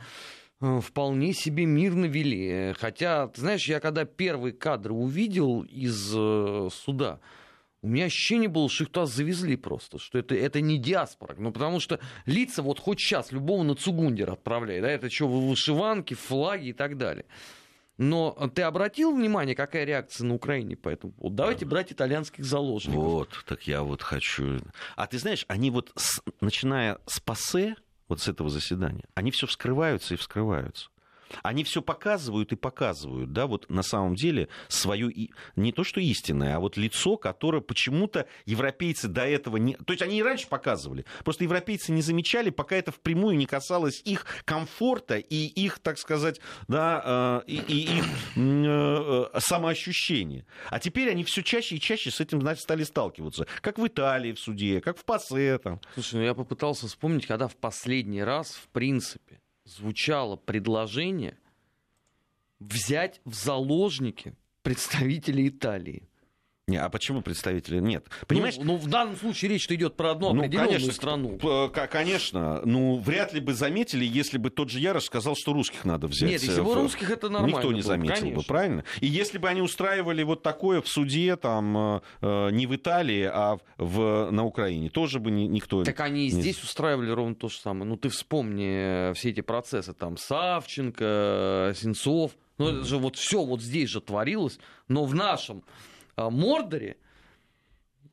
э, 0.59 0.80
вполне 0.82 1.34
себе 1.34 1.65
мирно 1.65 2.05
вели. 2.05 2.73
Хотя, 2.80 3.28
ты 3.28 3.41
знаешь, 3.41 3.67
я 3.67 3.80
когда 3.80 4.05
первые 4.05 4.53
кадры 4.53 4.93
увидел 4.93 5.61
из 5.61 6.11
э, 6.15 6.69
суда, 6.71 7.19
у 7.82 7.88
меня 7.88 8.05
ощущение 8.05 8.49
было, 8.49 8.69
что 8.69 8.84
их 8.84 8.91
туда 8.91 9.05
завезли 9.05 9.55
просто, 9.55 9.99
что 9.99 10.17
это, 10.17 10.36
это 10.36 10.61
не 10.61 10.78
диаспора. 10.78 11.36
Ну, 11.38 11.51
потому 11.51 11.80
что 11.80 11.99
лица 12.25 12.61
вот 12.61 12.80
хоть 12.80 12.99
сейчас 12.99 13.32
любого 13.32 13.63
на 13.63 13.75
Цугундер 13.75 14.32
отправляет, 14.32 14.82
да, 14.82 14.89
это 14.89 15.09
что, 15.09 15.28
вышиванки, 15.28 16.13
флаги 16.13 16.69
и 16.69 16.73
так 16.73 16.97
далее. 16.97 17.25
Но 17.97 18.32
ты 18.53 18.61
обратил 18.61 19.15
внимание, 19.15 19.55
какая 19.55 19.84
реакция 19.84 20.25
на 20.25 20.36
Украине 20.36 20.75
по 20.75 20.89
этому 20.89 21.13
поводу? 21.13 21.36
Давайте 21.36 21.65
брать 21.65 21.91
итальянских 21.91 22.45
заложников. 22.45 23.03
Вот, 23.03 23.43
так 23.47 23.63
я 23.63 23.82
вот 23.82 24.03
хочу. 24.03 24.59
А 24.95 25.07
ты 25.07 25.17
знаешь, 25.17 25.45
они 25.47 25.71
вот, 25.71 25.91
с, 25.95 26.21
начиная 26.39 26.99
с 27.07 27.19
пассе, 27.19 27.75
вот 28.07 28.21
с 28.21 28.28
этого 28.28 28.49
заседания, 28.49 29.05
они 29.15 29.32
все 29.32 29.47
вскрываются 29.47 30.13
и 30.13 30.17
вскрываются. 30.17 30.89
Они 31.43 31.63
все 31.63 31.82
показывают 31.82 32.51
и 32.51 32.55
показывают, 32.55 33.34
да, 33.34 33.47
вот 33.47 33.69
на 33.69 33.84
самом 33.84 34.15
деле 34.15 34.49
свое, 34.67 35.11
не 35.55 35.71
то 35.71 35.84
что 35.84 35.99
истинное, 35.99 36.55
а 36.55 36.59
вот 36.59 36.78
лицо, 36.78 37.17
которое 37.17 37.61
почему-то 37.61 38.28
европейцы 38.45 39.07
до 39.07 39.25
этого 39.25 39.57
не... 39.57 39.75
То 39.75 39.93
есть 39.93 40.01
они 40.01 40.19
и 40.19 40.23
раньше 40.23 40.47
показывали, 40.47 41.05
просто 41.23 41.43
европейцы 41.43 41.91
не 41.91 42.01
замечали, 42.01 42.49
пока 42.49 42.75
это 42.75 42.91
впрямую 42.91 43.38
не 43.38 43.45
касалось 43.45 44.01
их 44.05 44.25
комфорта 44.45 45.17
и 45.17 45.45
их, 45.45 45.80
так 45.80 45.97
сказать, 45.97 46.39
да, 46.67 47.41
э, 47.45 47.51
и, 47.51 47.55
и 47.55 47.97
их 47.97 48.05
э, 48.36 49.39
самоощущения. 49.39 50.45
А 50.69 50.80
теперь 50.80 51.09
они 51.09 51.23
все 51.23 51.43
чаще 51.43 51.75
и 51.75 51.80
чаще 51.80 52.11
с 52.11 52.19
этим, 52.19 52.41
значит, 52.41 52.63
стали 52.63 52.84
сталкиваться. 52.84 53.47
Как 53.61 53.78
в 53.78 53.88
Италии 53.88 54.34
в 54.34 54.39
суде, 54.39 54.82
как 54.82 54.97
в 54.97 55.05
ПАСЕ 55.05 55.59
там. 55.59 55.82
Слушай, 55.93 56.15
ну 56.15 56.21
я 56.21 56.34
попытался 56.34 56.88
вспомнить, 56.88 57.25
когда 57.25 57.47
в 57.47 57.55
последний 57.55 58.23
раз, 58.23 58.51
в 58.51 58.67
принципе, 58.69 59.39
звучало 59.68 60.38
предложение 60.38 61.38
взять 62.59 63.22
в 63.26 63.34
заложники 63.34 64.34
представителей 64.63 65.49
Италии. 65.49 66.07
Не, 66.70 66.76
а 66.76 66.89
почему 66.89 67.22
представители? 67.22 67.80
Нет. 67.80 68.05
Понимаешь? 68.28 68.57
Ну, 68.57 68.65
ну, 68.65 68.76
в 68.76 68.89
данном 68.89 69.15
случае 69.15 69.51
речь 69.51 69.72
идет 69.72 69.95
про 69.95 70.11
одну 70.11 70.34
ну, 70.34 70.41
определенную 70.41 70.74
конечно, 70.74 70.93
страну. 70.93 71.39
Конечно. 71.89 72.61
Ну, 72.65 72.97
вряд 72.97 73.32
ли 73.32 73.39
бы 73.39 73.53
заметили, 73.53 74.03
если 74.03 74.38
бы 74.38 74.49
тот 74.49 74.70
же 74.70 74.82
Ярош 74.82 75.05
сказал, 75.05 75.38
что 75.38 75.53
русских 75.53 75.86
надо 75.86 76.07
взять. 76.07 76.30
Нет, 76.30 76.43
если 76.43 76.59
бы 76.59 76.76
русских, 76.76 77.09
это 77.09 77.30
нормально. 77.30 77.55
Никто 77.55 77.72
не 77.72 77.80
было, 77.80 77.88
заметил 77.88 78.15
конечно. 78.15 78.41
бы, 78.41 78.45
правильно? 78.45 78.84
И 78.99 79.07
если 79.07 79.38
бы 79.38 79.47
они 79.47 79.61
устраивали 79.61 80.24
вот 80.24 80.43
такое 80.43 80.82
в 80.82 80.89
суде, 80.89 81.38
там, 81.38 82.01
э, 82.22 82.49
не 82.51 82.68
в 82.68 82.76
Италии, 82.76 83.24
а 83.24 83.59
в, 83.78 84.30
на 84.32 84.43
Украине, 84.43 84.89
тоже 84.89 85.22
бы 85.22 85.32
никто... 85.32 85.86
Так 85.86 86.01
они 86.01 86.28
и 86.28 86.30
здесь 86.30 86.61
устраивали 86.61 87.11
ровно 87.11 87.36
то 87.36 87.47
же 87.47 87.59
самое. 87.59 87.86
Ну, 87.86 87.95
ты 87.95 88.09
вспомни 88.09 89.11
э, 89.11 89.13
все 89.13 89.30
эти 89.30 89.39
процессы, 89.39 89.93
там, 89.93 90.18
Савченко, 90.18 91.72
Сенцов. 91.78 92.34
Ну, 92.57 92.68
это 92.68 92.84
же 92.84 92.97
вот 92.97 93.15
все 93.15 93.45
вот 93.45 93.61
здесь 93.61 93.89
же 93.89 94.01
творилось, 94.01 94.59
но 94.89 95.05
в 95.05 95.15
нашем 95.15 95.63
Мордоре 96.18 96.97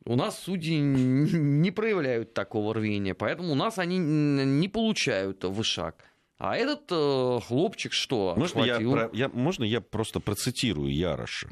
у 0.04 0.16
нас 0.16 0.38
судьи 0.38 0.78
не 0.80 1.70
проявляют 1.70 2.34
такого 2.34 2.74
рвения, 2.74 3.14
поэтому 3.14 3.52
у 3.52 3.54
нас 3.54 3.78
они 3.78 3.98
не 3.98 4.68
получают 4.68 5.44
вышаг. 5.44 6.04
А 6.36 6.56
этот 6.56 6.90
э, 6.90 7.40
хлопчик 7.46 7.92
что? 7.92 8.34
Можно 8.36 8.64
я, 8.64 9.10
я, 9.12 9.28
можно 9.28 9.64
я 9.64 9.80
просто 9.80 10.20
процитирую 10.20 10.92
Яроша? 10.92 11.48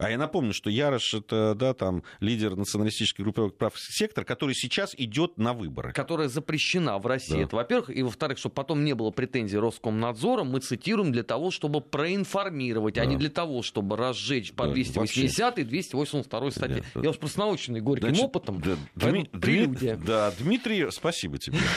А 0.00 0.10
я 0.10 0.18
напомню, 0.18 0.54
что 0.54 0.70
Ярош 0.70 1.14
это 1.14 1.54
да, 1.54 1.74
там, 1.74 2.02
лидер 2.20 2.56
националистической 2.56 3.22
группы 3.22 3.48
прав 3.50 3.74
сектор, 3.76 4.24
который 4.24 4.54
сейчас 4.54 4.94
идет 4.96 5.36
на 5.36 5.52
выборы. 5.52 5.92
Которая 5.92 6.28
запрещена 6.28 6.98
в 6.98 7.06
России. 7.06 7.34
Да. 7.36 7.42
Это, 7.42 7.56
во-первых. 7.56 7.90
И, 7.90 8.02
во-вторых, 8.02 8.38
чтобы 8.38 8.54
потом 8.54 8.84
не 8.84 8.94
было 8.94 9.10
претензий 9.10 9.58
Роскомнадзора, 9.58 10.44
мы 10.44 10.60
цитируем 10.60 11.12
для 11.12 11.22
того, 11.22 11.50
чтобы 11.50 11.80
проинформировать, 11.80 12.94
да. 12.94 13.02
а 13.02 13.04
не 13.04 13.16
для 13.16 13.30
того, 13.30 13.62
чтобы 13.62 13.96
разжечь 13.96 14.52
по 14.52 14.68
280 14.68 15.58
и 15.58 15.64
282 15.64 16.50
статье. 16.50 16.84
Да. 16.94 17.00
Я 17.02 17.10
уж 17.10 17.18
просто 17.18 17.40
наученный 17.40 17.80
горьким 17.80 18.08
Значит, 18.08 18.24
опытом. 18.24 18.62
Да, 18.94 19.10
Дми... 19.10 19.28
Дми... 19.32 19.96
да, 20.04 20.32
Дмитрий, 20.38 20.90
спасибо 20.90 21.38
тебе. 21.38 21.58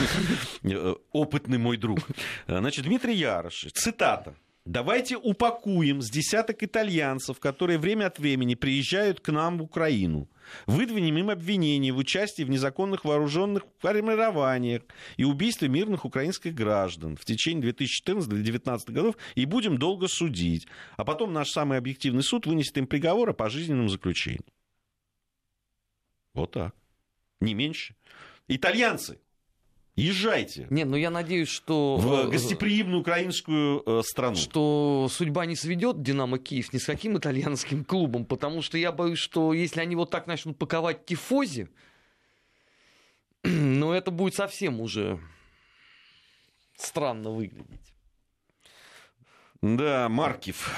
Э, 0.62 0.94
опытный 1.12 1.58
мой 1.58 1.76
друг. 1.76 2.00
Значит, 2.46 2.84
Дмитрий 2.84 3.14
Ярош, 3.16 3.66
цитата. 3.74 4.34
Давайте 4.66 5.18
упакуем 5.18 6.00
с 6.00 6.08
десяток 6.08 6.62
итальянцев, 6.62 7.38
которые 7.38 7.78
время 7.78 8.06
от 8.06 8.18
времени 8.18 8.54
приезжают 8.54 9.20
к 9.20 9.30
нам 9.30 9.58
в 9.58 9.62
Украину. 9.62 10.30
Выдвинем 10.66 11.18
им 11.18 11.28
обвинения 11.28 11.92
в 11.92 11.98
участии 11.98 12.44
в 12.44 12.50
незаконных 12.50 13.04
вооруженных 13.04 13.64
формированиях 13.80 14.82
и 15.18 15.24
убийстве 15.24 15.68
мирных 15.68 16.06
украинских 16.06 16.54
граждан 16.54 17.16
в 17.16 17.26
течение 17.26 17.72
2014-2019 17.72 18.92
годов 18.92 19.16
и 19.34 19.44
будем 19.44 19.76
долго 19.76 20.08
судить. 20.08 20.66
А 20.96 21.04
потом 21.04 21.34
наш 21.34 21.50
самый 21.50 21.76
объективный 21.76 22.22
суд 22.22 22.46
вынесет 22.46 22.78
им 22.78 22.86
приговор 22.86 23.28
о 23.28 23.34
пожизненном 23.34 23.90
заключении. 23.90 24.54
Вот 26.32 26.52
так. 26.52 26.74
Не 27.40 27.52
меньше. 27.52 27.96
Итальянцы 28.48 29.18
Езжайте. 29.96 30.66
Не, 30.70 30.84
ну 30.84 30.96
я 30.96 31.10
надеюсь, 31.10 31.48
что... 31.48 31.96
В 31.96 32.26
э, 32.26 32.28
гостеприимную 32.28 33.00
украинскую 33.00 33.82
э, 33.86 34.02
страну. 34.02 34.34
Что 34.34 35.06
судьба 35.08 35.46
не 35.46 35.54
сведет 35.54 36.02
Динамо 36.02 36.38
Киев 36.38 36.72
ни 36.72 36.78
с 36.78 36.84
каким 36.84 37.16
итальянским 37.16 37.84
клубом, 37.86 38.24
потому 38.24 38.60
что 38.60 38.76
я 38.76 38.90
боюсь, 38.90 39.20
что 39.20 39.52
если 39.52 39.80
они 39.80 39.94
вот 39.94 40.10
так 40.10 40.26
начнут 40.26 40.58
паковать 40.58 41.06
тифози, 41.06 41.68
ну 43.44 43.92
это 43.92 44.10
будет 44.10 44.34
совсем 44.34 44.80
уже 44.80 45.20
странно 46.76 47.30
выглядеть. 47.30 47.92
Да, 49.62 50.08
Маркив, 50.08 50.70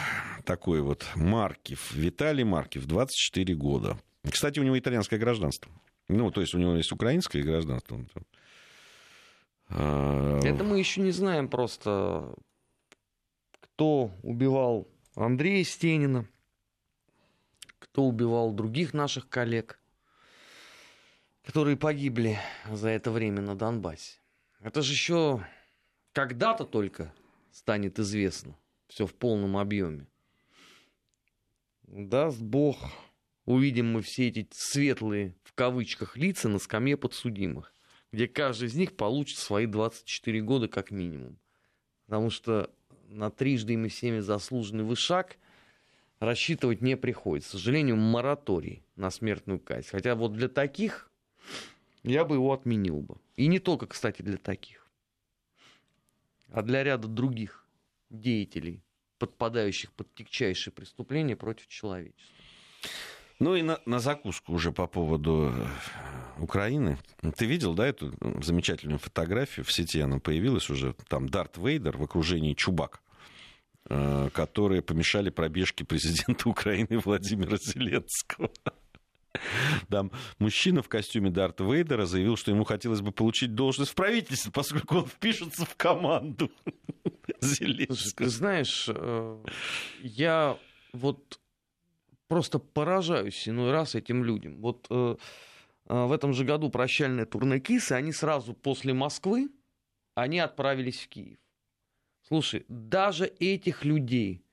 такой 0.45 0.83
вот, 0.83 1.07
Маркив, 1.17 1.93
Виталий 1.93 2.45
Маркив, 2.45 2.85
24 2.85 3.55
года. 3.55 3.99
Кстати, 4.31 4.61
у 4.61 4.63
него 4.63 4.79
итальянское 4.79 5.19
гражданство. 5.19 5.73
Ну, 6.09 6.31
то 6.31 6.41
есть 6.41 6.55
у 6.55 6.59
него 6.59 6.77
есть 6.77 6.93
украинское 6.93 7.43
гражданство. 7.43 7.99
А, 9.69 10.39
Это 10.45 10.65
мы 10.65 10.79
еще 10.79 11.01
не 11.01 11.11
знаем 11.11 11.49
просто, 11.49 12.35
кто 13.61 14.13
убивал 14.23 14.89
Андрея 15.15 15.65
Стенина, 15.65 16.27
кто 17.79 18.05
убивал 18.05 18.53
других 18.53 18.95
наших 18.95 19.29
коллег, 19.29 19.81
которые 21.45 21.77
погибли 21.77 22.39
за 22.71 22.91
это 22.91 23.11
время 23.11 23.41
на 23.41 23.57
Донбассе. 23.57 24.21
Это 24.61 24.83
же 24.83 24.93
еще 24.93 25.47
когда-то 26.13 26.65
только 26.65 27.13
станет 27.51 27.99
известно. 27.99 28.57
Все 28.89 29.07
в 29.07 29.15
полном 29.15 29.57
объеме. 29.57 30.07
Даст 31.83 32.41
Бог, 32.41 32.79
увидим 33.45 33.93
мы 33.93 34.03
все 34.03 34.29
эти 34.29 34.47
светлые, 34.53 35.37
в 35.43 35.53
кавычках, 35.55 36.17
лица 36.17 36.49
на 36.49 36.59
скамье 36.59 36.97
подсудимых 36.97 37.76
где 38.17 38.29
каждый 38.29 38.69
из 38.69 38.75
них 38.75 38.97
получит 38.97 39.37
свои 39.37 39.67
24 39.67 40.41
года 40.41 40.69
как 40.69 40.91
минимум. 40.91 41.39
Потому 42.07 42.31
что 42.31 42.71
на 43.09 43.31
трижды 43.31 43.75
ими 43.75 43.89
всеми 43.89 44.21
заслуженный 44.21 44.85
вышаг 44.85 45.37
рассчитывать 46.19 46.81
не 46.81 46.97
приходится. 46.97 47.51
К 47.51 47.53
сожалению, 47.61 47.97
мораторий 47.97 48.83
на 48.97 49.11
смертную 49.11 49.61
казнь. 49.61 49.89
Хотя 49.91 50.15
вот 50.15 50.33
для 50.33 50.49
таких 50.49 51.11
я 52.05 52.25
бы 52.25 52.37
его 52.37 52.55
отменил 52.55 53.03
бы. 53.03 53.19
И 53.37 53.49
не 53.49 53.59
только, 53.59 53.87
кстати, 53.87 54.23
для 54.23 54.39
таких, 54.39 54.91
а 56.49 56.63
для 56.63 56.83
ряда 56.85 57.09
других 57.09 57.67
деятелей, 58.09 58.83
подпадающих 59.19 59.93
под 59.93 60.15
тягчайшие 60.15 60.73
преступления 60.73 61.37
против 61.37 61.67
человечества. 61.67 62.35
Ну 63.41 63.55
и 63.57 63.61
на, 63.61 63.79
на 63.85 63.99
закуску 63.99 64.55
уже 64.55 64.73
по 64.73 64.87
поводу 64.87 65.53
э, 65.55 65.67
Украины. 66.39 66.99
Ты 67.37 67.47
видел, 67.47 67.75
да, 67.75 67.87
эту 67.87 68.13
замечательную 68.43 68.99
фотографию? 68.99 69.65
В 69.65 69.73
сети 69.73 70.01
она 70.01 70.19
появилась 70.19 70.71
уже. 70.71 70.95
Там 71.09 71.29
Дарт 71.29 71.57
Вейдер 71.59 71.97
в 71.97 72.03
окружении 72.03 72.55
Чубак 72.55 73.01
э, 73.89 74.31
которые 74.33 74.83
помешали 74.83 75.31
пробежке 75.31 75.85
президента 75.85 76.49
Украины 76.49 76.99
Владимира 76.99 77.57
Зеленского. 77.57 78.51
Там 79.89 80.11
мужчина 80.39 80.83
в 80.83 80.89
костюме 80.89 81.31
Дарта 81.31 81.65
Вейдера 81.65 82.07
заявил, 82.07 82.37
что 82.37 82.51
ему 82.51 82.65
хотелось 82.65 83.01
бы 83.01 83.13
получить 83.13 83.55
должность 83.55 83.93
в 83.93 83.95
правительстве, 83.95 84.53
поскольку 84.53 84.97
он 84.97 85.07
впишется 85.07 85.65
в 85.65 85.77
команду 85.77 86.51
Зеленского. 87.41 88.29
Знаешь, 88.29 88.87
э, 88.89 89.45
я 90.01 90.59
вот 90.93 91.39
просто 92.29 92.59
поражаюсь 92.59 93.49
иной 93.49 93.71
раз 93.71 93.95
этим 93.95 94.25
людям. 94.25 94.61
Вот 94.61 94.87
э, 94.91 95.17
в 95.87 96.13
этом 96.13 96.33
же 96.33 96.45
году 96.45 96.71
прощальное 96.71 97.27
турне 97.27 97.61
КИС, 97.61 97.93
и 97.93 97.95
они 97.95 98.13
сразу 98.13 98.55
после 98.55 98.93
Москвы, 98.93 99.49
они 100.15 100.39
отправились 100.39 101.01
в 101.01 101.09
Киев. 101.09 101.39
Слушай, 102.27 102.65
даже 102.69 103.27
этих 103.39 103.85
людей 103.85 104.47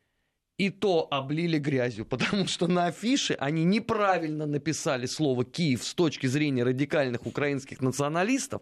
и 0.57 0.69
то 0.69 1.07
облили 1.09 1.57
грязью, 1.57 2.05
потому 2.09 2.47
что 2.47 2.67
на 2.67 2.87
афише 2.87 3.33
они 3.39 3.63
неправильно 3.63 4.45
написали 4.45 5.05
слово 5.05 5.45
«Киев» 5.45 5.83
с 5.83 5.93
точки 5.93 6.27
зрения 6.27 6.63
радикальных 6.63 7.25
украинских 7.25 7.81
националистов, 7.81 8.61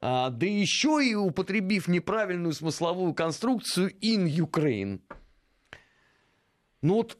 а, 0.00 0.30
да 0.30 0.46
еще 0.46 1.00
и 1.02 1.14
употребив 1.14 1.88
неправильную 1.88 2.52
смысловую 2.52 3.14
конструкцию 3.14 3.90
«in 4.00 4.26
Ukraine». 4.26 5.00
Ну 6.82 6.96
вот 6.96 7.16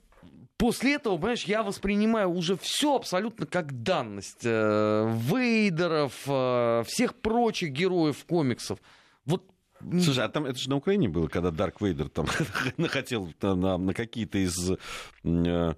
после 0.65 0.95
этого, 0.95 1.19
понимаешь, 1.19 1.45
я 1.45 1.63
воспринимаю 1.63 2.31
уже 2.31 2.57
все 2.57 2.97
абсолютно 2.97 3.45
как 3.45 3.83
данность. 3.83 4.45
Э, 4.45 5.15
Вейдеров, 5.15 6.23
э, 6.27 6.85
всех 6.87 7.17
прочих 7.17 7.71
героев 7.71 8.25
комиксов. 8.25 8.79
Вот 9.27 9.45
Слушай, 10.03 10.25
а 10.25 10.29
там 10.31 10.47
это 10.47 10.59
же 10.59 10.71
на 10.71 10.77
Украине 10.77 11.11
было, 11.11 11.29
когда 11.29 11.51
Дарк 11.51 11.83
Вейдер 11.83 12.09
там 12.09 12.25
хотел 12.89 13.31
на, 13.43 13.77
на 13.77 13.93
какие-то 13.93 14.39
из 14.39 14.73
Э, 15.23 15.75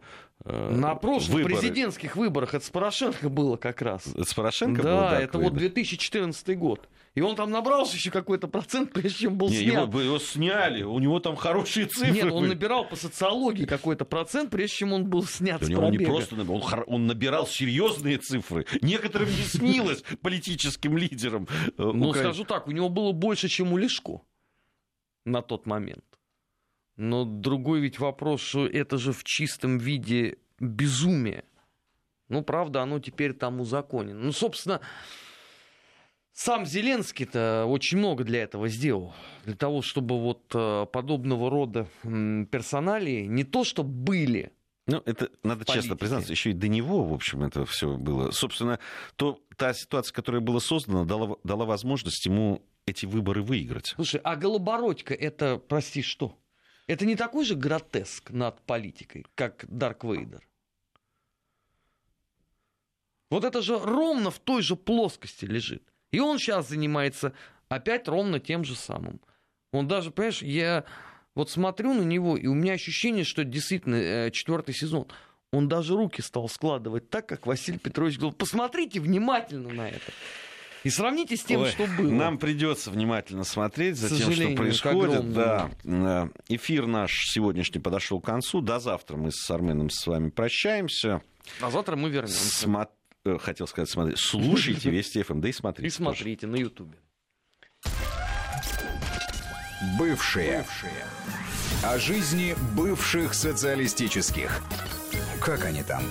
На 0.47 0.95
прошлых 0.95 1.39
выборы. 1.39 1.57
президентских 1.57 2.17
выборах 2.17 2.55
это 2.55 2.65
с 2.65 2.71
Порошенко 2.71 3.29
было 3.29 3.57
как 3.57 3.83
раз. 3.83 4.07
Это 4.07 4.25
с 4.25 4.33
Порошенко 4.33 4.83
да, 4.83 4.89
было? 4.89 5.11
Да, 5.11 5.21
это 5.21 5.39
вот 5.39 5.55
2014 5.55 6.57
год. 6.57 6.89
И 7.17 7.23
он 7.23 7.35
там 7.35 7.51
набрался 7.51 7.97
еще 7.97 8.11
какой-то 8.11 8.47
процент, 8.47 8.93
прежде 8.95 9.21
чем 9.21 9.37
был 9.37 9.49
Не, 9.49 9.57
снят. 9.57 9.89
Его, 9.89 10.01
его 10.01 10.19
сняли, 10.19 10.83
у 10.83 10.99
него 10.99 11.19
там 11.19 11.35
хорошие 11.35 11.87
цифры. 11.87 12.13
Нет, 12.13 12.31
он 12.31 12.47
набирал 12.47 12.87
по 12.87 12.95
социологии 12.95 13.65
какой-то 13.65 14.05
процент, 14.05 14.51
прежде 14.51 14.77
чем 14.77 14.93
он 14.93 15.07
был 15.07 15.25
снят 15.25 15.61
у 15.63 15.65
с 15.65 15.71
пробега. 15.71 15.99
не 15.99 16.05
просто 16.05 16.37
он, 16.37 16.63
он 16.87 17.07
набирал 17.07 17.47
серьезные 17.47 18.19
цифры. 18.19 18.67
Некоторым 18.83 19.29
не 19.29 19.43
снилось 19.43 20.05
политическим 20.23 20.97
лидерам. 20.97 21.49
Э, 21.79 21.91
ну, 21.93 22.13
скажу 22.13 22.45
так, 22.45 22.69
у 22.69 22.71
него 22.71 22.89
было 22.89 23.13
больше, 23.13 23.49
чем 23.49 23.73
у 23.73 23.79
Лешко 23.79 24.21
на 25.25 25.43
тот 25.43 25.67
момент. 25.67 26.05
Но 26.97 27.25
другой 27.25 27.81
ведь 27.81 27.99
вопрос, 27.99 28.41
что 28.41 28.67
это 28.67 28.97
же 28.99 29.13
в 29.13 29.23
чистом 29.25 29.79
виде 29.79 30.39
безумие. 30.59 31.45
Ну, 32.29 32.43
правда, 32.43 32.83
оно 32.83 32.99
теперь 32.99 33.35
там 33.35 33.61
узаконено. 33.61 34.19
Ну, 34.19 34.33
собственно, 34.33 34.81
сам 36.33 36.67
Зеленский-то 36.67 37.67
очень 37.67 37.99
много 37.99 38.25
для 38.25 38.43
этого 38.43 38.69
сделал. 38.69 39.15
Для 39.45 39.55
того, 39.55 39.83
чтобы 39.83 40.21
вот 40.21 40.51
э, 40.55 40.87
подобного 40.93 41.51
рода 41.51 41.87
персоналии 42.03 43.27
не 43.27 43.45
то, 43.45 43.65
что 43.65 43.83
были, 43.83 44.53
ну, 44.87 45.03
это 45.05 45.31
надо 45.43 45.65
политики. 45.65 45.83
честно 45.83 45.97
признаться, 45.97 46.33
еще 46.33 46.51
и 46.51 46.53
до 46.53 46.69
него, 46.69 47.05
в 47.05 47.13
общем, 47.13 47.43
это 47.43 47.65
все 47.65 47.97
было. 47.97 48.31
Собственно, 48.31 48.79
то, 49.17 49.41
та 49.57 49.75
ситуация, 49.75 50.15
которая 50.15 50.41
была 50.41 50.61
создана, 50.61 51.05
дала, 51.05 51.37
дала 51.43 51.65
возможность 51.65 52.25
ему 52.27 52.63
эти 52.87 53.05
выборы 53.05 53.43
выиграть. 53.43 53.95
Слушай, 53.97 54.21
а 54.23 54.37
Голобородько 54.37 55.13
это, 55.13 55.59
прости, 55.59 56.03
что? 56.03 56.39
Это 56.87 57.05
не 57.05 57.17
такой 57.17 57.45
же 57.45 57.57
гротеск 57.57 58.31
над 58.31 58.61
политикой, 58.63 59.27
как 59.35 59.65
Дарк 59.69 60.05
Вейдер? 60.05 60.47
Вот 63.29 63.45
это 63.45 63.61
же 63.61 63.79
ровно 63.79 64.31
в 64.31 64.39
той 64.39 64.63
же 64.63 64.77
плоскости 64.77 65.45
лежит. 65.45 65.83
И 66.13 66.21
он 66.21 66.39
сейчас 66.39 66.69
занимается 66.69 67.33
опять 67.69 68.07
ровно 68.07 68.39
тем 68.39 68.65
же 68.65 68.77
самым. 68.77 69.21
Он 69.73 69.89
даже, 69.89 70.13
понимаешь, 70.13 70.43
я 70.43 70.85
вот 71.35 71.51
смотрю 71.51 71.93
на 71.93 72.03
него, 72.03 72.37
и 72.37 72.47
у 72.47 72.55
меня 72.55 72.75
ощущение, 72.75 73.25
что 73.25 73.45
действительно 73.45 73.97
э, 73.97 74.31
четвертый 74.31 74.75
сезон. 74.75 75.09
Он 75.53 75.69
даже 75.69 75.97
руки 75.97 76.23
стал 76.23 76.49
складывать 76.49 77.11
так, 77.11 77.27
как 77.27 77.47
Василий 77.47 77.79
Петрович 77.79 78.17
говорил. 78.17 78.37
Посмотрите 78.37 79.01
внимательно 79.01 79.71
на 79.71 79.89
это. 79.89 80.13
И 80.87 80.91
сравните 80.91 81.37
с 81.37 81.43
тем, 81.43 81.63
Ой, 81.63 81.71
что 81.73 81.85
было. 81.99 82.09
Нам 82.09 82.39
придется 82.39 82.93
внимательно 82.93 83.43
смотреть 83.43 83.97
за 83.97 84.09
тем, 84.09 84.31
что 84.31 84.55
происходит. 84.55 85.33
Да. 85.33 86.31
Эфир 86.49 86.87
наш 86.87 87.27
сегодняшний 87.27 87.81
подошел 87.81 88.21
к 88.21 88.25
концу. 88.25 88.61
До 88.61 88.79
завтра 88.79 89.17
мы 89.17 89.33
с 89.33 89.51
Арменом 89.51 89.91
с 89.91 90.07
вами 90.07 90.31
прощаемся. 90.31 91.23
А 91.61 91.73
завтра 91.73 91.97
мы 91.97 92.09
вернемся. 92.09 92.57
Смо... 92.57 92.87
Э, 93.25 93.37
хотел 93.39 93.67
сказать, 93.67 93.91
смотрите. 93.91 94.21
Слушайте 94.23 94.91
Вести 94.91 95.25
ФМ, 95.25 95.41
да 95.41 95.49
и 95.49 95.53
смотрите. 95.53 95.89
И 95.89 95.91
смотрите 95.91 96.43
тоже. 96.43 96.53
на 96.53 96.57
Ютубе. 96.57 96.99
Бывшие. 99.99 100.59
Бывшие. 100.59 101.05
О 101.83 101.99
жизни 101.99 102.55
бывших 102.77 103.35
социалистических. 103.35 104.63
Как 105.41 105.65
они 105.65 105.83
там? 105.83 106.05